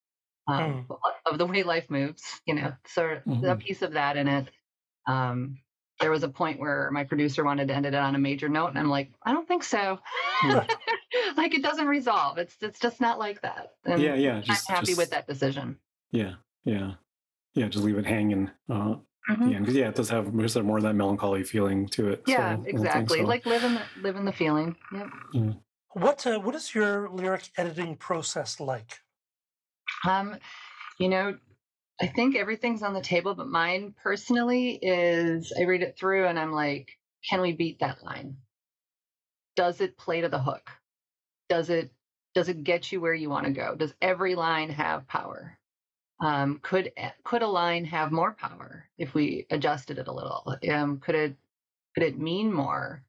um, 0.48 0.88
of 1.26 1.38
the 1.40 1.46
way 1.48 1.64
life 1.64 1.90
moves. 1.90 2.24
You 2.46 2.54
know, 2.54 2.74
so 2.86 3.04
a 3.10 3.22
Mhm. 3.28 3.60
piece 3.60 3.82
of 3.82 3.94
that 3.94 4.16
in 4.16 4.28
it. 4.28 4.48
Um, 5.08 5.58
there 6.00 6.12
was 6.12 6.24
a 6.24 6.30
point 6.30 6.60
where 6.60 6.90
my 6.92 7.04
producer 7.04 7.44
wanted 7.44 7.68
to 7.70 7.74
end 7.76 7.86
it 7.86 7.94
on 7.96 8.16
a 8.16 8.20
major 8.20 8.48
note, 8.48 8.68
and 8.70 8.78
I'm 8.80 8.90
like, 8.90 9.12
I 9.24 9.34
don't 9.34 9.48
think 9.48 9.64
so. 9.64 10.00
Like 11.36 11.54
it 11.56 11.64
doesn't 11.64 11.88
resolve. 11.88 12.38
It's 12.38 12.56
it's 12.62 12.80
just 12.80 13.02
not 13.02 13.18
like 13.18 13.42
that. 13.42 13.72
And 13.86 14.02
yeah, 14.02 14.14
yeah. 14.14 14.42
I'm 14.48 14.56
happy 14.68 14.86
just- 14.88 14.98
with 14.98 15.10
that 15.10 15.26
decision. 15.26 15.80
Yeah, 16.12 16.36
yeah. 16.64 16.94
Yeah, 17.56 17.68
just 17.68 17.84
leave 17.84 17.98
it 17.98 18.06
hanging. 18.06 18.50
Uh, 18.70 18.96
Mhm. 19.30 19.52
yeah, 19.52 19.60
because 19.60 19.76
yeah, 19.76 19.90
it 19.90 19.96
does 19.96 20.10
have 20.10 20.36
there's 20.36 20.56
more 20.58 20.78
of 20.78 20.84
that 20.84 20.96
melancholy 20.96 21.44
feeling 21.44 21.88
to 21.90 22.10
it. 22.10 22.24
Yeah, 22.26 22.58
so 22.58 22.64
exactly. 22.66 23.20
so. 23.20 23.26
Like 23.26 23.46
live 23.46 23.64
in 23.64 23.76
the 23.76 23.86
live 24.02 24.16
in 24.16 24.26
the 24.26 24.32
feeling. 24.34 24.76
Yep. 24.92 25.10
what 25.94 26.26
uh, 26.26 26.40
what 26.40 26.56
is 26.56 26.74
your 26.74 27.10
lyric 27.10 27.50
editing 27.58 27.96
process 27.98 28.60
like 28.60 29.00
Um, 30.08 30.38
you 31.00 31.10
know, 31.10 31.38
I 32.02 32.08
think 32.08 32.36
everything's 32.36 32.82
on 32.82 32.94
the 32.94 33.02
table, 33.02 33.36
but 33.36 33.48
mine 33.48 33.94
personally 34.02 34.80
is 34.82 35.54
I 35.60 35.64
read 35.64 35.84
it 35.84 35.98
through 35.98 36.26
and 36.28 36.40
I'm 36.40 36.52
like, 36.52 36.98
can 37.30 37.42
we 37.42 37.52
beat 37.54 37.80
that 37.80 38.04
line? 38.04 38.38
Does 39.56 39.82
it 39.82 39.98
play 39.98 40.22
to 40.22 40.30
the 40.30 40.40
hook? 40.40 40.72
Does 41.50 41.70
it 41.70 41.92
does 42.34 42.50
it 42.50 42.64
get 42.64 42.92
you 42.92 43.02
where 43.02 43.14
you 43.14 43.30
want 43.30 43.46
to 43.46 43.52
go? 43.52 43.76
Does 43.76 43.94
every 44.02 44.34
line 44.36 44.70
have 44.70 45.08
power? 45.08 45.59
Um, 46.22 46.60
could 46.62 46.92
could 47.24 47.42
a 47.42 47.48
line 47.48 47.86
have 47.86 48.12
more 48.12 48.34
power 48.34 48.86
if 48.98 49.14
we 49.14 49.46
adjusted 49.50 49.98
it 50.00 50.08
a 50.08 50.14
little? 50.14 50.56
Um, 50.70 51.00
could 51.00 51.16
it 51.16 51.38
could 51.96 52.04
it 52.04 52.20
mean 52.20 52.52
more? 52.52 53.04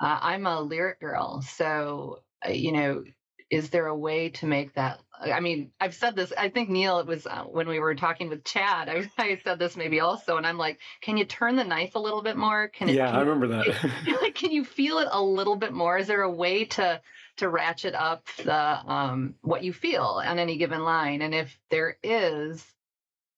Uh, 0.00 0.18
I'm 0.20 0.46
a 0.46 0.60
lyric 0.60 1.00
girl, 1.00 1.42
so 1.42 2.22
uh, 2.46 2.50
you 2.50 2.72
know, 2.72 3.04
is 3.50 3.70
there 3.70 3.86
a 3.86 3.96
way 3.96 4.30
to 4.30 4.46
make 4.46 4.74
that? 4.74 5.00
I 5.20 5.38
mean, 5.40 5.72
I've 5.80 5.94
said 5.94 6.16
this. 6.16 6.32
I 6.36 6.48
think 6.48 6.68
Neil, 6.68 6.98
it 6.98 7.06
was 7.06 7.26
uh, 7.26 7.44
when 7.44 7.68
we 7.68 7.78
were 7.78 7.94
talking 7.94 8.28
with 8.28 8.44
Chad. 8.44 8.88
I, 8.88 9.10
I 9.18 9.38
said 9.44 9.58
this 9.58 9.76
maybe 9.76 10.00
also, 10.00 10.36
and 10.36 10.46
I'm 10.46 10.58
like, 10.58 10.80
can 11.00 11.16
you 11.16 11.24
turn 11.24 11.56
the 11.56 11.64
knife 11.64 11.94
a 11.94 12.00
little 12.00 12.22
bit 12.22 12.36
more? 12.36 12.68
Can 12.68 12.88
it? 12.88 12.96
yeah, 12.96 13.06
can 13.06 13.14
I 13.16 13.22
you- 13.22 13.30
remember 13.30 13.48
that. 13.48 13.92
like 14.22 14.34
can 14.36 14.50
you 14.50 14.64
feel 14.64 14.98
it 14.98 15.08
a 15.10 15.22
little 15.22 15.56
bit 15.56 15.72
more 15.72 15.98
is 15.98 16.06
there 16.06 16.22
a 16.22 16.30
way 16.30 16.64
to 16.66 17.00
to 17.42 17.50
ratchet 17.50 17.94
up 17.94 18.26
the 18.38 18.54
um 18.54 19.36
what 19.42 19.64
you 19.64 19.74
feel 19.74 20.22
on 20.24 20.40
any 20.40 20.58
given 20.58 20.82
line. 20.84 21.22
And 21.22 21.34
if 21.34 21.60
there 21.70 21.98
is 22.04 22.74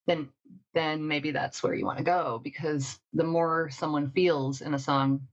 then 0.06 0.30
then 0.74 1.08
maybe 1.08 1.32
that's 1.32 1.62
where 1.62 1.74
you 1.74 1.86
want 1.86 1.98
to 1.98 2.04
go 2.04 2.40
because 2.42 3.00
the 3.14 3.24
more 3.24 3.70
someone 3.70 4.10
feels 4.12 4.62
in 4.62 4.74
a 4.74 4.78
song 4.78 5.28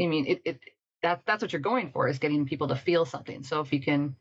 i 0.00 0.06
mean 0.06 0.26
it, 0.26 0.42
it 0.44 0.60
that 1.02 1.22
that's 1.26 1.42
what 1.42 1.52
you're 1.52 1.60
going 1.60 1.90
for 1.92 2.08
is 2.08 2.18
getting 2.18 2.46
people 2.46 2.68
to 2.68 2.76
feel 2.76 3.06
something. 3.06 3.42
So 3.42 3.60
if 3.60 3.72
you 3.72 3.80
can 3.80 4.16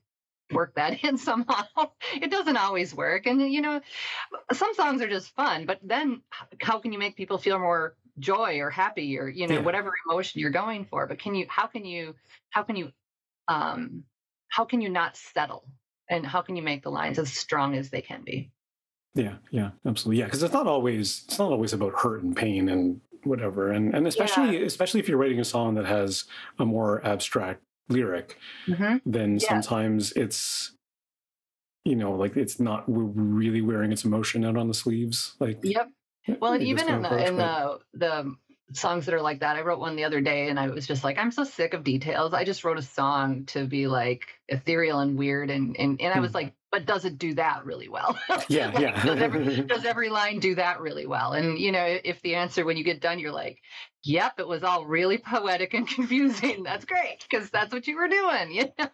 work 0.53 0.75
that 0.75 1.03
in 1.05 1.17
somehow 1.17 1.65
it 2.13 2.31
doesn't 2.31 2.57
always 2.57 2.93
work. 2.95 3.27
And 3.27 3.41
you 3.53 3.61
know 3.61 3.81
some 4.53 4.73
songs 4.75 5.01
are 5.01 5.09
just 5.09 5.35
fun 5.35 5.65
but 5.65 5.79
then 5.83 6.23
how 6.61 6.79
can 6.79 6.93
you 6.93 6.99
make 6.99 7.15
people 7.17 7.37
feel 7.39 7.59
more 7.59 7.95
joy 8.19 8.59
or 8.59 8.69
happy 8.69 9.17
or 9.19 9.29
you 9.29 9.47
know 9.47 9.59
Yeah. 9.59 9.61
whatever 9.61 9.93
emotion 10.09 10.41
you're 10.41 10.51
going 10.51 10.85
for? 10.85 11.07
But 11.07 11.19
can 11.19 11.35
you 11.35 11.47
how 11.49 11.67
can 11.67 11.85
you 11.85 12.15
how 12.51 12.63
can 12.63 12.75
you 12.75 12.91
um 13.49 14.03
how 14.49 14.63
can 14.63 14.81
you 14.81 14.89
not 14.89 15.17
settle 15.17 15.65
and 16.09 16.25
how 16.25 16.41
can 16.41 16.55
you 16.55 16.61
make 16.61 16.83
the 16.83 16.89
lines 16.89 17.19
as 17.19 17.31
strong 17.31 17.75
as 17.75 17.89
they 17.89 18.01
can 18.01 18.23
be 18.23 18.51
yeah 19.15 19.35
yeah 19.51 19.71
absolutely 19.85 20.19
yeah 20.19 20.25
because 20.25 20.43
it's 20.43 20.53
not 20.53 20.67
always 20.67 21.23
it's 21.27 21.39
not 21.39 21.51
always 21.51 21.73
about 21.73 21.93
hurt 21.93 22.23
and 22.23 22.35
pain 22.35 22.69
and 22.69 23.01
whatever 23.23 23.71
and 23.71 23.93
and 23.93 24.07
especially 24.07 24.59
yeah. 24.59 24.65
especially 24.65 24.99
if 24.99 25.09
you're 25.09 25.17
writing 25.17 25.39
a 25.39 25.45
song 25.45 25.75
that 25.75 25.85
has 25.85 26.25
a 26.57 26.65
more 26.65 27.05
abstract 27.05 27.61
lyric 27.89 28.37
mm-hmm. 28.67 28.97
then 29.05 29.39
yeah. 29.39 29.47
sometimes 29.49 30.11
it's 30.13 30.73
you 31.85 31.95
know 31.95 32.13
like 32.13 32.37
it's 32.37 32.59
not 32.59 32.87
we're 32.87 33.03
really 33.03 33.61
wearing 33.61 33.91
its 33.91 34.05
emotion 34.05 34.45
out 34.45 34.55
on 34.55 34.67
the 34.67 34.73
sleeves 34.73 35.35
like 35.39 35.59
yep 35.63 35.89
well 36.39 36.53
and 36.53 36.63
even 36.63 36.87
in 36.87 37.01
the 37.01 37.27
in 37.27 37.35
the 37.37 37.79
the 37.93 38.35
songs 38.73 39.05
that 39.05 39.15
are 39.15 39.21
like 39.21 39.39
that. 39.39 39.55
I 39.55 39.61
wrote 39.61 39.79
one 39.79 39.95
the 39.95 40.03
other 40.03 40.21
day 40.21 40.49
and 40.49 40.59
I 40.59 40.67
was 40.67 40.87
just 40.87 41.03
like, 41.03 41.17
I'm 41.17 41.31
so 41.31 41.43
sick 41.43 41.73
of 41.73 41.83
details. 41.83 42.33
I 42.33 42.43
just 42.43 42.63
wrote 42.63 42.77
a 42.77 42.83
song 42.83 43.45
to 43.47 43.65
be 43.65 43.87
like 43.87 44.27
ethereal 44.47 44.99
and 44.99 45.17
weird. 45.17 45.49
And, 45.49 45.75
and, 45.77 45.99
and 46.01 46.13
I 46.13 46.19
was 46.19 46.31
hmm. 46.31 46.37
like, 46.37 46.53
but 46.71 46.85
does 46.85 47.03
it 47.03 47.17
do 47.17 47.33
that 47.35 47.65
really 47.65 47.89
well? 47.89 48.17
Yeah, 48.47 48.67
like, 48.67 48.79
yeah. 48.79 49.03
does, 49.03 49.19
every, 49.19 49.61
does 49.67 49.85
every 49.85 50.09
line 50.09 50.39
do 50.39 50.55
that 50.55 50.81
really 50.81 51.05
well? 51.05 51.33
And, 51.33 51.59
you 51.59 51.71
know, 51.71 51.97
if 52.03 52.21
the 52.21 52.35
answer 52.35 52.65
when 52.65 52.77
you 52.77 52.83
get 52.83 53.01
done, 53.01 53.19
you're 53.19 53.31
like, 53.31 53.59
yep, 54.03 54.39
it 54.39 54.47
was 54.47 54.63
all 54.63 54.85
really 54.85 55.17
poetic 55.17 55.73
and 55.73 55.87
confusing. 55.95 56.63
That's 56.63 56.85
great 56.85 57.25
because 57.29 57.49
that's 57.49 57.73
what 57.73 57.87
you 57.87 57.95
were 57.95 58.07
doing. 58.07 58.51
You 58.51 58.65
know, 58.77 58.89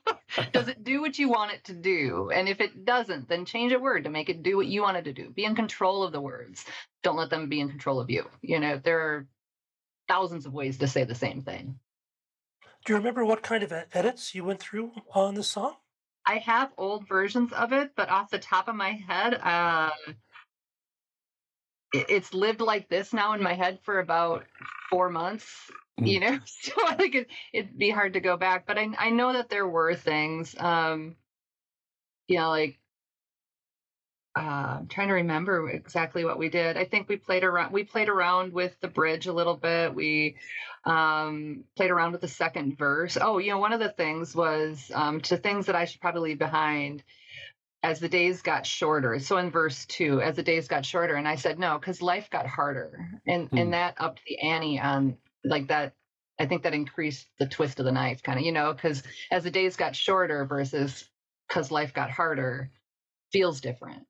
does 0.52 0.68
it 0.68 0.84
do 0.84 1.02
what 1.02 1.18
you 1.18 1.30
want 1.30 1.54
it 1.54 1.66
to 1.66 1.74
do? 1.74 2.32
And 2.34 2.50
if 2.50 2.60
it 2.60 2.86
doesn't, 2.86 3.30
then 3.30 3.46
change 3.46 3.72
a 3.72 3.80
word 3.80 4.06
to 4.06 4.10
make 4.10 4.30
it 4.30 4.44
do 4.44 4.58
what 4.58 4.68
you 4.68 4.82
wanted 4.82 5.06
to 5.06 5.14
do. 5.14 5.30
Be 5.30 5.46
in 5.46 5.56
control 5.56 6.04
of 6.04 6.12
the 6.12 6.22
words. 6.22 6.66
Don't 7.04 7.18
let 7.18 7.30
them 7.30 7.50
be 7.50 7.60
in 7.60 7.70
control 7.70 8.00
of 8.00 8.10
you. 8.10 8.26
You 8.42 8.60
know, 8.60 8.80
there 8.84 9.00
are 9.00 9.28
thousands 10.08 10.46
of 10.46 10.54
ways 10.54 10.78
to 10.80 10.88
say 10.88 11.04
the 11.04 11.16
same 11.16 11.42
thing. 11.42 11.80
Do 12.86 12.94
you 12.94 12.98
remember 12.98 13.26
what 13.26 13.42
kind 13.42 13.64
of 13.64 13.74
edits 13.94 14.36
you 14.36 14.44
went 14.44 14.60
through 14.60 14.92
on 15.14 15.34
the 15.34 15.44
song? 15.44 15.76
I 16.26 16.38
have 16.38 16.72
old 16.78 17.08
versions 17.08 17.52
of 17.54 17.74
it, 17.74 17.92
but 17.96 18.10
off 18.10 18.30
the 18.30 18.40
top 18.40 18.68
of 18.68 18.76
my 18.76 18.92
head, 18.92 19.34
uh, 19.36 19.92
it's 21.94 22.34
lived 22.34 22.62
like 22.62 22.90
this 22.90 23.14
now 23.14 23.34
in 23.34 23.44
my 23.44 23.54
head 23.54 23.80
for 23.84 24.00
about 24.00 24.46
four 24.90 25.10
months. 25.10 25.46
Mm. 26.00 26.08
You 26.08 26.20
know, 26.20 26.40
so 26.46 26.74
I 26.88 26.96
think 26.96 27.16
it, 27.16 27.28
it'd 27.54 27.78
be 27.78 27.90
hard 27.90 28.14
to 28.14 28.20
go 28.20 28.38
back. 28.38 28.66
But 28.68 28.78
I 28.78 28.90
I 28.98 29.10
know 29.12 29.34
that 29.34 29.50
there 29.50 29.68
were 29.68 29.96
things, 29.96 30.56
um, 30.60 31.16
you 32.28 32.38
know, 32.38 32.50
like 32.50 32.80
uh, 34.36 34.80
I'm 34.80 34.88
trying 34.88 35.08
to 35.08 35.14
remember 35.14 35.70
exactly 35.70 36.26
what 36.26 36.38
we 36.38 36.50
did. 36.50 36.76
I 36.76 36.84
think 36.84 37.08
we 37.08 37.16
played 37.16 37.46
around. 37.46 37.72
We 37.72 37.86
played 37.86 38.10
around 38.10 38.52
with 38.52 38.78
the 38.82 38.90
bridge 38.90 39.28
a 39.28 39.34
little 39.34 39.56
bit. 39.56 39.96
We 39.96 40.36
um, 40.84 41.64
played 41.78 41.90
around 41.90 42.12
with 42.12 42.22
the 42.22 42.28
second 42.28 42.78
verse. 42.78 43.18
Oh, 43.20 43.38
you 43.38 43.52
know, 43.52 43.60
one 43.60 43.72
of 43.72 43.80
the 43.80 43.90
things 43.90 44.36
was 44.36 44.92
um, 44.94 45.22
to 45.22 45.38
things 45.38 45.68
that 45.68 45.76
I 45.76 45.86
should 45.86 46.02
probably 46.02 46.32
leave 46.32 46.40
behind 46.40 47.02
as 47.82 48.00
the 48.00 48.10
days 48.10 48.42
got 48.42 48.66
shorter. 48.66 49.20
So 49.20 49.38
in 49.38 49.52
verse 49.52 49.86
two, 49.86 50.20
as 50.20 50.36
the 50.36 50.44
days 50.44 50.68
got 50.68 50.86
shorter, 50.86 51.16
and 51.16 51.28
I 51.28 51.36
said 51.36 51.58
no 51.58 51.78
because 51.80 52.02
life 52.02 52.30
got 52.30 52.46
harder, 52.46 53.10
and 53.26 53.50
mm. 53.50 53.62
and 53.62 53.74
that 53.74 53.96
upped 54.00 54.22
the 54.28 54.40
ante 54.40 54.80
on 54.80 55.18
like 55.46 55.70
that. 55.70 55.94
I 56.38 56.46
think 56.46 56.64
that 56.64 56.74
increased 56.74 57.28
the 57.40 57.48
twist 57.48 57.80
of 57.80 57.86
the 57.86 57.94
knife, 57.94 58.22
kind 58.22 58.38
of, 58.38 58.44
you 58.44 58.52
know, 58.52 58.74
because 58.74 59.02
as 59.32 59.46
the 59.46 59.52
days 59.52 59.78
got 59.78 59.96
shorter 59.96 60.44
versus 60.44 61.10
because 61.48 61.72
life 61.72 61.94
got 61.94 62.12
harder 62.12 62.72
feels 63.32 63.62
different 63.62 64.06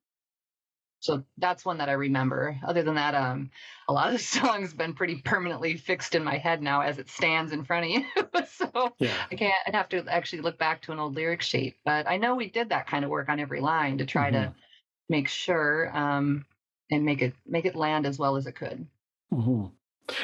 so 1.05 1.23
that's 1.37 1.63
one 1.63 1.77
that 1.77 1.87
I 1.87 1.93
remember. 1.93 2.57
Other 2.65 2.81
than 2.81 2.95
that, 2.95 3.13
um, 3.13 3.51
a 3.87 3.93
lot 3.93 4.07
of 4.07 4.13
the 4.13 4.19
songs 4.19 4.73
been 4.73 4.93
pretty 4.93 5.21
permanently 5.21 5.77
fixed 5.77 6.15
in 6.15 6.23
my 6.23 6.37
head 6.37 6.63
now 6.63 6.81
as 6.81 6.97
it 6.97 7.09
stands 7.09 7.51
in 7.51 7.63
front 7.63 7.85
of 7.85 7.91
you. 7.91 8.05
so 8.49 8.93
yeah. 8.97 9.13
I 9.31 9.35
can't. 9.35 9.53
I'd 9.67 9.75
have 9.75 9.89
to 9.89 10.03
actually 10.07 10.41
look 10.41 10.57
back 10.57 10.81
to 10.83 10.91
an 10.91 10.99
old 10.99 11.15
lyric 11.15 11.43
sheet. 11.43 11.75
But 11.85 12.09
I 12.09 12.17
know 12.17 12.35
we 12.35 12.49
did 12.49 12.69
that 12.69 12.87
kind 12.87 13.05
of 13.05 13.11
work 13.11 13.29
on 13.29 13.39
every 13.39 13.61
line 13.61 13.99
to 13.99 14.05
try 14.05 14.31
mm-hmm. 14.31 14.49
to 14.49 14.55
make 15.07 15.27
sure 15.27 15.95
um, 15.95 16.45
and 16.89 17.05
make 17.05 17.21
it 17.21 17.33
make 17.45 17.65
it 17.65 17.75
land 17.75 18.07
as 18.07 18.17
well 18.17 18.35
as 18.35 18.47
it 18.47 18.55
could. 18.55 18.87
Mm-hmm. 19.31 19.65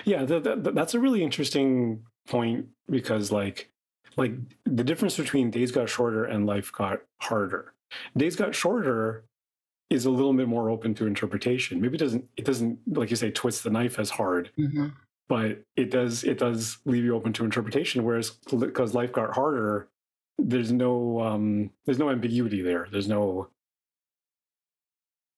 Yeah, 0.03 0.25
that's 0.25 0.93
a 0.95 0.99
really 0.99 1.23
interesting 1.23 2.05
point 2.27 2.67
because 2.89 3.31
like 3.31 3.69
like 4.17 4.33
the 4.65 4.83
difference 4.83 5.17
between 5.17 5.51
days 5.51 5.71
got 5.71 5.89
shorter 5.89 6.25
and 6.25 6.47
life 6.47 6.71
got 6.71 7.01
harder. 7.19 7.73
Days 8.15 8.35
got 8.35 8.55
shorter 8.55 9.25
is 9.91 10.05
a 10.05 10.09
little 10.09 10.33
bit 10.33 10.47
more 10.47 10.69
open 10.69 10.95
to 10.95 11.05
interpretation. 11.05 11.81
Maybe 11.81 11.95
it 11.95 11.99
doesn't 11.99 12.25
it 12.37 12.45
doesn't 12.45 12.79
like 12.95 13.09
you 13.09 13.17
say 13.17 13.29
twist 13.29 13.63
the 13.63 13.69
knife 13.69 13.99
as 13.99 14.09
hard, 14.09 14.49
mm-hmm. 14.57 14.87
but 15.27 15.63
it 15.75 15.91
does 15.91 16.23
it 16.23 16.39
does 16.39 16.77
leave 16.85 17.03
you 17.03 17.13
open 17.13 17.33
to 17.33 17.43
interpretation. 17.43 18.03
Whereas 18.03 18.31
because 18.31 18.95
life 18.95 19.11
got 19.11 19.35
harder, 19.35 19.89
there's 20.39 20.71
no 20.71 21.19
um 21.19 21.71
there's 21.85 21.99
no 21.99 22.09
ambiguity 22.09 22.61
there. 22.61 22.87
There's 22.89 23.09
no 23.09 23.49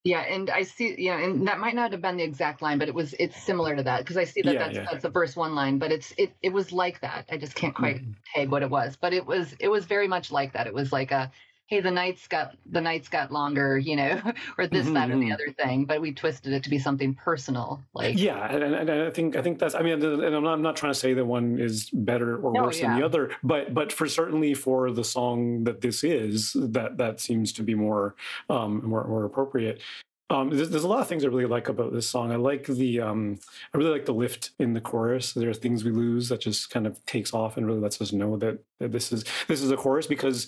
yeah, 0.05 0.19
and 0.19 0.49
I 0.49 0.63
see, 0.63 0.95
yeah, 0.97 1.17
and 1.17 1.47
that 1.47 1.59
might 1.59 1.75
not 1.75 1.93
have 1.93 2.01
been 2.01 2.17
the 2.17 2.23
exact 2.23 2.61
line, 2.61 2.77
but 2.77 2.89
it 2.89 2.93
was 2.93 3.15
it's 3.19 3.41
similar 3.41 3.73
to 3.73 3.83
that 3.83 3.99
because 3.99 4.17
I 4.17 4.25
see 4.25 4.41
that 4.41 4.53
yeah, 4.53 4.59
that's 4.59 4.75
yeah. 4.75 4.85
that's 4.91 5.01
the 5.01 5.11
first 5.11 5.37
one 5.37 5.55
line, 5.55 5.79
but 5.79 5.91
it's 5.93 6.13
it 6.17 6.35
it 6.41 6.51
was 6.51 6.73
like 6.73 6.99
that. 6.99 7.25
I 7.31 7.37
just 7.37 7.55
can't 7.55 7.73
quite 7.73 8.01
mm-hmm. 8.01 8.11
tag 8.35 8.51
what 8.51 8.63
it 8.63 8.69
was, 8.69 8.97
but 8.97 9.13
it 9.13 9.25
was 9.25 9.55
it 9.59 9.69
was 9.69 9.85
very 9.85 10.07
much 10.07 10.29
like 10.31 10.53
that. 10.53 10.67
It 10.67 10.73
was 10.73 10.91
like 10.91 11.11
a 11.11 11.31
hey 11.73 11.81
the 11.81 11.89
nights 11.89 12.27
got 12.27 12.55
the 12.67 12.79
nights 12.79 13.09
got 13.09 13.31
longer 13.31 13.79
you 13.79 13.95
know 13.95 14.21
or 14.59 14.67
this 14.67 14.85
mm-hmm. 14.85 14.93
that 14.93 15.09
or 15.09 15.15
the 15.15 15.23
mm-hmm. 15.23 15.31
other 15.31 15.51
thing 15.51 15.85
but 15.85 15.99
we 15.99 16.13
twisted 16.13 16.53
it 16.53 16.63
to 16.63 16.69
be 16.69 16.77
something 16.77 17.15
personal 17.15 17.81
like 17.95 18.17
yeah 18.17 18.45
and, 18.53 18.63
and 18.63 18.91
i 18.91 19.09
think 19.09 19.35
i 19.35 19.41
think 19.41 19.57
that's 19.57 19.73
i 19.73 19.81
mean 19.81 19.93
and 20.03 20.35
I'm 20.35 20.43
not, 20.43 20.53
I'm 20.53 20.61
not 20.61 20.75
trying 20.75 20.93
to 20.93 20.99
say 20.99 21.15
that 21.15 21.25
one 21.25 21.59
is 21.59 21.89
better 21.91 22.37
or 22.37 22.53
no, 22.53 22.63
worse 22.63 22.79
yeah. 22.79 22.89
than 22.89 22.99
the 22.99 23.05
other 23.05 23.31
but 23.43 23.73
but 23.73 23.91
for 23.91 24.07
certainly 24.07 24.53
for 24.53 24.91
the 24.91 25.03
song 25.03 25.63
that 25.63 25.81
this 25.81 26.03
is 26.03 26.55
that 26.55 26.97
that 26.97 27.19
seems 27.19 27.51
to 27.53 27.63
be 27.63 27.73
more 27.73 28.15
um 28.49 28.85
more, 28.85 29.03
more 29.07 29.25
appropriate 29.25 29.81
um, 30.29 30.49
there's, 30.49 30.69
there's, 30.71 30.83
a 30.83 30.87
lot 30.87 31.01
of 31.01 31.07
things 31.07 31.23
I 31.23 31.27
really 31.27 31.45
like 31.45 31.69
about 31.69 31.93
this 31.93 32.09
song. 32.09 32.31
I 32.31 32.37
like 32.37 32.65
the, 32.65 33.01
um, 33.01 33.39
I 33.71 33.77
really 33.77 33.91
like 33.91 34.05
the 34.05 34.15
lift 34.15 34.51
in 34.57 34.73
the 34.73 34.81
chorus. 34.81 35.33
There 35.33 35.49
are 35.49 35.53
things 35.53 35.83
we 35.83 35.91
lose 35.91 36.29
that 36.29 36.41
just 36.41 36.71
kind 36.71 36.87
of 36.87 37.05
takes 37.05 37.35
off 37.35 37.55
and 37.55 37.67
really 37.67 37.81
lets 37.81 38.01
us 38.01 38.11
know 38.11 38.37
that, 38.37 38.57
that 38.79 38.91
this 38.91 39.11
is 39.11 39.25
this 39.47 39.61
is 39.61 39.69
a 39.69 39.77
chorus 39.77 40.07
because 40.07 40.47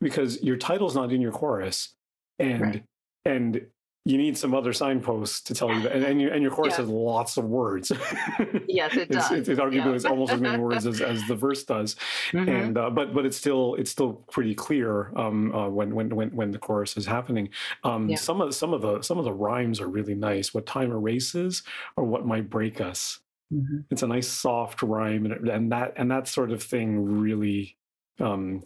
because 0.00 0.42
your 0.42 0.56
title's 0.56 0.94
not 0.94 1.12
in 1.12 1.20
your 1.20 1.32
chorus, 1.32 1.94
and 2.38 2.60
right. 2.60 2.84
and 3.24 3.66
you 4.06 4.16
need 4.16 4.36
some 4.36 4.54
other 4.54 4.72
signposts 4.72 5.42
to 5.42 5.54
tell 5.54 5.70
you 5.72 5.82
that. 5.82 5.92
And, 5.92 6.04
and, 6.04 6.20
your, 6.20 6.32
and 6.32 6.42
your 6.42 6.50
chorus 6.50 6.72
yeah. 6.72 6.78
has 6.78 6.88
lots 6.88 7.36
of 7.36 7.44
words. 7.44 7.92
yes, 8.66 8.96
it 8.96 9.10
does. 9.10 9.30
It's, 9.30 9.48
it's 9.48 9.60
arguably 9.60 10.02
yeah. 10.02 10.08
almost 10.08 10.32
as 10.32 10.40
many 10.40 10.58
words 10.58 10.86
as, 10.86 11.02
as 11.02 11.22
the 11.28 11.34
verse 11.34 11.64
does. 11.64 11.96
Mm-hmm. 12.32 12.48
And 12.48 12.78
uh, 12.78 12.88
but 12.90 13.12
but 13.12 13.26
it's 13.26 13.36
still 13.36 13.74
it's 13.74 13.90
still 13.90 14.24
pretty 14.30 14.54
clear 14.54 15.12
um, 15.16 15.54
uh, 15.54 15.68
when 15.68 15.94
when 15.94 16.08
when 16.16 16.30
when 16.30 16.50
the 16.50 16.58
chorus 16.58 16.96
is 16.96 17.04
happening. 17.04 17.50
Um, 17.84 18.08
yeah. 18.08 18.16
Some 18.16 18.40
of 18.40 18.54
some 18.54 18.72
of 18.72 18.80
the 18.80 19.02
some 19.02 19.18
of 19.18 19.24
the 19.24 19.32
rhymes 19.32 19.80
are 19.80 19.88
really 19.88 20.14
nice. 20.14 20.54
What 20.54 20.64
time 20.64 20.90
erases 20.90 21.62
or 21.96 22.04
what 22.04 22.26
might 22.26 22.48
break 22.48 22.80
us. 22.80 23.20
Mm-hmm. 23.52 23.80
It's 23.90 24.02
a 24.02 24.06
nice 24.06 24.28
soft 24.28 24.80
rhyme, 24.80 25.26
and, 25.26 25.48
and 25.48 25.72
that 25.72 25.92
and 25.96 26.10
that 26.10 26.26
sort 26.26 26.52
of 26.52 26.62
thing 26.62 27.20
really 27.20 27.76
um, 28.18 28.62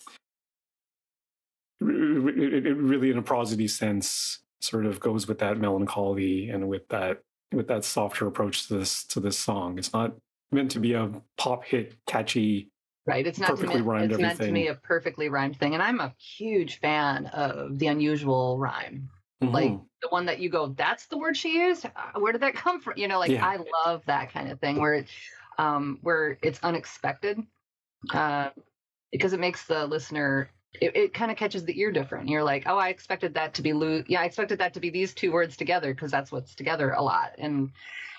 it, 1.81 2.67
it 2.67 2.77
really 2.77 3.11
in 3.11 3.19
a 3.19 3.23
prosody 3.23 3.69
sense 3.69 4.41
sort 4.61 4.87
of 4.87 4.99
goes 5.01 5.29
with 5.29 5.39
that 5.39 5.59
melancholy 5.59 6.49
and 6.49 6.69
with 6.69 6.89
that 6.89 7.23
with 7.53 7.69
that 7.69 7.85
softer 7.85 8.27
approach 8.27 8.69
to 8.69 8.79
this 8.79 9.05
to 9.05 9.21
this 9.21 9.39
song. 9.39 9.79
It's 9.79 9.93
not 9.93 10.15
meant 10.53 10.71
to 10.73 10.81
be 10.81 10.95
a 10.95 11.11
pop 11.37 11.65
hit, 11.65 11.97
catchy, 12.07 12.71
right? 13.07 13.27
It's 13.27 13.39
not 13.39 13.51
perfectly 13.51 13.77
meant, 13.77 13.87
rhymed. 13.87 14.05
It's 14.13 14.15
everything. 14.15 14.39
meant 14.39 14.41
to 14.41 14.53
be 14.53 14.67
a 14.69 14.75
perfectly 14.75 15.29
rhymed 15.29 15.59
thing, 15.59 15.75
and 15.75 15.83
I'm 15.83 16.01
a 16.01 16.15
huge 16.19 16.81
fan 16.81 17.27
of 17.27 17.79
the 17.79 17.89
unusual 17.89 18.59
rhyme. 18.59 19.11
Mm-hmm. 19.43 19.55
Like 19.55 19.73
the 20.03 20.09
one 20.09 20.27
that 20.27 20.39
you 20.39 20.49
go, 20.49 20.69
that's 20.69 21.07
the 21.07 21.19
word 21.19 21.37
she 21.37 21.59
used. 21.59 21.87
Uh, 21.87 22.21
where 22.21 22.33
did 22.33 22.43
that 22.43 22.55
come 22.55 22.81
from? 22.81 22.95
You 22.97 23.09
know, 23.09 23.19
like 23.19 23.31
yeah. 23.31 23.47
I 23.47 23.59
love 23.85 24.03
that 24.07 24.33
kind 24.33 24.51
of 24.51 24.61
thing 24.61 24.81
where, 24.81 25.05
um, 25.59 25.99
where 26.03 26.39
it's 26.41 26.61
unexpected, 26.63 27.39
uh, 28.13 28.51
because 29.13 29.33
it 29.33 29.41
makes 29.41 29.65
the 29.67 29.87
listener 29.87 30.51
it, 30.81 30.97
it 30.97 31.15
kind 31.15 31.31
of 31.31 31.37
catches 31.37 31.65
the 31.65 31.79
ear 31.79 31.93
different. 31.93 32.29
You're 32.29 32.45
like, 32.45 32.65
oh, 32.67 32.79
I 32.79 32.89
expected 32.89 33.35
that 33.35 33.55
to 33.55 33.63
be 33.63 33.73
lo- 33.73 34.05
yeah, 34.07 34.21
I 34.21 34.25
expected 34.25 34.59
that 34.59 34.75
to 34.75 34.81
be 34.81 34.91
these 34.91 35.15
two 35.15 35.33
words 35.33 35.57
together 35.57 35.95
because 35.95 36.11
that's 36.11 36.33
what's 36.33 36.55
together 36.55 36.91
a 36.93 37.03
lot. 37.03 37.33
And 37.39 37.71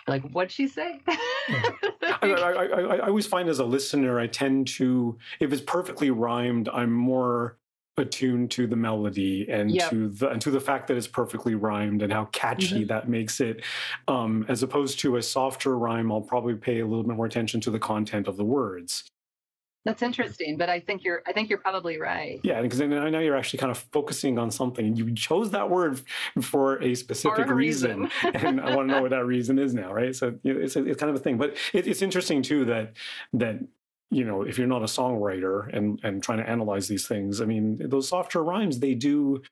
like, 0.08 0.24
what'd 0.32 0.52
she 0.52 0.68
say? 0.68 1.02
I, 1.08 2.18
I, 2.22 2.52
I, 2.52 2.96
I, 2.98 3.08
always 3.08 3.26
find 3.26 3.50
as 3.50 3.60
a 3.60 3.66
listener, 3.66 4.20
I 4.20 4.28
tend 4.28 4.68
to, 4.70 5.18
if 5.40 5.52
it's 5.52 5.62
perfectly 5.62 6.12
rhymed, 6.12 6.70
I'm 6.70 6.92
more 6.92 7.58
attuned 7.98 8.52
to 8.52 8.68
the 8.68 8.76
melody 8.76 9.48
and 9.50 9.72
yep. 9.72 9.90
to 9.90 10.10
the 10.10 10.30
and 10.30 10.42
to 10.42 10.52
the 10.52 10.60
fact 10.60 10.88
that 10.88 10.98
it's 10.98 11.08
perfectly 11.08 11.56
rhymed 11.56 12.02
and 12.02 12.12
how 12.12 12.26
catchy 12.26 12.80
mm-hmm. 12.80 12.88
that 12.88 13.08
makes 13.08 13.40
it 13.40 13.64
um, 14.10 14.46
as 14.50 14.64
opposed 14.64 15.00
to 15.00 15.16
a 15.16 15.22
softer 15.22 15.78
rhyme 15.78 16.12
i'll 16.12 16.20
probably 16.20 16.56
pay 16.56 16.82
a 16.82 16.86
little 16.86 17.04
bit 17.04 17.16
more 17.16 17.26
attention 17.26 17.62
to 17.62 17.72
the 17.72 17.80
content 17.80 18.28
of 18.28 18.36
the 18.36 18.44
words 18.44 19.06
that's 19.86 20.02
interesting, 20.02 20.58
but 20.58 20.68
I 20.68 20.80
think 20.80 21.04
you're 21.04 21.22
I 21.28 21.32
think 21.32 21.48
you're 21.48 21.60
probably 21.60 22.00
right. 22.00 22.40
Yeah, 22.44 22.62
because 22.62 22.82
I 22.82 22.88
know 22.88 23.20
you're 23.20 23.38
actually 23.38 23.60
kind 23.60 23.72
of 23.72 23.78
focusing 23.92 24.40
on 24.40 24.50
something. 24.50 24.96
You 24.96 25.14
chose 25.14 25.52
that 25.52 25.70
word 25.70 26.02
for 26.42 26.82
a 26.82 26.96
specific 26.96 27.46
for 27.46 27.54
a 27.54 27.56
reason, 27.56 28.10
reason. 28.24 28.36
and 28.36 28.62
I 28.62 28.76
want 28.76 28.90
to 28.90 28.96
know 28.96 29.02
what 29.04 29.12
that 29.12 29.26
reason 29.36 29.60
is 29.60 29.76
now, 29.76 29.94
right? 29.94 30.16
So 30.16 30.38
it's 30.44 30.76
it's 30.76 31.00
kind 31.00 31.12
of 31.12 31.16
a 31.16 31.20
thing, 31.20 31.38
but 31.38 31.56
it, 31.72 31.88
it's 31.88 32.02
interesting 32.02 32.42
too 32.42 32.66
that 32.66 32.94
that 33.34 33.60
you 34.10 34.24
know, 34.24 34.42
if 34.42 34.58
you're 34.58 34.68
not 34.68 34.82
a 34.82 34.86
songwriter 34.86 35.72
and 35.72 36.00
and 36.04 36.24
trying 36.24 36.40
to 36.40 36.50
analyze 36.50 36.88
these 36.88 37.08
things, 37.08 37.40
I 37.40 37.46
mean, 37.46 37.78
those 37.88 38.08
softer 38.08 38.44
rhymes 38.44 38.80
they 38.80 38.96
do 38.96 39.44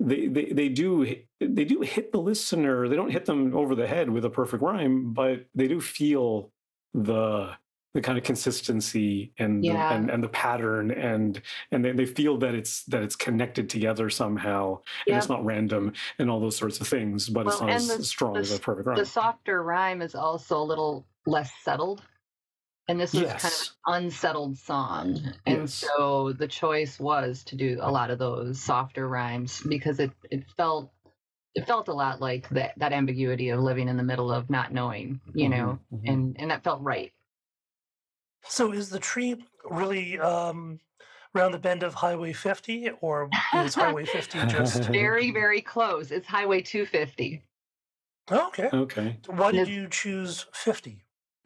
they, 0.00 0.26
they 0.26 0.46
they 0.46 0.68
do 0.68 1.16
they 1.40 1.64
do 1.64 1.80
hit 1.80 2.12
the 2.12 2.20
listener. 2.20 2.88
They 2.88 2.96
don't 2.96 3.10
hit 3.10 3.24
them 3.24 3.56
over 3.56 3.74
the 3.74 3.86
head 3.86 4.10
with 4.10 4.26
a 4.26 4.30
perfect 4.30 4.62
rhyme, 4.62 5.14
but 5.14 5.46
they 5.54 5.66
do 5.66 5.80
feel 5.80 6.50
the 6.92 7.56
the 7.94 8.00
kind 8.00 8.16
of 8.16 8.24
consistency 8.24 9.32
and 9.38 9.64
yeah. 9.64 9.88
the, 9.90 9.94
and, 9.94 10.10
and 10.10 10.22
the 10.22 10.28
pattern 10.28 10.90
and 10.90 11.42
and 11.70 11.84
they, 11.84 11.92
they 11.92 12.06
feel 12.06 12.38
that 12.38 12.54
it's 12.54 12.84
that 12.84 13.02
it's 13.02 13.16
connected 13.16 13.68
together 13.68 14.08
somehow 14.08 14.78
and 15.06 15.16
it's 15.16 15.28
not 15.28 15.44
random 15.44 15.92
and 16.18 16.30
all 16.30 16.40
those 16.40 16.56
sorts 16.56 16.80
of 16.80 16.88
things 16.88 17.28
but 17.28 17.44
well, 17.44 17.54
it's 17.54 17.60
not 17.60 17.70
as 17.70 17.88
the, 17.88 18.04
strong 18.04 18.34
the, 18.34 18.40
as 18.40 18.52
a 18.52 18.58
perfect 18.58 18.86
rhyme 18.86 18.96
the 18.96 19.06
softer 19.06 19.62
rhyme 19.62 20.00
is 20.00 20.14
also 20.14 20.58
a 20.58 20.64
little 20.64 21.06
less 21.26 21.50
settled 21.62 22.02
and 22.88 22.98
this 22.98 23.12
was 23.12 23.22
yes. 23.22 23.42
kind 23.42 23.54
of 23.54 23.70
an 24.00 24.04
unsettled 24.04 24.56
song 24.56 25.20
and 25.46 25.60
yes. 25.60 25.74
so 25.74 26.32
the 26.32 26.48
choice 26.48 26.98
was 26.98 27.44
to 27.44 27.56
do 27.56 27.78
a 27.80 27.90
lot 27.90 28.10
of 28.10 28.18
those 28.18 28.60
softer 28.60 29.06
rhymes 29.06 29.62
because 29.68 30.00
it 30.00 30.10
it 30.30 30.44
felt 30.56 30.90
it 31.54 31.66
felt 31.66 31.88
a 31.88 31.92
lot 31.92 32.22
like 32.22 32.48
that 32.48 32.72
that 32.78 32.92
ambiguity 32.92 33.50
of 33.50 33.60
living 33.60 33.88
in 33.88 33.98
the 33.98 34.02
middle 34.02 34.32
of 34.32 34.48
not 34.48 34.72
knowing 34.72 35.20
you 35.34 35.48
mm-hmm, 35.48 35.58
know 35.58 35.78
mm-hmm. 35.92 36.08
and 36.08 36.36
and 36.38 36.50
that 36.50 36.64
felt 36.64 36.80
right 36.80 37.12
so 38.46 38.72
is 38.72 38.90
the 38.90 38.98
tree 38.98 39.44
really 39.64 40.18
um 40.18 40.80
around 41.34 41.52
the 41.52 41.58
bend 41.58 41.82
of 41.82 41.94
highway 41.94 42.32
50 42.32 42.90
or 43.00 43.30
is 43.56 43.74
highway 43.82 44.04
50 44.04 44.38
just 44.46 44.84
very 44.84 45.30
very 45.30 45.62
close. 45.62 46.10
It's 46.10 46.26
highway 46.26 46.60
250 46.62 47.42
okay. 48.30 48.68
Okay. 48.72 49.18
Why 49.26 49.52
did 49.52 49.68
you 49.68 49.88
choose 49.88 50.46
50 50.52 51.04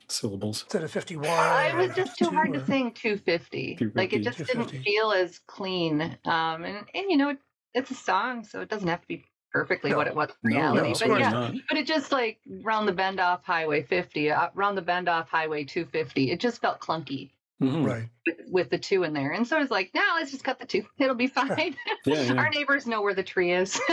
syllables. 0.09 0.63
Instead 0.63 0.85
of 0.85 0.91
51 0.91 1.27
uh, 1.29 1.69
it 1.71 1.77
was 1.77 1.97
just 1.97 2.19
too 2.19 2.31
hard 2.31 2.53
to 2.53 2.65
sing 2.65 2.93
250 2.93 3.79
like 3.95 4.13
it 4.13 4.23
just 4.23 4.39
didn't 4.47 4.71
feel 4.71 5.13
as 5.13 5.41
clean 5.47 6.01
um 6.25 6.65
and 6.65 6.87
and 6.95 7.11
you 7.11 7.17
know 7.17 7.31
it, 7.31 7.39
it's 7.75 7.91
a 7.91 7.95
song 7.95 8.45
so 8.45 8.61
it 8.61 8.69
doesn't 8.69 8.89
have 8.89 9.01
to 9.01 9.09
be 9.09 9.25
perfectly 9.57 9.91
no. 9.91 9.97
what 9.97 10.07
it 10.07 10.15
was 10.15 10.31
in 10.45 10.51
reality 10.51 10.93
no, 10.93 11.09
but 11.09 11.21
yeah 11.21 11.31
not. 11.31 11.55
but 11.69 11.79
it 11.79 11.87
just 11.87 12.13
like 12.13 12.39
round 12.63 12.87
the 12.87 12.93
bend 12.93 13.21
off 13.21 13.45
highway 13.45 13.83
50 13.83 14.31
uh, 14.31 14.49
round 14.55 14.77
the 14.77 14.83
bend 14.83 15.09
off 15.09 15.29
highway 15.29 15.65
250 15.65 16.31
it 16.31 16.41
just 16.41 16.61
felt 16.61 16.81
clunky 16.81 17.31
mm-hmm. 17.61 17.85
right 17.85 18.09
with, 18.27 18.37
with, 18.49 18.71
the 18.71 18.79
two 18.79 19.03
in 19.03 19.13
there 19.13 19.33
and 19.33 19.47
so 19.47 19.57
I 19.57 19.61
was 19.61 19.71
like 19.71 19.91
no 19.95 20.03
let's 20.17 20.31
just 20.31 20.45
cut 20.45 20.59
the 20.59 20.67
two 20.67 20.85
it'll 20.99 21.15
be 21.15 21.27
fine 21.27 21.75
yeah, 22.05 22.23
yeah. 22.23 22.35
our 22.35 22.51
neighbors 22.51 22.87
know 22.87 23.03
where 23.03 23.15
the 23.15 23.23
tree 23.23 23.53
is 23.53 23.81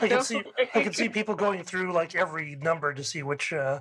I 0.00 0.08
can 0.08 0.22
see 0.22 0.42
I 0.74 0.82
can 0.82 0.92
see 0.92 1.08
people 1.08 1.34
going 1.34 1.62
through 1.64 1.92
like 1.92 2.14
every 2.14 2.56
number 2.56 2.94
to 2.94 3.04
see 3.04 3.22
which 3.22 3.52
uh 3.52 3.80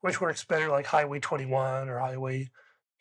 which 0.00 0.20
works 0.20 0.44
better, 0.44 0.68
like 0.68 0.86
Highway 0.86 1.18
21 1.18 1.88
or 1.88 1.98
Highway 1.98 2.50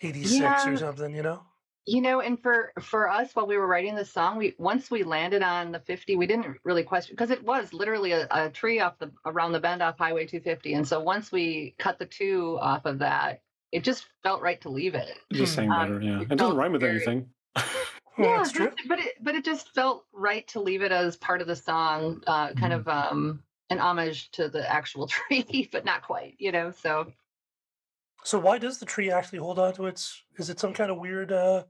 86 0.02 0.42
yeah. 0.42 0.70
or 0.70 0.78
something, 0.78 1.16
you 1.16 1.22
know? 1.22 1.44
You 1.88 2.02
know, 2.02 2.20
and 2.20 2.42
for 2.42 2.74
for 2.80 3.10
us 3.10 3.36
while 3.36 3.46
we 3.46 3.58
were 3.58 3.68
writing 3.68 3.96
the 3.96 4.06
song, 4.06 4.38
we 4.38 4.56
once 4.58 4.90
we 4.90 5.04
landed 5.04 5.44
on 5.44 5.72
the 5.72 5.80
50, 5.80 6.16
we 6.16 6.26
didn't 6.26 6.58
really 6.64 6.84
question 6.84 7.14
because 7.14 7.30
it 7.30 7.44
was 7.44 7.74
literally 7.74 8.12
a, 8.12 8.28
a, 8.32 8.50
tree 8.50 8.80
off 8.80 8.98
the 8.98 9.12
around 9.26 9.52
the 9.52 9.60
bend 9.60 9.84
off 9.84 10.00
Highway 10.00 10.26
250. 10.26 10.74
And 10.74 10.88
so 10.88 11.00
once 11.00 11.32
we 11.32 11.76
cut 11.78 12.00
the 12.00 12.08
two 12.08 12.58
off 12.60 12.86
of 12.86 13.00
that, 13.00 13.42
it 13.72 13.84
just 13.84 14.08
felt 14.24 14.42
right 14.42 14.60
to 14.62 14.70
leave 14.70 14.96
it. 14.96 15.18
Just 15.32 15.54
saying 15.54 15.72
um, 15.72 15.80
better, 15.80 16.02
yeah. 16.02 16.22
It, 16.22 16.32
it 16.32 16.38
doesn't 16.38 16.58
rhyme 16.58 16.72
with 16.72 16.82
very, 16.82 16.96
anything. 16.96 17.30
yeah, 18.18 18.46
but 18.88 19.00
it 19.00 19.14
but 19.22 19.36
it 19.36 19.44
just 19.44 19.74
felt 19.76 20.06
right 20.14 20.48
to 20.48 20.62
leave 20.62 20.82
it 20.82 20.92
as 20.92 21.18
part 21.18 21.42
of 21.42 21.48
the 21.48 21.56
song, 21.56 22.24
uh, 22.26 22.54
kind 22.54 22.74
mm. 22.74 22.80
of 22.80 22.88
um 22.88 23.44
an 23.70 23.80
homage 23.80 24.32
to 24.32 24.50
the 24.50 24.72
actual 24.72 25.08
tree, 25.08 25.70
but 25.72 25.86
not 25.86 26.02
quite, 26.02 26.36
you 26.40 26.52
know. 26.52 26.72
So, 26.72 27.12
so 28.24 28.40
why 28.40 28.58
does 28.58 28.80
the 28.80 28.86
tree 28.86 29.12
actually 29.12 29.40
hold 29.40 29.60
on 29.60 29.74
to 29.74 29.86
its? 29.88 30.24
Is 30.38 30.50
it 30.50 30.60
some 30.60 30.74
kind 30.74 30.90
of 30.90 30.98
weird? 30.98 31.32
uh 31.32 31.64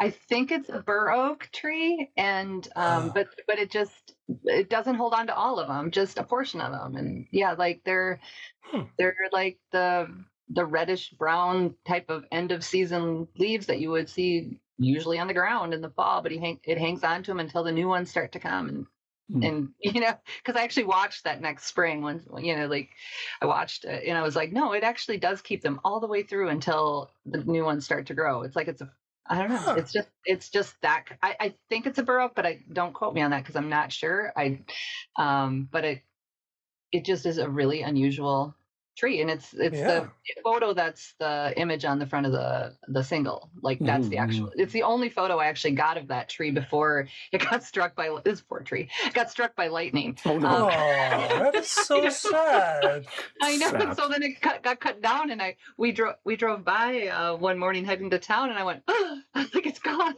I 0.00 0.10
think 0.10 0.50
it's 0.50 0.70
a 0.70 0.80
bur 0.80 1.10
oak 1.10 1.48
tree, 1.52 2.10
and 2.16 2.66
um, 2.74 3.10
but 3.14 3.28
but 3.46 3.58
it 3.58 3.70
just 3.70 4.14
it 4.44 4.70
doesn't 4.70 4.94
hold 4.94 5.12
on 5.12 5.26
to 5.26 5.34
all 5.34 5.58
of 5.58 5.68
them, 5.68 5.90
just 5.90 6.18
a 6.18 6.24
portion 6.24 6.62
of 6.62 6.72
them, 6.72 6.96
and 6.96 7.26
yeah, 7.30 7.52
like 7.52 7.82
they're 7.84 8.18
hmm. 8.62 8.84
they're 8.96 9.14
like 9.30 9.58
the 9.72 10.08
the 10.48 10.64
reddish 10.64 11.10
brown 11.10 11.74
type 11.86 12.08
of 12.08 12.24
end 12.32 12.50
of 12.50 12.64
season 12.64 13.28
leaves 13.36 13.66
that 13.66 13.78
you 13.78 13.90
would 13.90 14.08
see 14.08 14.58
usually 14.78 15.18
on 15.18 15.26
the 15.26 15.34
ground 15.34 15.74
in 15.74 15.82
the 15.82 15.90
fall, 15.90 16.22
but 16.22 16.32
he 16.32 16.38
hang, 16.38 16.58
it 16.64 16.78
hangs 16.78 17.04
on 17.04 17.22
to 17.22 17.30
them 17.30 17.40
until 17.40 17.62
the 17.62 17.70
new 17.70 17.86
ones 17.86 18.08
start 18.10 18.32
to 18.32 18.40
come, 18.40 18.68
and 18.70 18.86
Mm. 19.32 19.46
And 19.46 19.68
you 19.94 20.00
know, 20.00 20.14
because 20.38 20.58
I 20.58 20.64
actually 20.64 20.84
watched 20.84 21.24
that 21.24 21.40
next 21.40 21.66
spring 21.66 22.02
when 22.02 22.22
you 22.38 22.56
know, 22.56 22.66
like 22.66 22.90
I 23.40 23.46
watched 23.46 23.84
it 23.84 24.04
and 24.06 24.18
I 24.18 24.22
was 24.22 24.36
like, 24.36 24.52
no, 24.52 24.72
it 24.72 24.82
actually 24.82 25.18
does 25.18 25.40
keep 25.42 25.62
them 25.62 25.80
all 25.84 26.00
the 26.00 26.06
way 26.06 26.22
through 26.22 26.48
until 26.48 27.10
the 27.26 27.44
new 27.44 27.64
ones 27.64 27.84
start 27.84 28.06
to 28.06 28.14
grow. 28.14 28.42
It's 28.42 28.56
like 28.56 28.68
it's 28.68 28.80
a 28.80 28.90
I 29.30 29.38
don't 29.38 29.50
know. 29.50 29.58
Huh. 29.58 29.76
It's 29.78 29.92
just 29.92 30.08
it's 30.26 30.50
just 30.50 30.74
that 30.82 31.04
I, 31.22 31.36
I 31.40 31.54
think 31.70 31.86
it's 31.86 31.98
a 31.98 32.02
bur 32.02 32.20
oak, 32.20 32.32
but 32.34 32.46
I 32.46 32.60
don't 32.72 32.92
quote 32.92 33.14
me 33.14 33.22
on 33.22 33.30
that 33.30 33.42
because 33.42 33.56
I'm 33.56 33.70
not 33.70 33.92
sure. 33.92 34.32
I 34.36 34.60
um 35.16 35.68
but 35.70 35.84
it 35.84 36.02
it 36.92 37.04
just 37.06 37.26
is 37.26 37.38
a 37.38 37.48
really 37.48 37.82
unusual 37.82 38.56
tree 38.96 39.20
and 39.20 39.30
it's 39.30 39.54
it's 39.54 39.78
yeah. 39.78 40.00
the 40.00 40.10
photo 40.42 40.74
that's 40.74 41.14
the 41.18 41.54
image 41.56 41.84
on 41.84 41.98
the 41.98 42.06
front 42.06 42.26
of 42.26 42.32
the 42.32 42.74
the 42.88 43.02
single 43.02 43.50
like 43.62 43.78
that's 43.78 44.02
mm-hmm. 44.02 44.10
the 44.10 44.18
actual 44.18 44.52
it's 44.56 44.72
the 44.72 44.82
only 44.82 45.08
photo 45.08 45.38
i 45.38 45.46
actually 45.46 45.70
got 45.70 45.96
of 45.96 46.08
that 46.08 46.28
tree 46.28 46.50
before 46.50 47.08
it 47.32 47.48
got 47.48 47.62
struck 47.62 47.94
by 47.94 48.14
this 48.24 48.40
poor 48.40 48.60
tree 48.60 48.88
got 49.14 49.30
struck 49.30 49.54
by 49.56 49.68
lightning 49.68 50.16
oh 50.26 50.38
no 50.38 50.48
um, 50.48 50.70
oh, 50.72 51.38
that 51.38 51.54
is 51.54 51.66
so 51.70 52.08
sad 52.10 53.06
i 53.42 53.56
know 53.56 53.70
sad. 53.70 53.96
so 53.96 54.08
then 54.08 54.22
it 54.22 54.40
cut, 54.40 54.62
got 54.62 54.80
cut 54.80 55.00
down 55.00 55.30
and 55.30 55.40
i 55.40 55.56
we 55.76 55.92
drove 55.92 56.16
we 56.24 56.36
drove 56.36 56.64
by 56.64 57.08
uh, 57.08 57.34
one 57.36 57.58
morning 57.58 57.84
heading 57.84 58.10
to 58.10 58.18
town 58.18 58.50
and 58.50 58.58
i 58.58 58.64
went 58.64 58.82
oh, 58.88 59.18
i 59.34 59.44
think 59.44 59.66
it's 59.66 59.78
gone 59.78 60.14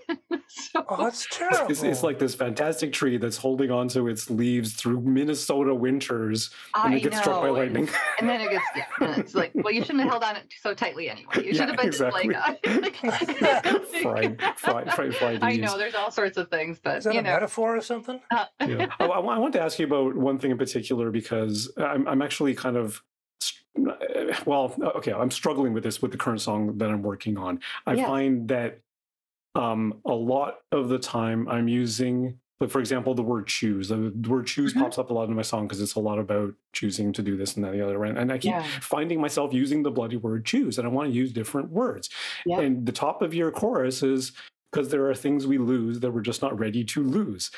so, 0.49 0.85
oh 0.89 1.05
that's 1.05 1.27
terrible 1.31 1.70
it's, 1.70 1.83
it's, 1.83 2.03
like 2.03 2.18
this 2.18 2.35
fantastic 2.35 2.93
tree 2.93 3.16
that's 3.16 3.37
holding 3.37 3.70
on 3.70 3.87
to 3.87 4.09
its 4.09 4.29
leaves 4.29 4.75
through 4.75 5.01
minnesota 5.01 5.75
winters 5.75 6.51
and 6.75 6.95
I 6.95 6.97
it 6.97 7.03
gets 7.03 7.16
know. 7.16 7.23
struck 7.23 7.43
by 7.43 7.51
lightning 7.51 7.89
and 8.18 8.29
then 8.29 8.41
it 8.41 8.51
gets 8.51 8.72
yeah, 8.77 9.14
it's 9.16 9.35
like, 9.35 9.53
well, 9.55 9.73
you 9.73 9.83
shouldn't 9.83 10.01
have 10.01 10.11
held 10.11 10.23
on 10.23 10.37
it 10.37 10.53
so 10.61 10.75
tightly 10.75 11.09
anyway. 11.09 11.33
You 11.37 11.55
should 11.55 11.57
yeah, 11.57 11.66
have 11.66 11.77
been 11.77 11.87
exactly. 11.87 12.29
like, 12.29 13.05
uh, 13.05 13.79
fried, 14.03 14.43
fried, 14.57 14.93
fried, 14.93 15.16
fried 15.16 15.43
I 15.43 15.57
know 15.57 15.77
there's 15.79 15.95
all 15.95 16.11
sorts 16.11 16.37
of 16.37 16.49
things, 16.49 16.79
but 16.83 16.99
is 16.99 17.05
that 17.05 17.14
you 17.14 17.20
a 17.20 17.23
know. 17.23 17.31
metaphor 17.31 17.77
or 17.77 17.81
something? 17.81 18.20
Uh, 18.31 18.47
yeah. 18.66 18.87
I, 19.01 19.07
I, 19.07 19.39
want 19.39 19.53
to 19.55 19.61
ask 19.61 19.79
you 19.79 19.87
about 19.87 20.16
one 20.16 20.39
thing 20.39 20.51
in 20.51 20.59
particular 20.59 21.11
because 21.11 21.73
I'm, 21.77 22.07
I'm 22.07 22.23
actually 22.23 22.55
kind 22.55 22.77
of 22.77 23.03
well, 24.45 24.75
okay, 24.97 25.12
I'm 25.12 25.31
struggling 25.31 25.73
with 25.73 25.83
this 25.83 26.03
with 26.03 26.12
the 26.12 26.18
current 26.18 26.41
song 26.41 26.77
that 26.79 26.91
I'm 26.91 27.03
working 27.03 27.39
on. 27.39 27.61
I 27.87 27.95
yeah. 27.95 28.07
find 28.07 28.49
that 28.49 28.81
um, 29.55 30.01
a 30.05 30.12
lot 30.12 30.59
of 30.70 30.89
the 30.89 30.99
time 30.99 31.49
I'm 31.49 31.68
using 31.68 32.39
like 32.63 32.71
for 32.71 32.79
example 32.79 33.15
the 33.15 33.23
word 33.23 33.47
choose 33.47 33.89
the 33.89 34.13
word 34.29 34.47
choose 34.47 34.73
mm-hmm. 34.73 34.83
pops 34.83 34.97
up 34.97 35.11
a 35.11 35.13
lot 35.13 35.29
in 35.29 35.35
my 35.35 35.43
song 35.43 35.67
because 35.67 35.83
it's 35.83 35.97
a 35.97 36.01
lot 36.01 36.19
about 36.19 36.55
choosing 36.73 37.13
to 37.13 37.21
do 37.21 37.37
this 37.37 37.57
and 37.57 37.65
that 37.65 37.73
and 37.73 37.81
the 37.81 37.85
other 37.85 37.99
right 37.99 38.17
and 38.17 38.33
i 38.33 38.39
keep 38.39 38.53
yeah. 38.53 38.65
finding 38.81 39.21
myself 39.21 39.53
using 39.53 39.83
the 39.83 39.91
bloody 39.91 40.17
word 40.17 40.47
choose 40.47 40.79
and 40.79 40.87
i 40.87 40.91
want 40.91 41.09
to 41.09 41.15
use 41.15 41.33
different 41.33 41.71
words 41.71 42.09
yeah. 42.47 42.61
and 42.61 42.87
the 42.87 42.93
top 42.93 43.21
of 43.21 43.35
your 43.35 43.51
chorus 43.51 44.03
is 44.03 44.33
because 44.71 44.89
there 44.91 45.11
are 45.11 45.15
things 45.15 45.47
we 45.47 45.59
lose 45.59 46.01
that 46.01 46.13
we're 46.13 46.23
just 46.23 46.41
not 46.41 46.59
ready 46.59 46.85
to 46.85 47.03
lose 47.03 47.51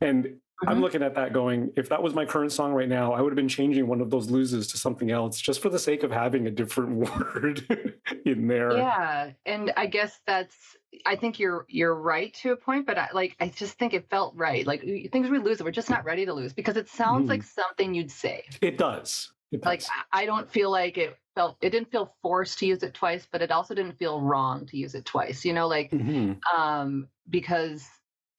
and 0.00 0.36
mm-hmm. 0.62 0.68
i'm 0.68 0.80
looking 0.80 1.02
at 1.02 1.14
that 1.14 1.32
going 1.32 1.70
if 1.76 1.88
that 1.88 2.02
was 2.02 2.14
my 2.14 2.24
current 2.24 2.52
song 2.52 2.72
right 2.72 2.88
now 2.88 3.12
i 3.12 3.20
would 3.20 3.30
have 3.30 3.36
been 3.36 3.48
changing 3.48 3.86
one 3.86 4.00
of 4.00 4.10
those 4.10 4.30
loses 4.30 4.66
to 4.66 4.76
something 4.78 5.10
else 5.10 5.40
just 5.40 5.60
for 5.60 5.68
the 5.68 5.78
sake 5.78 6.02
of 6.02 6.10
having 6.10 6.46
a 6.46 6.50
different 6.50 6.96
word 7.34 7.92
in 8.24 8.46
there 8.46 8.76
yeah 8.76 9.30
and 9.46 9.72
i 9.76 9.86
guess 9.86 10.20
that's 10.26 10.76
I 11.06 11.16
think 11.16 11.38
you're 11.38 11.66
you're 11.68 11.94
right 11.94 12.32
to 12.34 12.52
a 12.52 12.56
point, 12.56 12.86
but 12.86 12.98
I, 12.98 13.08
like 13.12 13.36
I 13.40 13.48
just 13.48 13.78
think 13.78 13.94
it 13.94 14.08
felt 14.10 14.34
right. 14.36 14.66
Like 14.66 14.82
things 15.12 15.28
we 15.28 15.38
lose, 15.38 15.62
we're 15.62 15.70
just 15.70 15.90
not 15.90 16.04
ready 16.04 16.24
to 16.26 16.32
lose 16.32 16.52
because 16.52 16.76
it 16.76 16.88
sounds 16.88 17.26
mm. 17.26 17.30
like 17.30 17.42
something 17.42 17.94
you'd 17.94 18.10
say. 18.10 18.44
It 18.60 18.78
does. 18.78 19.32
It 19.52 19.62
does. 19.62 19.66
Like 19.66 19.82
I 20.12 20.26
don't 20.26 20.50
feel 20.50 20.70
like 20.70 20.98
it 20.98 21.16
felt. 21.34 21.56
It 21.60 21.70
didn't 21.70 21.90
feel 21.90 22.14
forced 22.22 22.58
to 22.60 22.66
use 22.66 22.82
it 22.82 22.94
twice, 22.94 23.26
but 23.30 23.42
it 23.42 23.50
also 23.50 23.74
didn't 23.74 23.98
feel 23.98 24.20
wrong 24.20 24.66
to 24.66 24.76
use 24.76 24.94
it 24.94 25.04
twice. 25.04 25.44
You 25.44 25.52
know, 25.52 25.66
like 25.66 25.90
mm-hmm. 25.90 26.34
um, 26.58 27.08
because 27.28 27.86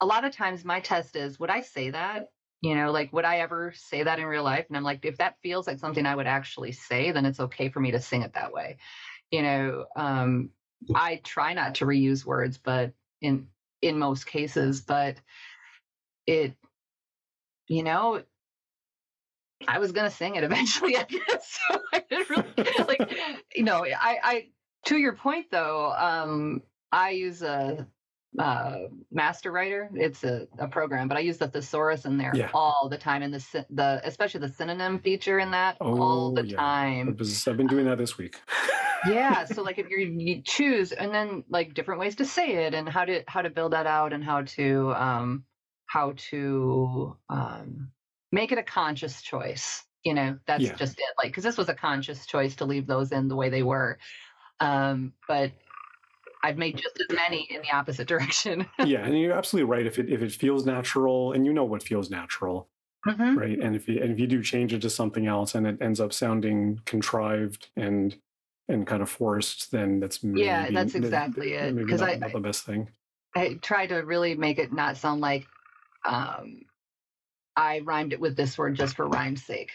a 0.01 0.05
lot 0.05 0.25
of 0.25 0.33
times 0.33 0.65
my 0.65 0.79
test 0.79 1.15
is 1.15 1.39
would 1.39 1.49
I 1.49 1.61
say 1.61 1.91
that? 1.91 2.29
You 2.61 2.75
know, 2.75 2.91
like 2.91 3.13
would 3.13 3.25
I 3.25 3.39
ever 3.39 3.73
say 3.75 4.03
that 4.03 4.19
in 4.19 4.25
real 4.25 4.43
life? 4.43 4.65
And 4.67 4.77
I'm 4.77 4.83
like, 4.83 5.05
if 5.05 5.17
that 5.17 5.37
feels 5.41 5.67
like 5.67 5.79
something 5.79 6.05
I 6.05 6.15
would 6.15 6.27
actually 6.27 6.71
say, 6.71 7.11
then 7.11 7.25
it's 7.25 7.39
okay 7.39 7.69
for 7.69 7.79
me 7.79 7.91
to 7.91 8.01
sing 8.01 8.23
it 8.23 8.33
that 8.33 8.53
way. 8.53 8.77
You 9.31 9.41
know, 9.41 9.85
um, 9.95 10.49
I 10.93 11.21
try 11.23 11.53
not 11.53 11.75
to 11.75 11.85
reuse 11.85 12.25
words, 12.25 12.57
but 12.57 12.93
in 13.21 13.47
in 13.81 13.99
most 13.99 14.25
cases, 14.25 14.81
but 14.81 15.17
it, 16.25 16.55
you 17.67 17.83
know, 17.83 18.23
I 19.67 19.79
was 19.79 19.91
gonna 19.91 20.11
sing 20.11 20.35
it 20.35 20.43
eventually. 20.43 20.97
I 20.97 21.03
guess 21.03 21.59
so. 21.69 21.81
I 21.93 22.03
didn't 22.09 22.29
really 22.57 22.85
like, 22.87 23.17
you 23.55 23.63
know, 23.63 23.85
I, 23.85 24.17
I. 24.23 24.47
To 24.87 24.97
your 24.97 25.13
point, 25.13 25.47
though, 25.49 25.91
um, 25.91 26.61
I 26.91 27.11
use 27.11 27.41
a 27.41 27.87
uh, 28.39 28.77
MasterWriter. 29.15 29.89
It's 29.93 30.23
a, 30.23 30.47
a 30.57 30.67
program, 30.67 31.07
but 31.07 31.17
I 31.17 31.21
use 31.21 31.38
the 31.38 31.47
thesaurus 31.47 32.05
in 32.05 32.17
there 32.17 32.31
yeah. 32.36 32.49
all 32.53 32.88
the 32.89 32.97
time, 32.97 33.21
and 33.23 33.33
the 33.33 33.65
the 33.69 34.01
especially 34.03 34.41
the 34.41 34.49
synonym 34.49 34.99
feature 34.99 35.39
in 35.39 35.51
that 35.51 35.77
oh, 35.81 36.01
all 36.01 36.33
the 36.33 36.45
yeah. 36.45 36.57
time. 36.57 37.17
I've 37.19 37.57
been 37.57 37.67
doing 37.67 37.86
that 37.86 37.97
this 37.97 38.17
week. 38.17 38.39
yeah. 39.07 39.45
So 39.45 39.61
like 39.61 39.77
if 39.77 39.89
you 39.89 39.97
you 39.97 40.41
choose 40.43 40.91
and 40.91 41.13
then 41.13 41.43
like 41.49 41.73
different 41.73 41.99
ways 41.99 42.15
to 42.17 42.25
say 42.25 42.65
it 42.65 42.73
and 42.73 42.88
how 42.88 43.05
to 43.05 43.23
how 43.27 43.41
to 43.41 43.49
build 43.49 43.73
that 43.73 43.88
out 43.88 44.13
and 44.13 44.23
how 44.23 44.41
to 44.41 44.93
um 44.95 45.43
how 45.86 46.13
to 46.29 47.15
um 47.29 47.89
make 48.31 48.51
it 48.51 48.57
a 48.57 48.63
conscious 48.63 49.21
choice. 49.21 49.83
You 50.03 50.13
know, 50.13 50.38
that's 50.45 50.63
yeah. 50.63 50.75
just 50.75 50.99
it. 50.99 51.05
Like 51.17 51.27
because 51.31 51.43
this 51.43 51.57
was 51.57 51.69
a 51.69 51.73
conscious 51.73 52.25
choice 52.25 52.55
to 52.57 52.65
leave 52.65 52.88
those 52.88 53.11
in 53.11 53.27
the 53.27 53.36
way 53.36 53.49
they 53.49 53.63
were. 53.63 53.97
Um, 54.59 55.13
but 55.27 55.51
I've 56.45 56.59
made 56.59 56.77
just 56.77 56.99
as 56.99 57.15
many 57.15 57.47
in 57.49 57.63
the 57.63 57.75
opposite 57.75 58.07
direction. 58.07 58.67
yeah, 58.85 59.03
and 59.03 59.19
you're 59.19 59.33
absolutely 59.33 59.67
right. 59.67 59.87
If 59.87 59.97
it 59.97 60.11
if 60.11 60.21
it 60.21 60.31
feels 60.31 60.63
natural, 60.63 61.31
and 61.31 61.43
you 61.43 61.51
know 61.51 61.63
what 61.63 61.81
feels 61.81 62.11
natural, 62.11 62.69
mm-hmm. 63.07 63.35
right? 63.35 63.57
And 63.59 63.75
if 63.75 63.87
you 63.87 63.99
and 63.99 64.11
if 64.11 64.19
you 64.19 64.27
do 64.27 64.43
change 64.43 64.71
it 64.71 64.81
to 64.83 64.89
something 64.91 65.25
else, 65.25 65.55
and 65.55 65.65
it 65.65 65.81
ends 65.81 65.99
up 65.99 66.13
sounding 66.13 66.81
contrived 66.85 67.69
and 67.75 68.15
and 68.67 68.85
kind 68.85 69.01
of 69.01 69.09
forced, 69.09 69.71
then 69.71 69.99
that's 69.99 70.23
maybe, 70.23 70.45
yeah, 70.45 70.69
that's 70.69 70.93
exactly 70.93 71.53
it. 71.53 71.75
Because 71.75 72.03
I 72.03 72.17
not 72.17 72.31
the 72.31 72.39
best 72.39 72.63
thing. 72.63 72.89
I 73.35 73.57
try 73.63 73.87
to 73.87 73.95
really 73.95 74.35
make 74.35 74.59
it 74.59 74.71
not 74.71 74.97
sound 74.97 75.21
like 75.21 75.47
um, 76.05 76.61
I 77.55 77.79
rhymed 77.79 78.13
it 78.13 78.19
with 78.19 78.37
this 78.37 78.55
word 78.55 78.75
just 78.75 78.95
for 78.95 79.07
rhyme's 79.07 79.43
sake. 79.43 79.71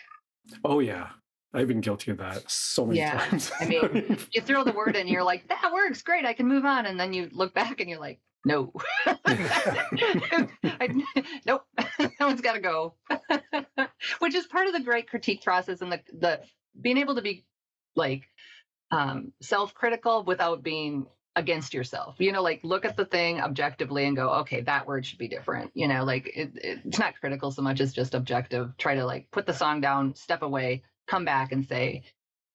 Oh 0.64 0.78
yeah, 0.78 1.08
I've 1.52 1.68
been 1.68 1.80
guilty 1.80 2.12
of 2.12 2.18
that 2.18 2.48
so 2.50 2.86
many 2.86 3.00
yeah. 3.00 3.18
times. 3.18 3.50
I 3.60 3.66
mean, 3.66 4.18
you 4.32 4.40
throw 4.40 4.62
the 4.62 4.72
word 4.72 4.94
in, 4.94 5.08
you're 5.08 5.24
like, 5.24 5.48
that 5.48 5.72
works, 5.72 6.02
great, 6.02 6.24
I 6.24 6.32
can 6.32 6.46
move 6.46 6.64
on. 6.64 6.86
And 6.86 6.98
then 6.98 7.12
you 7.12 7.28
look 7.32 7.54
back 7.54 7.80
and 7.80 7.90
you're 7.90 7.98
like, 7.98 8.20
no. 8.44 8.72
I, 9.06 11.04
nope, 11.44 11.64
that 11.76 12.12
one's 12.20 12.40
got 12.40 12.54
to 12.54 12.60
go. 12.60 12.94
Which 14.20 14.34
is 14.34 14.46
part 14.46 14.68
of 14.68 14.72
the 14.72 14.80
great 14.80 15.08
critique 15.08 15.42
process 15.42 15.82
and 15.82 15.92
the, 15.92 16.00
the 16.18 16.40
being 16.80 16.98
able 16.98 17.16
to 17.16 17.22
be 17.22 17.44
like 17.96 18.22
um, 18.92 19.32
self 19.42 19.74
critical 19.74 20.24
without 20.24 20.62
being 20.62 21.06
against 21.36 21.72
yourself 21.72 22.16
you 22.18 22.32
know 22.32 22.42
like 22.42 22.58
look 22.64 22.84
at 22.84 22.96
the 22.96 23.04
thing 23.04 23.40
objectively 23.40 24.04
and 24.04 24.16
go 24.16 24.30
okay 24.30 24.62
that 24.62 24.84
word 24.84 25.06
should 25.06 25.18
be 25.18 25.28
different 25.28 25.70
you 25.74 25.86
know 25.86 26.02
like 26.02 26.26
it, 26.34 26.50
it's 26.56 26.98
not 26.98 27.14
critical 27.20 27.52
so 27.52 27.62
much 27.62 27.80
as 27.80 27.92
just 27.92 28.14
objective 28.14 28.76
try 28.78 28.96
to 28.96 29.06
like 29.06 29.30
put 29.30 29.46
the 29.46 29.54
song 29.54 29.80
down 29.80 30.12
step 30.16 30.42
away 30.42 30.82
come 31.10 31.24
back 31.24 31.52
and 31.52 31.66
say, 31.66 32.04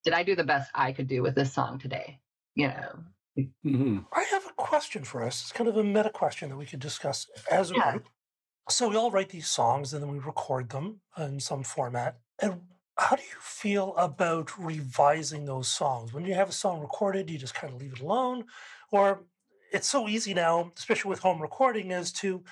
did 0.04 0.14
I 0.14 0.22
do 0.22 0.34
the 0.34 0.44
best 0.44 0.70
I 0.74 0.92
could 0.92 1.08
do 1.08 1.22
with 1.22 1.34
this 1.34 1.52
song 1.52 1.78
today? 1.78 2.20
You 2.54 2.68
know. 2.68 2.98
Mm-hmm. 3.38 3.98
I 4.14 4.24
have 4.30 4.46
a 4.46 4.54
question 4.56 5.04
for 5.04 5.22
us. 5.22 5.42
It's 5.42 5.52
kind 5.52 5.68
of 5.68 5.76
a 5.76 5.84
meta 5.84 6.08
question 6.08 6.48
that 6.48 6.56
we 6.56 6.64
could 6.64 6.80
discuss 6.80 7.26
as 7.50 7.70
a 7.70 7.74
yeah. 7.74 7.90
group. 7.90 8.08
So 8.70 8.88
we 8.88 8.96
all 8.96 9.10
write 9.10 9.28
these 9.28 9.46
songs 9.46 9.92
and 9.92 10.02
then 10.02 10.10
we 10.10 10.18
record 10.18 10.70
them 10.70 11.00
in 11.18 11.38
some 11.38 11.62
format. 11.62 12.16
And 12.40 12.62
how 12.96 13.14
do 13.14 13.22
you 13.22 13.38
feel 13.38 13.94
about 13.96 14.58
revising 14.58 15.44
those 15.44 15.68
songs? 15.68 16.14
When 16.14 16.24
you 16.24 16.34
have 16.34 16.48
a 16.48 16.52
song 16.52 16.80
recorded, 16.80 17.28
you 17.28 17.36
just 17.36 17.54
kind 17.54 17.74
of 17.74 17.80
leave 17.80 17.92
it 17.92 18.00
alone? 18.00 18.46
Or 18.90 19.20
it's 19.70 19.86
so 19.86 20.08
easy 20.08 20.32
now, 20.32 20.72
especially 20.76 21.10
with 21.10 21.18
home 21.18 21.42
recording, 21.42 21.90
is 21.90 22.10
to, 22.12 22.42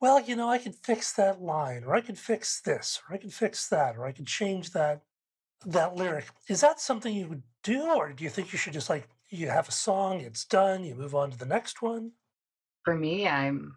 well, 0.00 0.20
you 0.20 0.34
know, 0.34 0.48
I 0.48 0.58
could 0.58 0.74
fix 0.74 1.12
that 1.12 1.40
line, 1.40 1.84
or 1.84 1.94
I 1.94 2.00
could 2.00 2.18
fix 2.18 2.60
this, 2.60 3.00
or 3.08 3.14
I 3.14 3.18
could 3.18 3.32
fix 3.32 3.68
that, 3.68 3.96
or 3.96 4.04
I 4.04 4.12
could 4.12 4.26
change 4.26 4.72
that 4.72 5.02
that 5.66 5.96
lyric. 5.96 6.26
Is 6.48 6.60
that 6.60 6.80
something 6.80 7.14
you 7.14 7.26
would 7.26 7.42
do, 7.62 7.82
or 7.90 8.12
do 8.12 8.24
you 8.24 8.30
think 8.30 8.52
you 8.52 8.58
should 8.58 8.72
just 8.72 8.90
like 8.90 9.08
you 9.30 9.48
have 9.48 9.68
a 9.68 9.72
song, 9.72 10.20
it's 10.20 10.44
done, 10.44 10.84
you 10.84 10.94
move 10.94 11.14
on 11.14 11.30
to 11.30 11.38
the 11.38 11.46
next 11.46 11.82
one? 11.82 12.12
For 12.84 12.94
me, 12.94 13.28
I'm 13.28 13.74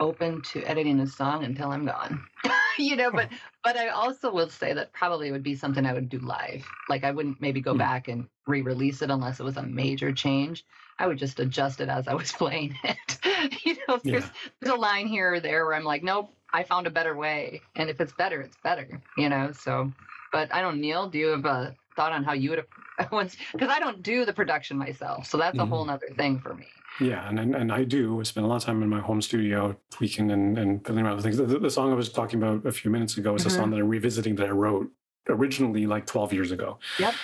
open 0.00 0.42
to 0.42 0.64
editing 0.64 1.00
a 1.00 1.06
song 1.06 1.44
until 1.44 1.70
I'm 1.70 1.86
gone. 1.86 2.24
you 2.78 2.96
know, 2.96 3.10
but 3.10 3.28
but 3.64 3.76
I 3.76 3.88
also 3.88 4.32
will 4.32 4.48
say 4.48 4.72
that 4.72 4.92
probably 4.92 5.30
would 5.30 5.42
be 5.42 5.54
something 5.54 5.86
I 5.86 5.92
would 5.92 6.08
do 6.08 6.18
live. 6.18 6.66
Like 6.88 7.04
I 7.04 7.10
wouldn't 7.10 7.40
maybe 7.40 7.60
go 7.60 7.74
mm. 7.74 7.78
back 7.78 8.08
and 8.08 8.26
re-release 8.46 9.02
it 9.02 9.10
unless 9.10 9.40
it 9.40 9.44
was 9.44 9.56
a 9.56 9.62
major 9.62 10.12
change. 10.12 10.64
I 10.98 11.06
would 11.06 11.18
just 11.18 11.40
adjust 11.40 11.80
it 11.80 11.88
as 11.88 12.08
I 12.08 12.14
was 12.14 12.32
playing 12.32 12.76
it. 12.84 13.18
you 13.64 13.76
know, 13.88 13.94
if 13.94 14.02
there's, 14.02 14.24
there's 14.60 14.74
a 14.74 14.78
line 14.78 15.06
here 15.06 15.34
or 15.34 15.40
there 15.40 15.64
where 15.64 15.74
I'm 15.74 15.84
like, 15.84 16.02
nope, 16.02 16.34
I 16.52 16.62
found 16.62 16.86
a 16.86 16.90
better 16.90 17.16
way. 17.16 17.62
And 17.76 17.88
if 17.88 18.00
it's 18.00 18.12
better, 18.12 18.40
it's 18.40 18.56
better. 18.62 19.00
You 19.16 19.28
know, 19.28 19.52
so 19.52 19.92
but 20.32 20.52
I 20.52 20.62
don't, 20.62 20.80
Neil, 20.80 21.08
do 21.08 21.18
you 21.18 21.26
have 21.28 21.44
a 21.44 21.76
thought 21.94 22.12
on 22.12 22.24
how 22.24 22.32
you 22.32 22.50
would 22.50 22.64
have 22.98 23.12
once? 23.12 23.36
Because 23.52 23.68
I 23.68 23.78
don't 23.78 24.02
do 24.02 24.24
the 24.24 24.32
production 24.32 24.78
myself, 24.78 25.26
so 25.26 25.36
that's 25.36 25.56
mm-hmm. 25.56 25.72
a 25.72 25.76
whole 25.76 25.88
other 25.88 26.08
thing 26.16 26.40
for 26.40 26.54
me. 26.54 26.66
Yeah, 27.00 27.28
and, 27.28 27.38
and 27.38 27.54
and 27.54 27.72
I 27.72 27.84
do 27.84 28.20
I 28.20 28.22
spend 28.24 28.44
a 28.44 28.48
lot 28.48 28.56
of 28.56 28.64
time 28.64 28.82
in 28.82 28.88
my 28.88 29.00
home 29.00 29.22
studio 29.22 29.76
tweaking 29.90 30.30
and, 30.30 30.58
and 30.58 30.84
fiddling 30.84 31.06
around 31.06 31.16
with 31.16 31.24
things. 31.24 31.36
The, 31.36 31.46
the, 31.46 31.70
song 31.70 31.90
I 31.90 31.94
was 31.94 32.10
talking 32.10 32.42
about 32.42 32.66
a 32.66 32.72
few 32.72 32.90
minutes 32.90 33.16
ago 33.16 33.34
is 33.34 33.42
mm-hmm. 33.42 33.48
a 33.48 33.54
song 33.54 33.70
that 33.70 33.78
I'm 33.78 33.88
revisiting 33.88 34.34
that 34.36 34.46
I 34.46 34.50
wrote 34.50 34.90
originally 35.28 35.86
like 35.86 36.06
12 36.06 36.32
years 36.32 36.50
ago. 36.50 36.78
Yep. 36.98 37.14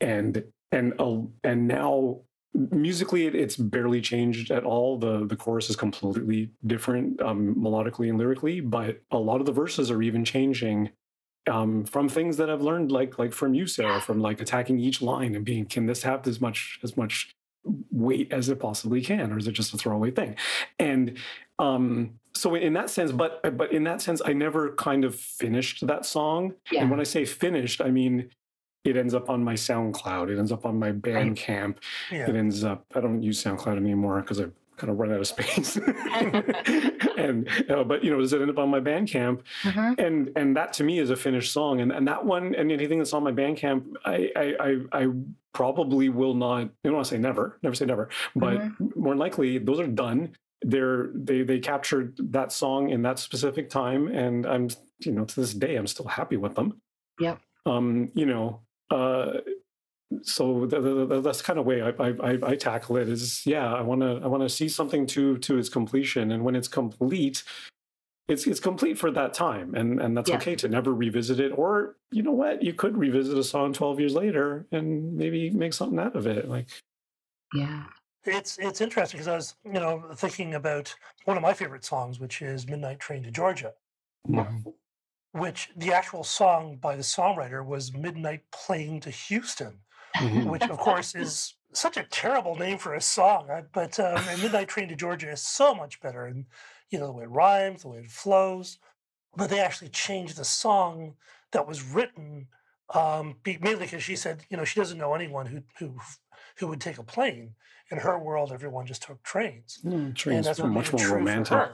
And 0.00 0.44
and 0.70 0.94
uh, 1.00 1.22
and 1.42 1.66
now 1.66 2.20
musically 2.54 3.26
it, 3.26 3.34
it's 3.34 3.56
barely 3.56 4.00
changed 4.00 4.50
at 4.50 4.64
all 4.64 4.98
the 4.98 5.26
the 5.26 5.36
chorus 5.36 5.70
is 5.70 5.76
completely 5.76 6.50
different 6.66 7.20
um, 7.22 7.54
melodically 7.54 8.08
and 8.08 8.18
lyrically 8.18 8.60
but 8.60 9.00
a 9.10 9.18
lot 9.18 9.40
of 9.40 9.46
the 9.46 9.52
verses 9.52 9.90
are 9.90 10.02
even 10.02 10.24
changing 10.24 10.90
um, 11.48 11.84
from 11.84 12.08
things 12.08 12.36
that 12.36 12.50
I've 12.50 12.62
learned, 12.62 12.92
like 12.92 13.18
like 13.18 13.32
from 13.32 13.54
you, 13.54 13.66
Sarah, 13.66 14.00
from 14.00 14.20
like 14.20 14.40
attacking 14.40 14.78
each 14.78 15.02
line 15.02 15.34
and 15.34 15.44
being, 15.44 15.66
can 15.66 15.86
this 15.86 16.02
have 16.02 16.26
as 16.26 16.40
much 16.40 16.78
as 16.82 16.96
much 16.96 17.34
weight 17.90 18.32
as 18.32 18.48
it 18.48 18.60
possibly 18.60 19.02
can, 19.02 19.32
or 19.32 19.38
is 19.38 19.46
it 19.46 19.52
just 19.52 19.74
a 19.74 19.78
throwaway 19.78 20.10
thing? 20.10 20.36
And 20.78 21.18
um, 21.58 22.18
so 22.34 22.54
in 22.54 22.72
that 22.74 22.90
sense, 22.90 23.12
but 23.12 23.56
but 23.56 23.72
in 23.72 23.84
that 23.84 24.00
sense, 24.00 24.22
I 24.24 24.32
never 24.32 24.74
kind 24.74 25.04
of 25.04 25.14
finished 25.14 25.86
that 25.86 26.04
song. 26.04 26.54
Yeah. 26.70 26.82
And 26.82 26.90
when 26.90 27.00
I 27.00 27.04
say 27.04 27.24
finished, 27.24 27.80
I 27.80 27.90
mean 27.90 28.30
it 28.88 28.96
ends 28.96 29.14
up 29.14 29.30
on 29.30 29.42
my 29.42 29.54
SoundCloud. 29.54 30.30
It 30.30 30.38
ends 30.38 30.52
up 30.52 30.66
on 30.66 30.78
my 30.78 30.92
Bandcamp. 30.92 31.76
Yeah. 32.10 32.28
It 32.28 32.36
ends 32.36 32.64
up. 32.64 32.84
I 32.94 33.00
don't 33.00 33.22
use 33.22 33.42
SoundCloud 33.42 33.76
anymore 33.76 34.20
because 34.20 34.40
I've 34.40 34.52
kind 34.78 34.90
of 34.90 34.98
run 34.98 35.12
out 35.12 35.20
of 35.20 35.26
space. 35.26 35.76
and 37.18 37.48
uh, 37.68 37.84
but 37.84 38.02
you 38.02 38.10
know, 38.10 38.18
does 38.18 38.32
it 38.32 38.40
end 38.40 38.50
up 38.50 38.58
on 38.58 38.70
my 38.70 38.80
Bandcamp? 38.80 39.40
Uh-huh. 39.64 39.94
And 39.98 40.32
and 40.36 40.56
that 40.56 40.72
to 40.74 40.84
me 40.84 40.98
is 40.98 41.10
a 41.10 41.16
finished 41.16 41.52
song. 41.52 41.80
And 41.80 41.92
and 41.92 42.08
that 42.08 42.24
one 42.24 42.54
and 42.54 42.72
anything 42.72 42.98
that's 42.98 43.12
on 43.12 43.24
my 43.24 43.32
Bandcamp, 43.32 43.94
I 44.04 44.30
I 44.34 44.54
I, 44.60 45.02
I 45.02 45.08
probably 45.52 46.08
will 46.08 46.34
not. 46.34 46.62
I 46.62 46.68
don't 46.84 46.94
want 46.94 47.06
to 47.06 47.14
say 47.14 47.18
never, 47.18 47.58
never 47.62 47.74
say 47.74 47.84
never, 47.84 48.08
but 48.34 48.56
uh-huh. 48.56 48.86
more 48.96 49.16
likely 49.16 49.58
those 49.58 49.80
are 49.80 49.86
done. 49.86 50.32
They're 50.62 51.10
they 51.14 51.42
they 51.42 51.58
captured 51.58 52.16
that 52.32 52.52
song 52.52 52.90
in 52.90 53.02
that 53.02 53.18
specific 53.18 53.68
time, 53.68 54.08
and 54.08 54.46
I'm 54.46 54.68
you 55.00 55.12
know 55.12 55.24
to 55.24 55.40
this 55.40 55.54
day 55.54 55.76
I'm 55.76 55.86
still 55.86 56.06
happy 56.06 56.36
with 56.36 56.54
them. 56.54 56.80
Yeah. 57.20 57.36
Um, 57.66 58.10
you 58.14 58.24
know, 58.24 58.60
uh, 58.90 59.32
so 60.22 60.66
the, 60.66 60.80
the, 60.80 61.06
the, 61.06 61.20
that's 61.20 61.42
kind 61.42 61.58
of 61.58 61.66
way 61.66 61.82
I, 61.82 61.90
I, 61.90 62.38
I 62.42 62.56
tackle 62.56 62.96
it 62.96 63.08
is 63.08 63.44
yeah 63.44 63.74
I 63.74 63.82
want 63.82 64.00
to 64.00 64.20
I 64.22 64.26
want 64.26 64.42
to 64.42 64.48
see 64.48 64.68
something 64.68 65.06
to 65.08 65.36
to 65.38 65.58
its 65.58 65.68
completion. 65.68 66.32
And 66.32 66.44
when 66.44 66.56
it's 66.56 66.68
complete 66.68 67.42
it's 68.26 68.46
it's 68.46 68.60
complete 68.60 68.98
for 68.98 69.10
that 69.10 69.34
time. 69.34 69.74
And 69.74 70.00
and 70.00 70.16
that's 70.16 70.30
yeah. 70.30 70.36
okay 70.36 70.54
to 70.56 70.68
never 70.68 70.94
revisit 70.94 71.40
it. 71.40 71.50
Or 71.50 71.96
you 72.10 72.22
know 72.22 72.32
what? 72.32 72.62
You 72.62 72.72
could 72.72 72.96
revisit 72.96 73.36
a 73.36 73.44
song 73.44 73.72
12 73.72 74.00
years 74.00 74.14
later 74.14 74.66
and 74.72 75.14
maybe 75.14 75.50
make 75.50 75.74
something 75.74 75.98
out 75.98 76.16
of 76.16 76.26
it 76.26 76.48
like 76.48 76.68
yeah. 77.54 77.84
It's 78.24 78.58
it's 78.58 78.80
interesting 78.80 79.18
because 79.18 79.28
I 79.28 79.36
was 79.36 79.56
you 79.64 79.72
know 79.72 80.04
thinking 80.14 80.54
about 80.54 80.94
one 81.24 81.36
of 81.36 81.42
my 81.42 81.52
favorite 81.52 81.84
songs 81.84 82.18
which 82.18 82.40
is 82.40 82.66
Midnight 82.66 83.00
Train 83.00 83.22
to 83.24 83.30
Georgia. 83.30 83.74
Mm-hmm. 84.26 84.70
Which 85.32 85.70
the 85.76 85.92
actual 85.92 86.24
song 86.24 86.76
by 86.80 86.96
the 86.96 87.02
songwriter 87.02 87.64
was 87.64 87.94
Midnight 87.94 88.42
Plane 88.50 89.00
to 89.00 89.10
Houston 89.10 89.80
mm-hmm. 90.16 90.48
which 90.48 90.62
of 90.62 90.78
course 90.78 91.14
is 91.14 91.54
such 91.72 91.96
a 91.96 92.04
terrible 92.04 92.56
name 92.56 92.78
for 92.78 92.94
a 92.94 93.00
song. 93.00 93.48
But 93.72 93.98
um, 94.00 94.22
Midnight 94.42 94.68
Train 94.68 94.88
to 94.88 94.96
Georgia 94.96 95.30
is 95.30 95.42
so 95.42 95.74
much 95.74 96.00
better, 96.00 96.26
and 96.26 96.46
you 96.90 96.98
know 96.98 97.06
the 97.06 97.12
way 97.12 97.24
it 97.24 97.30
rhymes, 97.30 97.82
the 97.82 97.88
way 97.88 97.98
it 97.98 98.10
flows. 98.10 98.78
But 99.36 99.50
they 99.50 99.60
actually 99.60 99.90
changed 99.90 100.36
the 100.36 100.44
song 100.44 101.14
that 101.52 101.66
was 101.66 101.82
written 101.82 102.48
um, 102.94 103.36
mainly 103.44 103.84
because 103.84 104.02
she 104.02 104.16
said, 104.16 104.44
you 104.48 104.56
know, 104.56 104.64
she 104.64 104.80
doesn't 104.80 104.98
know 104.98 105.14
anyone 105.14 105.46
who 105.46 105.62
who 105.78 105.98
who 106.58 106.66
would 106.68 106.80
take 106.80 106.98
a 106.98 107.04
plane. 107.04 107.54
In 107.90 107.98
her 107.98 108.18
world, 108.18 108.52
everyone 108.52 108.84
just 108.84 109.02
took 109.02 109.22
trains. 109.22 109.78
Mm, 109.82 110.14
trains 110.14 110.46
and 110.46 110.56
that's 110.56 110.62
much 110.62 110.92
more 110.92 111.16
romantic. 111.16 111.70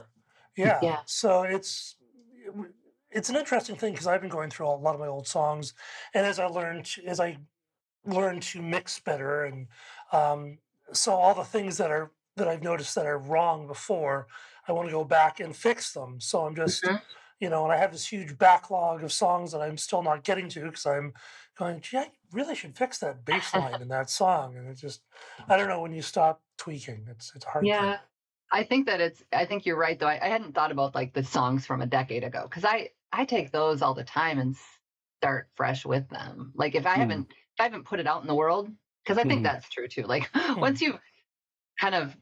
Yeah. 0.55 0.79
yeah. 0.81 0.99
So 1.05 1.43
it's 1.43 1.97
it's 3.15 3.29
an 3.29 3.35
interesting 3.35 3.75
thing 3.75 3.93
because 3.93 4.07
I've 4.07 4.21
been 4.21 4.29
going 4.29 4.51
through 4.51 4.67
a 4.67 4.75
lot 4.75 4.93
of 4.93 5.01
my 5.01 5.07
old 5.07 5.27
songs, 5.27 5.73
and 6.13 6.25
as 6.25 6.37
I 6.37 6.45
learned, 6.45 6.87
as 7.07 7.19
I 7.19 7.37
learned 8.05 8.43
to 8.43 8.61
mix 8.61 8.99
better 8.99 9.45
and 9.45 9.67
um, 10.11 10.59
so 10.93 11.13
all 11.13 11.33
the 11.33 11.43
things 11.43 11.77
that 11.77 11.91
are 11.91 12.11
that 12.35 12.47
i've 12.47 12.63
noticed 12.63 12.95
that 12.95 13.05
are 13.05 13.17
wrong 13.17 13.67
before 13.67 14.27
i 14.67 14.71
want 14.71 14.87
to 14.87 14.91
go 14.91 15.03
back 15.03 15.39
and 15.39 15.55
fix 15.55 15.93
them. 15.93 16.19
So 16.19 16.45
i'm 16.45 16.55
just 16.55 16.83
mm-hmm. 16.83 16.97
you 17.39 17.49
know 17.49 17.63
and 17.63 17.73
i 17.73 17.77
have 17.77 17.91
this 17.91 18.07
huge 18.07 18.37
backlog 18.37 19.03
of 19.03 19.11
songs 19.11 19.51
that 19.51 19.61
i'm 19.61 19.77
still 19.77 20.03
not 20.03 20.23
getting 20.23 20.49
to 20.49 20.65
because 20.65 20.85
i'm 20.85 21.13
going 21.57 21.81
gee 21.81 21.97
i 21.97 22.11
really 22.31 22.55
should 22.55 22.77
fix 22.77 22.99
that 22.99 23.25
bass 23.25 23.53
line 23.53 23.81
in 23.81 23.87
that 23.87 24.09
song. 24.09 24.57
And 24.57 24.67
it 24.67 24.77
just 24.77 25.01
i 25.47 25.57
don't 25.57 25.69
know 25.69 25.81
when 25.81 25.93
you 25.93 26.01
stop 26.01 26.41
tweaking 26.57 27.05
it's 27.09 27.31
it's 27.35 27.45
hard 27.45 27.65
yeah. 27.65 27.93
To... 27.93 27.99
i 28.51 28.63
think 28.63 28.85
that 28.87 29.01
it's 29.01 29.23
i 29.33 29.45
think 29.45 29.65
you're 29.65 29.77
right 29.77 29.97
though. 29.97 30.07
I, 30.07 30.19
I 30.21 30.27
hadn't 30.27 30.53
thought 30.53 30.71
about 30.71 30.93
like 30.93 31.13
the 31.13 31.23
songs 31.23 31.65
from 31.65 31.81
a 31.81 31.87
decade 31.87 32.23
ago 32.23 32.47
because 32.49 32.65
i 32.65 32.89
i 33.15 33.25
take 33.25 33.51
those 33.51 33.81
all 33.81 33.93
the 33.93 34.03
time 34.03 34.39
and 34.39 34.55
start 35.21 35.47
fresh 35.55 35.85
with 35.85 36.07
them 36.09 36.51
like 36.55 36.75
if 36.75 36.85
i 36.85 36.95
mm. 36.95 36.97
haven't 36.97 37.27
if 37.55 37.61
I 37.61 37.63
haven't 37.63 37.85
put 37.85 38.01
it 38.01 38.07
out 38.07 38.21
in 38.21 38.27
the 38.27 38.35
world 38.35 38.69
because 39.03 39.17
I 39.17 39.23
think 39.23 39.35
mm-hmm. 39.35 39.43
that's 39.43 39.69
true 39.69 39.87
too. 39.87 40.03
Like 40.03 40.29
hmm. 40.33 40.59
once 40.59 40.81
you've 40.81 40.99
kind 41.79 41.95
of 41.95 42.15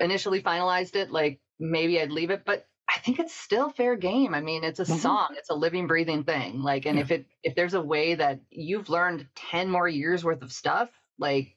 initially 0.00 0.42
finalized 0.42 0.96
it, 0.96 1.10
like 1.10 1.40
maybe 1.58 2.00
I'd 2.00 2.10
leave 2.10 2.30
it, 2.30 2.44
but 2.46 2.66
I 2.88 2.98
think 3.00 3.18
it's 3.18 3.34
still 3.34 3.68
fair 3.68 3.94
game. 3.94 4.34
I 4.34 4.40
mean, 4.40 4.64
it's 4.64 4.80
a 4.80 4.84
mm-hmm. 4.84 4.96
song, 4.96 5.28
it's 5.36 5.50
a 5.50 5.54
living, 5.54 5.86
breathing 5.86 6.24
thing. 6.24 6.62
Like, 6.62 6.86
and 6.86 6.96
yeah. 6.96 7.02
if 7.02 7.10
it 7.10 7.26
if 7.42 7.54
there's 7.54 7.74
a 7.74 7.80
way 7.80 8.14
that 8.14 8.40
you've 8.50 8.88
learned 8.88 9.26
10 9.50 9.68
more 9.68 9.86
years 9.86 10.24
worth 10.24 10.42
of 10.42 10.50
stuff, 10.50 10.88
like 11.18 11.56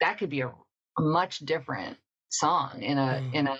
that 0.00 0.18
could 0.18 0.30
be 0.30 0.42
a, 0.42 0.48
a 0.48 1.00
much 1.00 1.38
different 1.38 1.96
song 2.28 2.82
in 2.82 2.98
a 2.98 3.22
mm. 3.22 3.34
in 3.34 3.46
a 3.46 3.58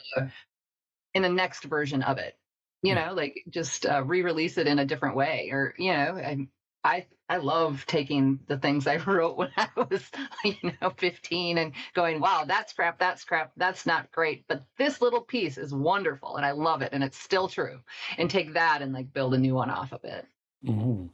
in 1.14 1.23
the 1.23 1.31
next 1.31 1.64
version 1.64 2.03
of 2.03 2.19
it. 2.19 2.37
You 2.83 2.95
know, 2.95 3.12
like 3.12 3.43
just 3.51 3.87
uh, 3.87 4.05
re-release 4.05 4.57
it 4.57 4.66
in 4.66 4.79
a 4.79 4.85
different 4.85 5.16
way, 5.16 5.51
or 5.51 5.74
you 5.79 5.93
know, 5.93 6.14
I, 6.16 6.47
I 6.85 7.07
I 7.29 7.37
love 7.37 7.85
taking 7.87 8.41
the 8.47 8.57
things 8.57 8.87
I 8.87 8.97
wrote 9.07 9.37
when 9.37 9.51
I 9.57 9.68
was, 9.76 10.03
you 10.45 10.72
know, 10.81 10.91
15 10.97 11.59
and 11.59 11.72
going, 11.95 12.20
wow, 12.20 12.45
that's 12.47 12.72
crap, 12.72 12.99
that's 12.99 13.24
crap, 13.24 13.53
that's 13.57 13.87
not 13.87 14.11
great. 14.11 14.45
But 14.49 14.64
this 14.79 15.03
little 15.03 15.20
piece 15.20 15.59
is 15.59 15.74
wonderful 15.74 16.37
and 16.37 16.47
I 16.47 16.53
love 16.53 16.83
it 16.83 16.91
and 16.93 17.05
it's 17.05 17.18
still 17.18 17.49
true. 17.49 17.81
And 18.16 18.31
take 18.31 18.55
that 18.55 18.83
and 18.83 18.93
like 18.93 19.12
build 19.12 19.35
a 19.35 19.39
new 19.39 19.55
one 19.55 19.70
off 19.70 19.93
of 19.93 20.05
it. 20.05 20.26
Mm-hmm. 20.66 21.07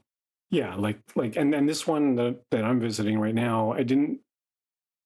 Yeah, 0.50 0.76
like 0.76 1.00
like 1.16 1.34
and 1.36 1.52
and 1.52 1.68
this 1.68 1.86
one 1.86 2.14
that, 2.14 2.38
that 2.50 2.64
I'm 2.64 2.78
visiting 2.78 3.18
right 3.18 3.34
now, 3.34 3.72
I 3.72 3.82
didn't 3.82 4.20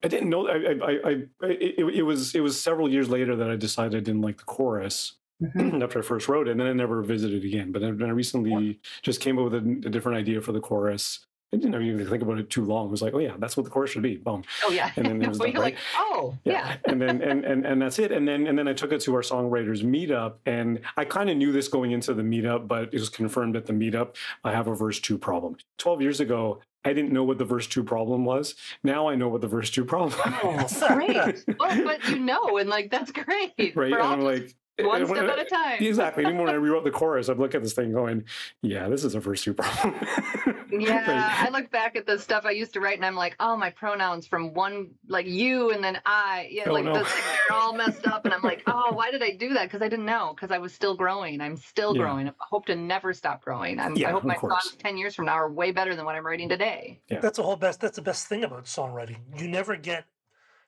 I 0.05 0.09
didn't 0.09 0.29
know 0.29 0.47
I 0.47 0.57
I, 0.57 1.11
I, 1.11 1.11
I 1.43 1.47
it, 1.49 1.97
it 1.97 2.03
was 2.03 2.35
it 2.35 2.41
was 2.41 2.61
several 2.61 2.91
years 2.91 3.09
later 3.09 3.35
that 3.37 3.51
I 3.51 3.57
decided 3.57 3.97
I 3.97 4.01
didn't 4.01 4.21
like 4.21 4.37
the 4.37 4.45
chorus. 4.45 5.15
Mm-hmm. 5.43 5.83
after 5.83 6.01
I 6.01 6.03
first 6.03 6.29
wrote 6.29 6.49
it, 6.49 6.53
and 6.53 6.61
then 6.61 6.67
I 6.67 6.73
never 6.73 7.03
visited 7.03 7.45
again. 7.45 7.71
But 7.71 7.85
I, 7.85 7.87
I 7.87 8.11
recently 8.11 8.67
yeah. 8.67 8.73
just 9.03 9.21
came 9.21 9.39
up 9.39 9.45
with 9.45 9.55
a, 9.55 9.87
a, 9.87 9.91
different 9.91 10.19
idea 10.19 10.41
for 10.41 10.53
the 10.53 10.61
chorus. 10.61 11.21
I 11.53 11.57
didn't 11.57 11.83
even 11.83 12.07
think 12.07 12.23
about 12.23 12.39
it 12.39 12.51
too 12.51 12.65
long. 12.65 12.89
It 12.89 12.91
was 12.91 13.01
like, 13.01 13.15
oh 13.15 13.21
yeah, 13.21 13.35
that's 13.39 13.57
what 13.57 13.65
the 13.65 13.71
chorus 13.71 13.93
should 13.93 14.03
be. 14.03 14.17
Boom. 14.17 14.43
Oh 14.65 14.71
yeah. 14.71 14.91
And 14.97 15.07
then 15.07 15.23
it 15.23 15.29
was 15.29 15.39
done, 15.39 15.47
right? 15.47 15.57
like, 15.57 15.77
oh 15.97 16.37
yeah. 16.45 16.53
yeah. 16.53 16.77
and 16.93 17.01
then 17.01 17.23
and, 17.23 17.45
and 17.45 17.65
and 17.65 17.81
that's 17.81 17.99
it. 17.99 18.13
And 18.13 18.29
then 18.29 18.47
and 18.47 18.59
then 18.59 18.69
I 18.69 18.75
took 18.75 18.93
it 18.93 19.01
to 19.03 19.15
our 19.15 19.23
songwriters 19.23 19.83
meetup, 19.83 20.35
and 20.45 20.81
I 20.97 21.05
kind 21.05 21.31
of 21.31 21.37
knew 21.37 21.53
this 21.53 21.69
going 21.69 21.93
into 21.93 22.13
the 22.13 22.23
meetup, 22.23 22.69
but 22.69 22.93
it 22.93 22.99
was 22.99 23.09
confirmed 23.09 23.57
at 23.57 23.65
the 23.65 23.73
meetup. 23.73 24.17
I 24.45 24.53
have 24.53 24.67
a 24.67 24.75
verse 24.75 25.01
two 25.01 25.17
problem. 25.17 25.57
Twelve 25.79 26.03
years 26.03 26.21
ago, 26.21 26.61
I 26.85 26.93
didn't 26.93 27.13
know 27.13 27.25
what 27.25 27.39
the 27.39 27.45
verse 27.45 27.67
two 27.67 27.83
problem 27.83 28.25
was. 28.25 28.55
Now 28.85 29.09
I 29.09 29.15
know 29.15 29.29
what 29.29 29.41
the 29.41 29.49
verse 29.49 29.71
two 29.71 29.85
problem 29.85 30.21
oh, 30.43 30.59
is. 30.59 30.83
great. 30.87 31.45
well, 31.59 31.85
but 31.85 32.07
you 32.09 32.19
know, 32.19 32.59
and 32.59 32.69
like 32.69 32.91
that's 32.91 33.13
great. 33.13 33.75
Right. 33.75 33.93
And 33.93 34.03
I'm 34.03 34.21
like, 34.21 34.55
one 34.81 35.07
step 35.07 35.29
at 35.29 35.39
a 35.39 35.45
time. 35.45 35.77
Exactly. 35.81 36.25
Even 36.25 36.39
when 36.39 36.49
I 36.49 36.55
rewrote 36.55 36.85
the 36.85 36.91
chorus, 36.91 37.29
I'd 37.29 37.39
look 37.39 37.55
at 37.55 37.63
this 37.63 37.73
thing 37.73 37.93
going, 37.93 38.25
yeah, 38.63 38.89
this 38.89 39.05
is 39.05 39.15
a 39.15 39.21
verse 39.21 39.43
two 39.43 39.55
problem. 39.55 39.95
yeah. 40.71 41.37
I 41.39 41.49
look 41.51 41.71
back 41.71 41.97
at 41.97 42.07
the 42.07 42.19
stuff 42.19 42.45
I 42.45 42.53
used 42.53 42.73
to 42.75 42.81
write 42.81 42.97
and 42.97 43.05
I'm 43.05 43.17
like, 43.17 43.37
oh, 43.41 43.57
my 43.57 43.71
pronouns 43.71 44.27
from 44.27 44.55
one, 44.55 44.91
like 45.09 45.27
you 45.27 45.71
and 45.71 45.83
then 45.83 46.01
I, 46.07 46.49
yeah, 46.51 46.65
oh, 46.67 46.73
like 46.73 46.85
no. 46.85 46.95
they're 46.95 47.07
all 47.53 47.73
messed 47.73 48.07
up. 48.07 48.25
And 48.25 48.35
I'm 48.35 48.43
like, 48.43 48.63
oh, 48.67 48.93
why 48.93 49.11
did 49.11 49.23
I 49.23 49.33
do 49.33 49.55
that? 49.55 49.65
Because 49.65 49.83
I 49.83 49.89
didn't 49.89 50.07
know, 50.07 50.33
because 50.35 50.51
I 50.51 50.59
was 50.59 50.73
still 50.73 50.97
growing. 50.97 51.41
I'm 51.41 51.57
still 51.57 51.95
yeah. 51.95 52.03
growing. 52.03 52.29
I 52.29 52.33
hope 52.39 52.67
to 52.67 52.77
never 52.77 53.13
stop 53.13 53.43
growing. 53.43 53.79
Yeah, 53.97 54.09
i 54.09 54.13
hope 54.13 54.25
my 54.25 54.35
course. 54.35 54.65
songs 54.65 54.77
10 54.77 54.97
years 54.97 55.15
from 55.15 55.27
now 55.27 55.33
are 55.33 55.51
way 55.51 55.73
better 55.73 55.97
than 55.97 56.05
what 56.05 56.15
I'm 56.15 56.25
writing 56.25 56.49
today. 56.49 57.01
Yeah. 57.09 57.21
That's 57.21 57.37
the 57.37 57.43
whole 57.43 57.57
best, 57.57 57.81
that's 57.81 57.97
the 57.97 58.03
best 58.03 58.27
thing 58.27 58.45
about 58.45 58.65
songwriting. 58.65 59.19
You 59.37 59.49
never 59.49 59.77
get, 59.77 60.05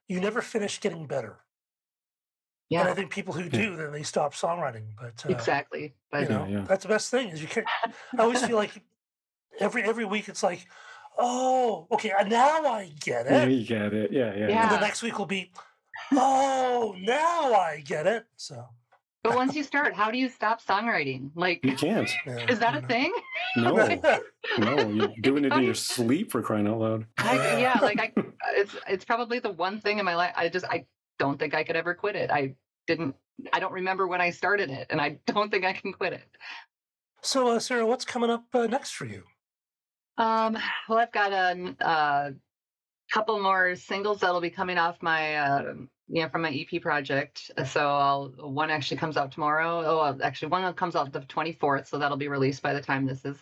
you 0.09 0.21
never 0.21 0.43
finish 0.43 0.81
getting 0.81 1.07
better. 1.07 1.39
Yeah. 2.71 2.83
And 2.83 2.89
I 2.89 2.95
think 2.95 3.11
people 3.11 3.35
who 3.35 3.49
do, 3.49 3.75
then 3.75 3.91
they 3.91 4.05
stop 4.05 4.33
songwriting. 4.33 4.85
But 4.99 5.25
uh, 5.27 5.33
exactly. 5.33 5.93
But 6.11 6.23
you 6.23 6.29
know, 6.29 6.47
yeah, 6.49 6.59
yeah. 6.59 6.65
that's 6.69 6.85
the 6.85 6.89
best 6.89 7.11
thing 7.11 7.31
is 7.31 7.43
you 7.43 7.49
can't. 7.49 7.67
I 8.19 8.23
always 8.23 8.45
feel 8.45 8.57
like 8.57 8.83
every 9.59 9.83
every 9.83 10.05
week 10.05 10.29
it's 10.29 10.43
like, 10.43 10.67
oh, 11.19 11.89
okay, 11.91 12.13
now 12.29 12.65
I 12.65 12.93
get 13.01 13.27
it. 13.27 13.33
Yeah, 13.33 13.45
you 13.45 13.67
get 13.67 13.93
it. 13.93 14.13
Yeah, 14.13 14.35
yeah. 14.35 14.49
yeah. 14.49 14.63
And 14.63 14.71
the 14.71 14.81
next 14.81 15.03
week 15.03 15.19
will 15.19 15.27
be, 15.27 15.51
oh, 16.13 16.95
now 17.01 17.55
I 17.55 17.83
get 17.85 18.07
it. 18.07 18.27
So. 18.37 18.65
But 19.23 19.35
once 19.35 19.55
you 19.55 19.65
start, 19.65 19.93
how 19.93 20.11
do 20.11 20.17
you 20.17 20.31
stop 20.31 20.65
songwriting? 20.65 21.31
Like 21.35 21.63
you 21.63 21.75
can't. 21.75 22.09
Is 22.49 22.59
that 22.61 22.75
a 22.75 22.87
thing? 22.87 23.13
No, 23.55 23.75
no, 24.59 24.89
you're 24.89 25.13
doing 25.21 25.45
it 25.45 25.53
in 25.53 25.63
your 25.63 25.75
sleep 25.75 26.33
for 26.33 26.41
crying 26.41 26.67
out 26.67 26.79
loud. 26.79 27.07
I, 27.19 27.61
yeah, 27.61 27.79
like 27.83 28.01
I, 28.01 28.13
it's 28.55 28.75
it's 28.89 29.05
probably 29.05 29.39
the 29.39 29.51
one 29.51 29.79
thing 29.81 29.99
in 29.99 30.07
my 30.07 30.15
life. 30.15 30.33
I 30.37 30.49
just 30.49 30.65
I 30.65 30.87
don't 31.21 31.39
think 31.39 31.55
I 31.55 31.63
could 31.63 31.77
ever 31.77 31.95
quit 31.95 32.17
it. 32.17 32.31
I 32.31 32.57
didn't, 32.87 33.15
I 33.53 33.61
don't 33.61 33.75
remember 33.75 34.09
when 34.09 34.23
I 34.23 34.31
started 34.31 34.71
it, 34.71 34.87
and 34.91 35.01
I 35.01 35.21
don't 35.27 35.51
think 35.51 35.65
I 35.65 35.75
can 35.75 35.93
quit 35.93 36.15
it. 36.15 36.29
So, 37.23 37.49
uh, 37.49 37.61
Sarah, 37.61 37.87
what's 37.87 38.07
coming 38.07 38.31
up 38.31 38.47
uh, 38.55 38.67
next 38.67 38.93
for 38.93 39.05
you? 39.05 39.23
Um, 40.17 40.59
well, 40.89 40.99
I've 40.99 41.13
got 41.13 41.33
a, 41.33 41.75
a, 41.81 42.33
couple 43.13 43.41
more 43.43 43.75
singles 43.75 44.21
that'll 44.21 44.41
be 44.41 44.51
coming 44.51 44.79
off 44.79 44.97
my, 45.03 45.35
uh, 45.37 45.75
you 46.09 46.23
know, 46.23 46.29
from 46.29 46.43
my 46.43 46.51
EP 46.51 46.81
project. 46.81 47.51
So, 47.67 47.87
I'll, 47.87 48.29
one 48.39 48.71
actually 48.71 48.97
comes 48.97 49.17
out 49.17 49.33
tomorrow. 49.33 49.83
Oh, 49.85 50.19
actually, 50.23 50.49
one 50.49 50.73
comes 50.75 50.97
out 50.97 51.13
the 51.13 51.21
24th, 51.21 51.89
so 51.89 51.99
that'll 51.99 52.17
be 52.17 52.29
released 52.29 52.63
by 52.63 52.73
the 52.73 52.81
time 52.81 53.07
this 53.07 53.25
is 53.25 53.37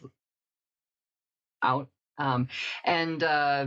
out. 1.63 1.89
Um, 2.19 2.49
and 2.85 3.23
uh, 3.23 3.67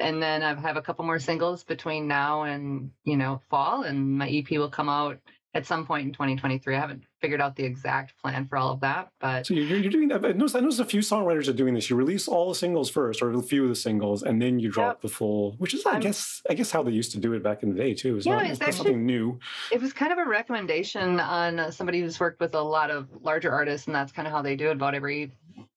and 0.00 0.22
then 0.22 0.42
I 0.42 0.54
have 0.60 0.76
a 0.76 0.82
couple 0.82 1.04
more 1.04 1.18
singles 1.18 1.64
between 1.64 2.06
now 2.08 2.42
and 2.44 2.90
you 3.04 3.16
know 3.16 3.40
fall, 3.50 3.82
and 3.82 4.18
my 4.18 4.28
EP 4.28 4.50
will 4.52 4.70
come 4.70 4.88
out 4.88 5.18
at 5.56 5.66
some 5.66 5.86
point 5.86 6.06
in 6.06 6.12
2023. 6.12 6.76
I 6.76 6.78
haven't 6.78 7.02
figured 7.20 7.40
out 7.40 7.56
the 7.56 7.64
exact 7.64 8.12
plan 8.20 8.46
for 8.46 8.58
all 8.58 8.72
of 8.72 8.80
that, 8.80 9.08
but 9.20 9.46
so 9.46 9.54
you're, 9.54 9.78
you're 9.78 9.90
doing 9.90 10.08
that. 10.08 10.24
I 10.24 10.32
noticed, 10.32 10.54
I 10.54 10.60
noticed 10.60 10.80
a 10.80 10.84
few 10.84 11.00
songwriters 11.00 11.48
are 11.48 11.54
doing 11.54 11.74
this. 11.74 11.88
You 11.88 11.96
release 11.96 12.28
all 12.28 12.50
the 12.50 12.54
singles 12.54 12.90
first, 12.90 13.22
or 13.22 13.32
a 13.32 13.42
few 13.42 13.62
of 13.62 13.70
the 13.70 13.74
singles, 13.74 14.22
and 14.22 14.40
then 14.40 14.58
you 14.58 14.70
drop 14.70 14.96
yep. 14.96 15.00
the 15.00 15.08
full. 15.08 15.52
Which 15.58 15.72
is, 15.72 15.84
I 15.86 15.98
guess, 15.98 16.42
I 16.48 16.54
guess 16.54 16.70
how 16.70 16.82
they 16.82 16.92
used 16.92 17.12
to 17.12 17.18
do 17.18 17.32
it 17.32 17.42
back 17.42 17.62
in 17.62 17.70
the 17.70 17.74
day 17.74 17.94
too. 17.94 18.16
It's 18.18 18.26
yeah, 18.26 18.36
not, 18.36 18.46
it's, 18.46 18.60
actually, 18.60 18.76
something 18.76 19.06
new. 19.06 19.40
It 19.72 19.80
was 19.80 19.92
kind 19.92 20.12
of 20.12 20.18
a 20.18 20.26
recommendation 20.26 21.18
on 21.20 21.72
somebody 21.72 22.00
who's 22.00 22.20
worked 22.20 22.40
with 22.40 22.54
a 22.54 22.62
lot 22.62 22.90
of 22.90 23.08
larger 23.22 23.50
artists, 23.50 23.86
and 23.86 23.96
that's 23.96 24.12
kind 24.12 24.28
of 24.28 24.32
how 24.32 24.42
they 24.42 24.56
do 24.56 24.68
it. 24.68 24.72
About 24.72 24.94
every 24.94 25.32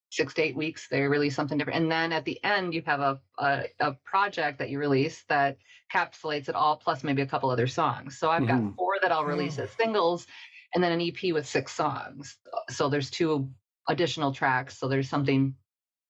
six 0.10 0.34
to 0.34 0.41
eight 0.41 0.55
weeks 0.55 0.88
they 0.89 1.01
release 1.01 1.36
something 1.36 1.57
different. 1.57 1.82
And 1.82 1.91
then 1.91 2.12
at 2.12 2.26
the 2.26 2.43
end 2.43 2.74
you 2.74 2.82
have 2.86 2.99
a, 2.99 3.20
a, 3.38 3.64
a 3.80 3.93
project 4.05 4.60
that 4.60 4.70
you 4.70 4.80
release 4.80 5.24
that 5.30 5.57
capsulates 5.93 6.49
it 6.49 6.55
all 6.55 6.78
plus 6.78 7.03
maybe 7.03 7.22
a 7.22 7.28
couple 7.28 7.49
other 7.49 7.68
songs. 7.68 8.18
So 8.18 8.30
i've 8.30 8.43
mm-hmm. 8.43 8.68
got 8.68 8.76
four 8.76 8.95
that 9.01 9.12
i'll 9.12 9.26
release 9.26 9.60
as 9.60 9.70
singles 9.72 10.28
and 10.74 10.84
then 10.84 10.91
an 10.91 11.01
ep 11.01 11.34
with 11.34 11.47
six 11.47 11.72
songs. 11.72 12.38
So 12.70 12.89
there's 12.89 13.10
two 13.10 13.49
additional 13.88 14.34
tracks 14.34 14.78
so 14.78 14.88
there's 14.88 15.10
something 15.10 15.55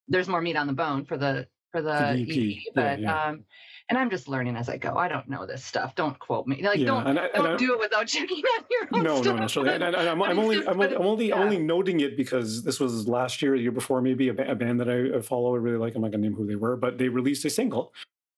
there's 0.07 0.27
more 0.27 0.41
meat 0.41 0.55
on 0.55 0.67
the 0.67 0.73
bone 0.73 1.05
for 1.05 1.17
the 1.17 1.47
for 1.71 1.81
the, 1.81 2.25
the 2.27 2.57
ep, 2.57 2.73
but 2.75 2.99
yeah, 2.99 3.05
yeah. 3.05 3.25
um 3.25 3.45
and 3.89 3.97
I'm 3.97 4.09
just 4.09 4.27
learning 4.27 4.55
as 4.55 4.69
I 4.69 4.77
go. 4.77 4.95
I 4.95 5.07
don't 5.07 5.27
know 5.27 5.45
this 5.45 5.63
stuff. 5.63 5.95
Don't 5.95 6.17
quote 6.19 6.45
me. 6.45 6.61
Like, 6.61 6.77
yeah, 6.77 6.85
don't, 6.85 7.07
and 7.07 7.19
I, 7.19 7.25
and 7.25 7.43
don't 7.43 7.53
I, 7.53 7.57
do 7.57 7.73
it 7.73 7.79
without 7.79 8.07
checking 8.07 8.37
on 8.57 8.63
your 8.69 8.87
own 8.93 9.03
No, 9.03 9.21
stuff. 9.21 9.55
no, 9.55 9.63
no. 9.63 9.71
And, 9.71 9.83
I, 9.95 10.03
am 10.05 10.21
only, 10.21 10.67
I'm, 10.67 10.79
I'm 10.79 11.01
only, 11.01 11.29
yeah. 11.29 11.35
I'm 11.35 11.41
only 11.41 11.57
noting 11.57 11.99
it 12.01 12.15
because 12.15 12.63
this 12.63 12.79
was 12.79 13.07
last 13.07 13.41
year, 13.41 13.55
the 13.55 13.63
year 13.63 13.71
before, 13.71 14.01
maybe 14.01 14.29
a, 14.29 14.51
a 14.51 14.55
band 14.55 14.79
that 14.79 14.89
I 14.89 15.19
follow. 15.21 15.55
I 15.55 15.57
really 15.57 15.77
like. 15.77 15.95
I'm 15.95 16.03
not 16.03 16.11
gonna 16.11 16.23
name 16.23 16.35
who 16.35 16.45
they 16.45 16.55
were, 16.55 16.77
but 16.77 16.97
they 16.97 17.09
released 17.09 17.43
a 17.45 17.49
single. 17.49 17.93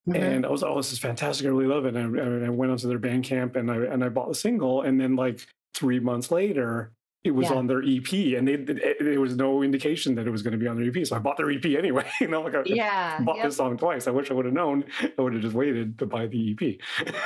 Mm-hmm. 0.07 0.23
And 0.23 0.45
I 0.45 0.49
was, 0.49 0.63
oh, 0.63 0.77
this 0.77 0.91
is 0.91 0.99
fantastic. 0.99 1.45
I 1.45 1.49
really 1.49 1.67
love 1.67 1.85
it. 1.85 1.95
And 1.95 2.43
I, 2.43 2.47
I 2.47 2.49
went 2.49 2.71
onto 2.71 2.87
their 2.87 2.97
Bandcamp 2.97 3.55
and 3.55 3.69
I 3.69 3.75
and 3.75 4.03
I 4.03 4.09
bought 4.09 4.29
the 4.29 4.35
single. 4.35 4.81
And 4.81 4.99
then 4.99 5.15
like 5.15 5.45
three 5.75 5.99
months 5.99 6.31
later, 6.31 6.93
it 7.23 7.31
was 7.31 7.49
yeah. 7.49 7.55
on 7.55 7.67
their 7.67 7.83
EP, 7.83 8.11
and 8.11 8.47
they, 8.47 8.53
it, 8.53 8.97
there 8.99 9.21
was 9.21 9.35
no 9.35 9.61
indication 9.61 10.15
that 10.15 10.25
it 10.25 10.31
was 10.31 10.41
going 10.41 10.53
to 10.53 10.57
be 10.57 10.67
on 10.67 10.77
their 10.77 10.87
EP. 10.87 11.05
So 11.05 11.15
I 11.15 11.19
bought 11.19 11.37
their 11.37 11.51
EP 11.51 11.63
anyway. 11.65 12.09
you 12.21 12.27
know, 12.27 12.41
like 12.41 12.55
I 12.55 12.63
yeah, 12.65 13.19
bought 13.23 13.37
yep. 13.37 13.45
this 13.45 13.57
song 13.57 13.77
twice. 13.77 14.07
I 14.07 14.11
wish 14.11 14.31
I 14.31 14.33
would 14.33 14.45
have 14.45 14.53
known. 14.53 14.85
I 15.17 15.21
would 15.21 15.33
have 15.33 15.41
just 15.41 15.55
waited 15.55 15.99
to 15.99 16.07
buy 16.07 16.25
the 16.25 16.51
EP. 16.51 16.77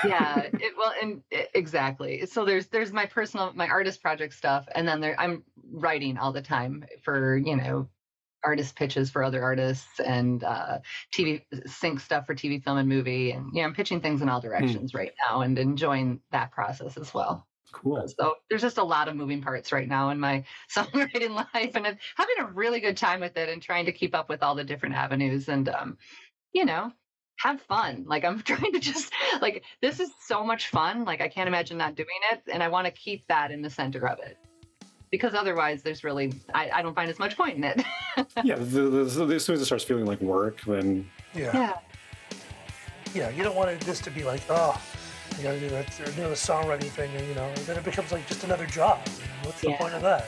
yeah, 0.03 0.39
it, 0.53 0.73
well, 0.77 0.93
and 1.01 1.21
exactly. 1.53 2.25
So 2.25 2.43
there's 2.43 2.67
there's 2.67 2.91
my 2.91 3.05
personal 3.05 3.53
my 3.55 3.67
artist 3.67 4.01
project 4.01 4.33
stuff, 4.33 4.67
and 4.75 4.85
then 4.85 4.99
there 4.99 5.19
I'm 5.19 5.43
writing 5.71 6.17
all 6.17 6.33
the 6.33 6.41
time 6.41 6.85
for 7.03 7.37
you 7.37 7.55
know 7.55 7.87
artist 8.43 8.75
pitches 8.75 9.09
for 9.09 9.23
other 9.23 9.41
artists 9.41 9.99
and 9.99 10.43
uh, 10.43 10.79
TV 11.13 11.41
sync 11.65 12.01
stuff 12.01 12.25
for 12.25 12.35
TV, 12.35 12.61
film, 12.61 12.77
and 12.77 12.89
movie, 12.89 13.31
and 13.31 13.49
yeah, 13.53 13.63
I'm 13.63 13.73
pitching 13.73 14.01
things 14.01 14.21
in 14.21 14.27
all 14.27 14.41
hmm. 14.41 14.47
directions 14.47 14.91
mm. 14.91 14.97
right 14.97 15.13
now 15.25 15.41
and 15.41 15.57
enjoying 15.57 16.19
that 16.31 16.51
process 16.51 16.97
as 16.97 17.13
well. 17.13 17.47
Cool. 17.75 18.07
So 18.07 18.35
there's 18.49 18.61
just 18.61 18.77
a 18.77 18.83
lot 18.83 19.07
of 19.07 19.15
moving 19.15 19.41
parts 19.41 19.71
right 19.71 19.87
now 19.87 20.09
in 20.09 20.19
my 20.19 20.43
songwriting 20.75 21.31
life, 21.31 21.75
and 21.75 21.85
I'm 21.85 21.97
having 22.15 22.35
a 22.39 22.45
really 22.45 22.79
good 22.79 22.97
time 22.97 23.19
with 23.19 23.35
it, 23.37 23.49
and 23.49 23.61
trying 23.61 23.85
to 23.85 23.91
keep 23.91 24.15
up 24.15 24.29
with 24.29 24.41
all 24.41 24.55
the 24.55 24.63
different 24.63 24.95
avenues, 24.95 25.49
and 25.49 25.67
um, 25.69 25.97
you 26.53 26.65
know, 26.65 26.91
have 27.37 27.61
fun. 27.61 28.05
Like 28.07 28.23
I'm 28.23 28.41
trying 28.43 28.71
to 28.71 28.79
just 28.79 29.11
like 29.41 29.63
this 29.81 29.99
is 29.99 30.09
so 30.25 30.43
much 30.43 30.69
fun. 30.69 31.03
Like 31.03 31.21
I 31.21 31.27
can't 31.27 31.47
imagine 31.47 31.77
not 31.77 31.95
doing 31.95 32.07
it, 32.31 32.43
and 32.51 32.63
I 32.63 32.69
want 32.69 32.85
to 32.85 32.91
keep 32.91 33.27
that 33.27 33.51
in 33.51 33.61
the 33.61 33.69
center 33.69 34.07
of 34.07 34.19
it 34.19 34.37
because 35.11 35.33
otherwise 35.33 35.83
there's 35.83 36.03
really 36.03 36.33
I, 36.53 36.69
I 36.75 36.81
don't 36.81 36.95
find 36.95 37.09
as 37.09 37.19
much 37.19 37.35
point 37.35 37.57
in 37.57 37.63
it. 37.65 37.83
yeah, 38.43 38.55
the, 38.55 38.63
the, 38.63 39.25
the, 39.25 39.35
as 39.35 39.45
soon 39.45 39.55
as 39.55 39.61
it 39.61 39.65
starts 39.65 39.83
feeling 39.83 40.05
like 40.05 40.21
work, 40.21 40.61
then 40.65 41.09
yeah, 41.33 41.51
yeah, 41.53 41.77
yeah. 43.13 43.29
You 43.29 43.43
don't 43.43 43.55
want 43.55 43.69
it, 43.69 43.81
this 43.81 43.99
to 44.01 44.09
be 44.09 44.23
like 44.23 44.41
oh 44.49 44.81
you 45.37 45.43
got 45.43 45.53
to 45.53 45.59
do 45.59 45.69
that, 45.69 45.87
do 45.97 46.03
the 46.23 46.29
songwriting 46.29 46.89
thing, 46.89 47.13
and 47.15 47.27
you 47.27 47.35
know, 47.35 47.51
then 47.65 47.77
it 47.77 47.83
becomes 47.83 48.11
like 48.11 48.27
just 48.27 48.43
another 48.43 48.65
job. 48.65 48.99
What's 49.43 49.61
the 49.61 49.69
yeah. 49.69 49.77
point 49.77 49.93
of 49.93 50.01
that? 50.01 50.27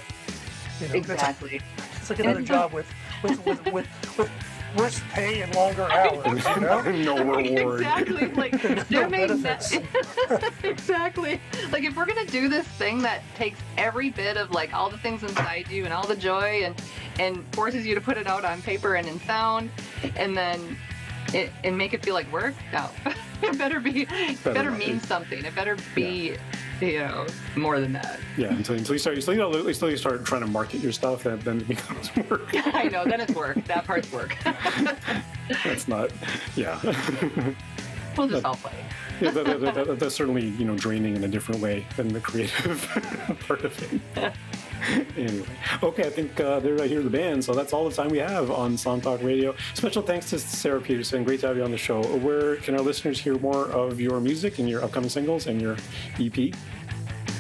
You 0.82 0.88
know, 0.88 0.94
exactly. 0.96 1.56
It's 1.56 1.64
like, 1.64 1.98
it's 2.02 2.10
like 2.10 2.20
another 2.20 2.42
job 2.42 2.74
with 2.74 2.88
with 3.24 3.46
with, 3.46 3.66
with, 3.72 4.18
with 4.18 4.32
worse 4.76 5.02
pay 5.12 5.42
and 5.42 5.54
longer 5.56 5.90
hours. 5.92 6.26
You 6.26 6.62
know? 6.62 6.82
no 6.92 7.36
reward. 7.36 7.82
Exactly. 7.82 8.28
Like 8.28 8.62
there 8.90 9.10
may 9.10 9.24
exactly. 10.64 11.42
Like 11.72 11.84
if 11.84 11.96
we're 11.96 12.06
gonna 12.06 12.26
do 12.26 12.50
this 12.50 12.68
thing 12.68 13.02
that 13.02 13.22
takes 13.36 13.60
every 13.78 14.10
bit 14.10 14.38
of 14.38 14.52
like 14.52 14.74
all 14.74 14.90
the 14.90 14.98
things 14.98 15.24
inside 15.24 15.70
you 15.70 15.86
and 15.86 15.94
all 15.94 16.06
the 16.06 16.16
joy 16.16 16.64
and 16.64 16.76
and 17.20 17.44
forces 17.54 17.86
you 17.86 17.96
to 17.96 18.02
put 18.02 18.18
it 18.18 18.28
out 18.28 18.46
on 18.46 18.62
paper 18.62 18.96
and 18.96 19.08
in 19.08 19.20
sound, 19.22 19.70
and 20.16 20.36
then 20.36 20.78
it, 21.34 21.52
and 21.64 21.78
make 21.78 21.94
it 21.94 22.04
feel 22.04 22.14
like 22.14 22.32
work. 22.32 22.54
No, 22.72 22.90
it 23.42 23.58
better 23.58 23.80
be 23.80 24.06
better, 24.06 24.54
better 24.54 24.72
mean 24.72 25.00
something. 25.00 25.44
It 25.44 25.56
better 25.56 25.78
be. 25.96 26.32
Yeah 26.32 26.38
you 26.82 27.00
know, 27.00 27.26
more 27.56 27.80
than 27.80 27.94
that. 27.94 28.20
Yeah, 28.38 28.54
until, 28.54 28.76
until 28.76 28.96
you 28.96 29.00
start, 29.00 29.18
until 29.18 29.34
you, 29.34 29.40
know, 29.40 29.52
until 29.52 29.90
you 29.90 29.98
start 29.98 30.26
trying 30.26 30.42
to 30.42 30.48
market 30.48 30.82
your 30.82 30.92
stuff, 30.92 31.24
that 31.24 31.42
then 31.42 31.62
it 31.62 31.68
becomes 31.68 32.16
work. 32.30 32.50
I 32.54 32.84
know, 32.84 33.04
then 33.06 33.22
it's 33.22 33.34
work. 33.34 33.64
That 33.66 33.86
part's 33.86 34.12
work. 34.12 34.38
That's 35.64 35.88
not, 35.88 36.12
yeah. 36.56 36.80
we'll 38.18 38.28
just 38.28 38.46
all 38.46 38.56
play. 38.56 38.74
yeah, 39.22 39.32
that, 39.32 39.60
that, 39.60 39.76
that, 39.76 40.00
that's 40.00 40.16
certainly 40.16 40.46
you 40.46 40.66
know 40.66 40.76
draining 40.76 41.16
in 41.16 41.24
a 41.24 41.28
different 41.28 41.62
way 41.62 41.86
than 41.96 42.10
the 42.10 42.20
creative 42.20 42.88
part 43.48 43.64
of 43.64 43.94
it. 43.94 44.34
anyway, 45.18 45.48
okay, 45.84 46.06
I 46.06 46.10
think 46.10 46.40
uh, 46.40 46.60
they're 46.60 46.76
right 46.76 46.90
here, 46.90 47.02
the 47.02 47.10
band. 47.10 47.44
So 47.44 47.54
that's 47.54 47.74
all 47.74 47.88
the 47.88 47.96
time 47.96 48.10
we 48.10 48.20
have 48.20 48.52
on 48.52 48.78
Song 48.78 49.02
Talk 49.02 49.22
Radio. 49.24 49.56
Special 49.74 50.02
thanks 50.02 50.30
to 50.30 50.40
Sarah 50.40 50.82
Peterson. 50.82 51.24
Great 51.24 51.40
to 51.42 51.48
have 51.48 51.58
you 51.58 51.64
on 51.64 51.72
the 51.72 51.78
show. 51.78 52.02
Where 52.18 52.58
can 52.58 52.76
our 52.76 52.82
listeners 52.82 53.20
hear 53.20 53.38
more 53.40 53.66
of 53.72 54.00
your 54.00 54.20
music 54.20 54.60
and 54.60 54.70
your 54.70 54.84
upcoming 54.84 55.10
singles 55.10 55.48
and 55.48 55.62
your 55.62 55.78
EP? 56.20 56.54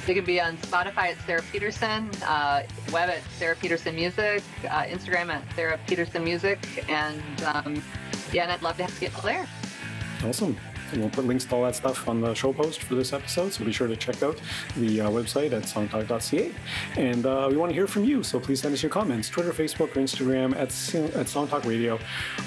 They 0.07 0.13
can 0.13 0.23
be 0.23 0.39
on 0.39 0.55
Spotify 0.57 1.11
at 1.11 1.17
Sarah 1.25 1.43
Peterson, 1.51 2.09
uh, 2.25 2.63
web 2.93 3.09
at 3.09 3.21
Sarah 3.38 3.57
Peterson 3.57 3.93
Music, 3.93 4.41
uh, 4.63 4.83
Instagram 4.83 5.29
at 5.29 5.43
Sarah 5.53 5.77
Peterson 5.85 6.23
Music, 6.23 6.59
and 6.89 7.21
um, 7.43 7.83
yeah, 8.31 8.43
and 8.43 8.51
I'd 8.51 8.61
love 8.61 8.77
to 8.77 8.83
have 8.83 8.93
you 8.93 9.09
get 9.09 9.21
there. 9.21 9.45
Awesome. 10.23 10.57
We'll 10.95 11.09
put 11.09 11.25
links 11.25 11.45
to 11.45 11.55
all 11.55 11.63
that 11.63 11.75
stuff 11.75 12.07
on 12.07 12.21
the 12.21 12.33
show 12.33 12.53
post 12.53 12.83
for 12.83 12.95
this 12.95 13.13
episode. 13.13 13.53
So 13.53 13.65
be 13.65 13.71
sure 13.71 13.88
to 13.88 13.95
check 13.95 14.23
out 14.23 14.39
the 14.75 15.01
uh, 15.01 15.09
website 15.09 15.53
at 15.53 15.63
songtalk.ca. 15.63 16.51
And 16.95 17.25
uh, 17.25 17.47
we 17.49 17.57
want 17.57 17.69
to 17.69 17.73
hear 17.73 17.88
from 17.88 18.03
you. 18.03 18.23
So 18.23 18.39
please 18.39 18.61
send 18.61 18.73
us 18.73 18.81
your 18.81 18.89
comments 18.89 19.29
Twitter, 19.29 19.51
Facebook, 19.51 19.95
or 19.95 20.01
Instagram 20.01 20.53
at, 20.53 20.69
at 21.15 21.27
Songtalk 21.27 21.65
Radio, 21.65 21.99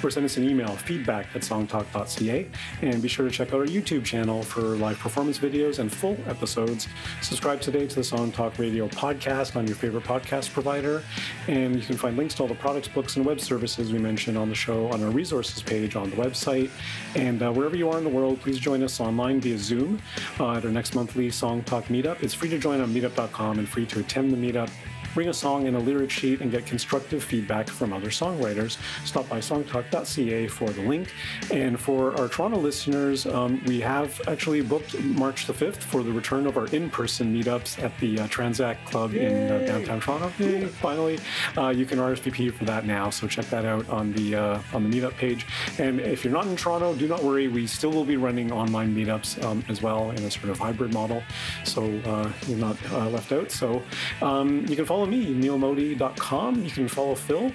or 0.03 0.09
send 0.09 0.25
us 0.25 0.37
an 0.37 0.49
email 0.49 0.75
feedback 0.75 1.27
at 1.35 1.41
songtalk.ca. 1.41 2.47
And 2.81 3.01
be 3.01 3.07
sure 3.07 3.25
to 3.25 3.31
check 3.31 3.49
out 3.53 3.59
our 3.61 3.65
YouTube 3.65 4.03
channel 4.03 4.43
for 4.43 4.61
live 4.61 4.99
performance 4.99 5.37
videos 5.37 5.79
and 5.79 5.91
full 5.91 6.17
episodes. 6.27 6.87
Subscribe 7.21 7.61
today 7.61 7.87
to 7.87 7.95
the 7.95 8.03
Song 8.03 8.31
Talk 8.31 8.57
Radio 8.57 8.87
podcast 8.87 9.55
on 9.55 9.67
your 9.67 9.75
favorite 9.75 10.03
podcast 10.03 10.51
provider. 10.51 11.03
And 11.47 11.75
you 11.75 11.81
can 11.81 11.97
find 11.97 12.17
links 12.17 12.33
to 12.35 12.43
all 12.43 12.47
the 12.47 12.55
products, 12.55 12.87
books, 12.87 13.15
and 13.15 13.25
web 13.25 13.39
services 13.39 13.91
we 13.91 13.99
mentioned 13.99 14.37
on 14.37 14.49
the 14.49 14.55
show 14.55 14.87
on 14.91 15.03
our 15.03 15.09
resources 15.09 15.61
page 15.61 15.95
on 15.95 16.09
the 16.09 16.15
website. 16.15 16.69
And 17.15 17.41
uh, 17.41 17.51
wherever 17.51 17.75
you 17.75 17.89
are 17.89 17.97
in 17.97 18.03
the 18.03 18.09
world, 18.09 18.30
please 18.35 18.59
join 18.59 18.83
us 18.83 18.99
online 18.99 19.41
via 19.41 19.57
Zoom 19.57 20.01
uh, 20.39 20.53
at 20.53 20.65
our 20.65 20.71
next 20.71 20.95
monthly 20.95 21.29
Song 21.29 21.63
Talk 21.63 21.85
meetup. 21.85 22.21
It's 22.23 22.33
free 22.33 22.49
to 22.49 22.59
join 22.59 22.81
on 22.81 22.93
meetup.com 22.93 23.59
and 23.59 23.67
free 23.67 23.85
to 23.87 23.99
attend 23.99 24.31
the 24.31 24.37
meetup 24.37 24.69
bring 25.13 25.29
a 25.29 25.33
song 25.33 25.67
and 25.67 25.75
a 25.75 25.79
lyric 25.79 26.09
sheet 26.09 26.41
and 26.41 26.51
get 26.51 26.65
constructive 26.65 27.23
feedback 27.23 27.67
from 27.67 27.93
other 27.93 28.09
songwriters. 28.09 28.77
Stop 29.05 29.27
by 29.29 29.39
songtalk.ca 29.39 30.47
for 30.47 30.69
the 30.69 30.81
link. 30.81 31.13
And 31.51 31.79
for 31.79 32.17
our 32.19 32.27
Toronto 32.27 32.57
listeners, 32.57 33.25
um, 33.25 33.61
we 33.65 33.79
have 33.81 34.19
actually 34.27 34.61
booked 34.61 34.99
March 35.01 35.47
the 35.47 35.53
5th 35.53 35.77
for 35.77 36.03
the 36.03 36.11
return 36.11 36.47
of 36.47 36.57
our 36.57 36.67
in 36.67 36.89
person 36.89 37.33
meetups 37.33 37.81
at 37.81 37.97
the 37.99 38.19
uh, 38.19 38.27
Tranzac 38.27 38.83
Club 38.85 39.13
Yay. 39.13 39.25
in 39.25 39.51
uh, 39.51 39.59
downtown 39.65 39.99
Toronto. 39.99 40.31
Yay, 40.39 40.65
finally. 40.65 41.19
Uh, 41.57 41.69
you 41.69 41.85
can 41.85 41.99
RSVP 41.99 42.53
for 42.53 42.65
that 42.65 42.85
now, 42.85 43.09
so 43.09 43.27
check 43.27 43.45
that 43.45 43.65
out 43.65 43.87
on 43.89 44.13
the, 44.13 44.35
uh, 44.35 44.61
on 44.73 44.89
the 44.89 45.01
meetup 45.01 45.15
page. 45.17 45.45
And 45.77 45.99
if 45.99 46.23
you're 46.23 46.33
not 46.33 46.47
in 46.47 46.55
Toronto, 46.55 46.95
do 46.95 47.07
not 47.07 47.23
worry, 47.23 47.47
we 47.47 47.67
still 47.67 47.91
will 47.91 48.05
be 48.05 48.17
running 48.17 48.51
online 48.51 48.95
meetups 48.95 49.43
um, 49.43 49.63
as 49.69 49.81
well 49.81 50.11
in 50.11 50.23
a 50.23 50.31
sort 50.31 50.49
of 50.49 50.59
hybrid 50.59 50.93
model. 50.93 51.23
So 51.63 51.83
uh, 52.05 52.31
you're 52.47 52.57
not 52.57 52.77
uh, 52.91 53.09
left 53.09 53.31
out. 53.31 53.51
So 53.51 53.81
um, 54.21 54.65
you 54.67 54.75
can 54.75 54.85
follow 54.85 55.00
follow 55.01 55.11
me, 55.11 55.33
neilmodi.com. 55.33 56.63
You 56.63 56.69
can 56.69 56.87
follow 56.87 57.15
Phil 57.15 57.51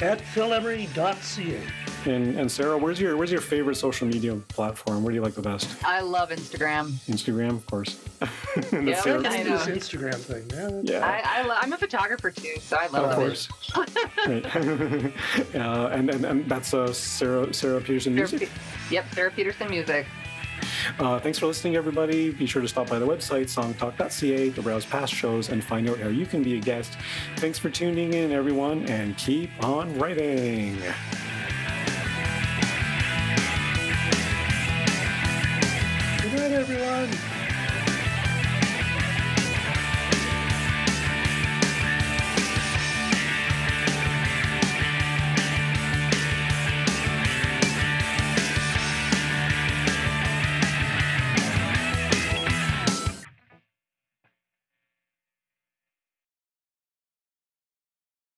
at 0.00 0.18
philemery.ca. 0.18 1.60
And, 2.06 2.38
and 2.38 2.50
Sarah, 2.50 2.78
where's 2.78 3.00
your 3.00 3.16
where's 3.16 3.32
your 3.32 3.40
favorite 3.40 3.74
social 3.74 4.06
media 4.06 4.34
platform? 4.48 5.02
Where 5.02 5.10
do 5.10 5.16
you 5.16 5.22
like 5.22 5.34
the 5.34 5.42
best? 5.42 5.76
I 5.84 6.00
love 6.00 6.30
Instagram. 6.30 6.92
Instagram, 7.08 7.50
of 7.50 7.66
course. 7.66 8.00
yeah, 8.72 9.00
Sarah, 9.00 9.28
I 9.28 9.42
know. 9.42 9.58
This 9.58 9.88
Instagram 9.88 10.14
thing. 10.14 10.48
Yeah, 10.84 11.00
yeah. 11.00 11.52
I, 11.60 11.64
am 11.64 11.72
a 11.72 11.76
photographer 11.76 12.30
too, 12.30 12.54
so 12.60 12.76
I 12.76 12.86
love 12.86 13.10
of 13.10 13.16
course. 13.16 13.48
uh, 13.74 13.84
and, 15.92 16.10
and 16.10 16.24
and 16.24 16.48
that's 16.48 16.72
uh, 16.72 16.92
Sarah 16.92 17.52
Sarah 17.52 17.80
Peterson 17.80 18.14
Music. 18.14 18.48
yep, 18.90 19.04
Sarah 19.12 19.32
Peterson 19.32 19.68
Music. 19.68 20.06
Uh, 20.98 21.18
thanks 21.20 21.38
for 21.38 21.46
listening, 21.46 21.76
everybody. 21.76 22.30
Be 22.30 22.46
sure 22.46 22.62
to 22.62 22.68
stop 22.68 22.88
by 22.88 22.98
the 22.98 23.06
website, 23.06 23.46
songtalk.ca, 23.46 24.50
to 24.50 24.62
browse 24.62 24.86
past 24.86 25.12
shows 25.12 25.48
and 25.50 25.62
find 25.62 25.88
out 25.88 25.98
how 25.98 26.08
you 26.08 26.26
can 26.26 26.42
be 26.42 26.56
a 26.56 26.60
guest. 26.60 26.96
Thanks 27.36 27.58
for 27.58 27.70
tuning 27.70 28.12
in, 28.14 28.32
everyone, 28.32 28.86
and 28.86 29.16
keep 29.16 29.50
on 29.62 29.98
writing. 29.98 30.76
Good 36.22 36.32
night, 36.32 36.52
everyone. 36.52 37.25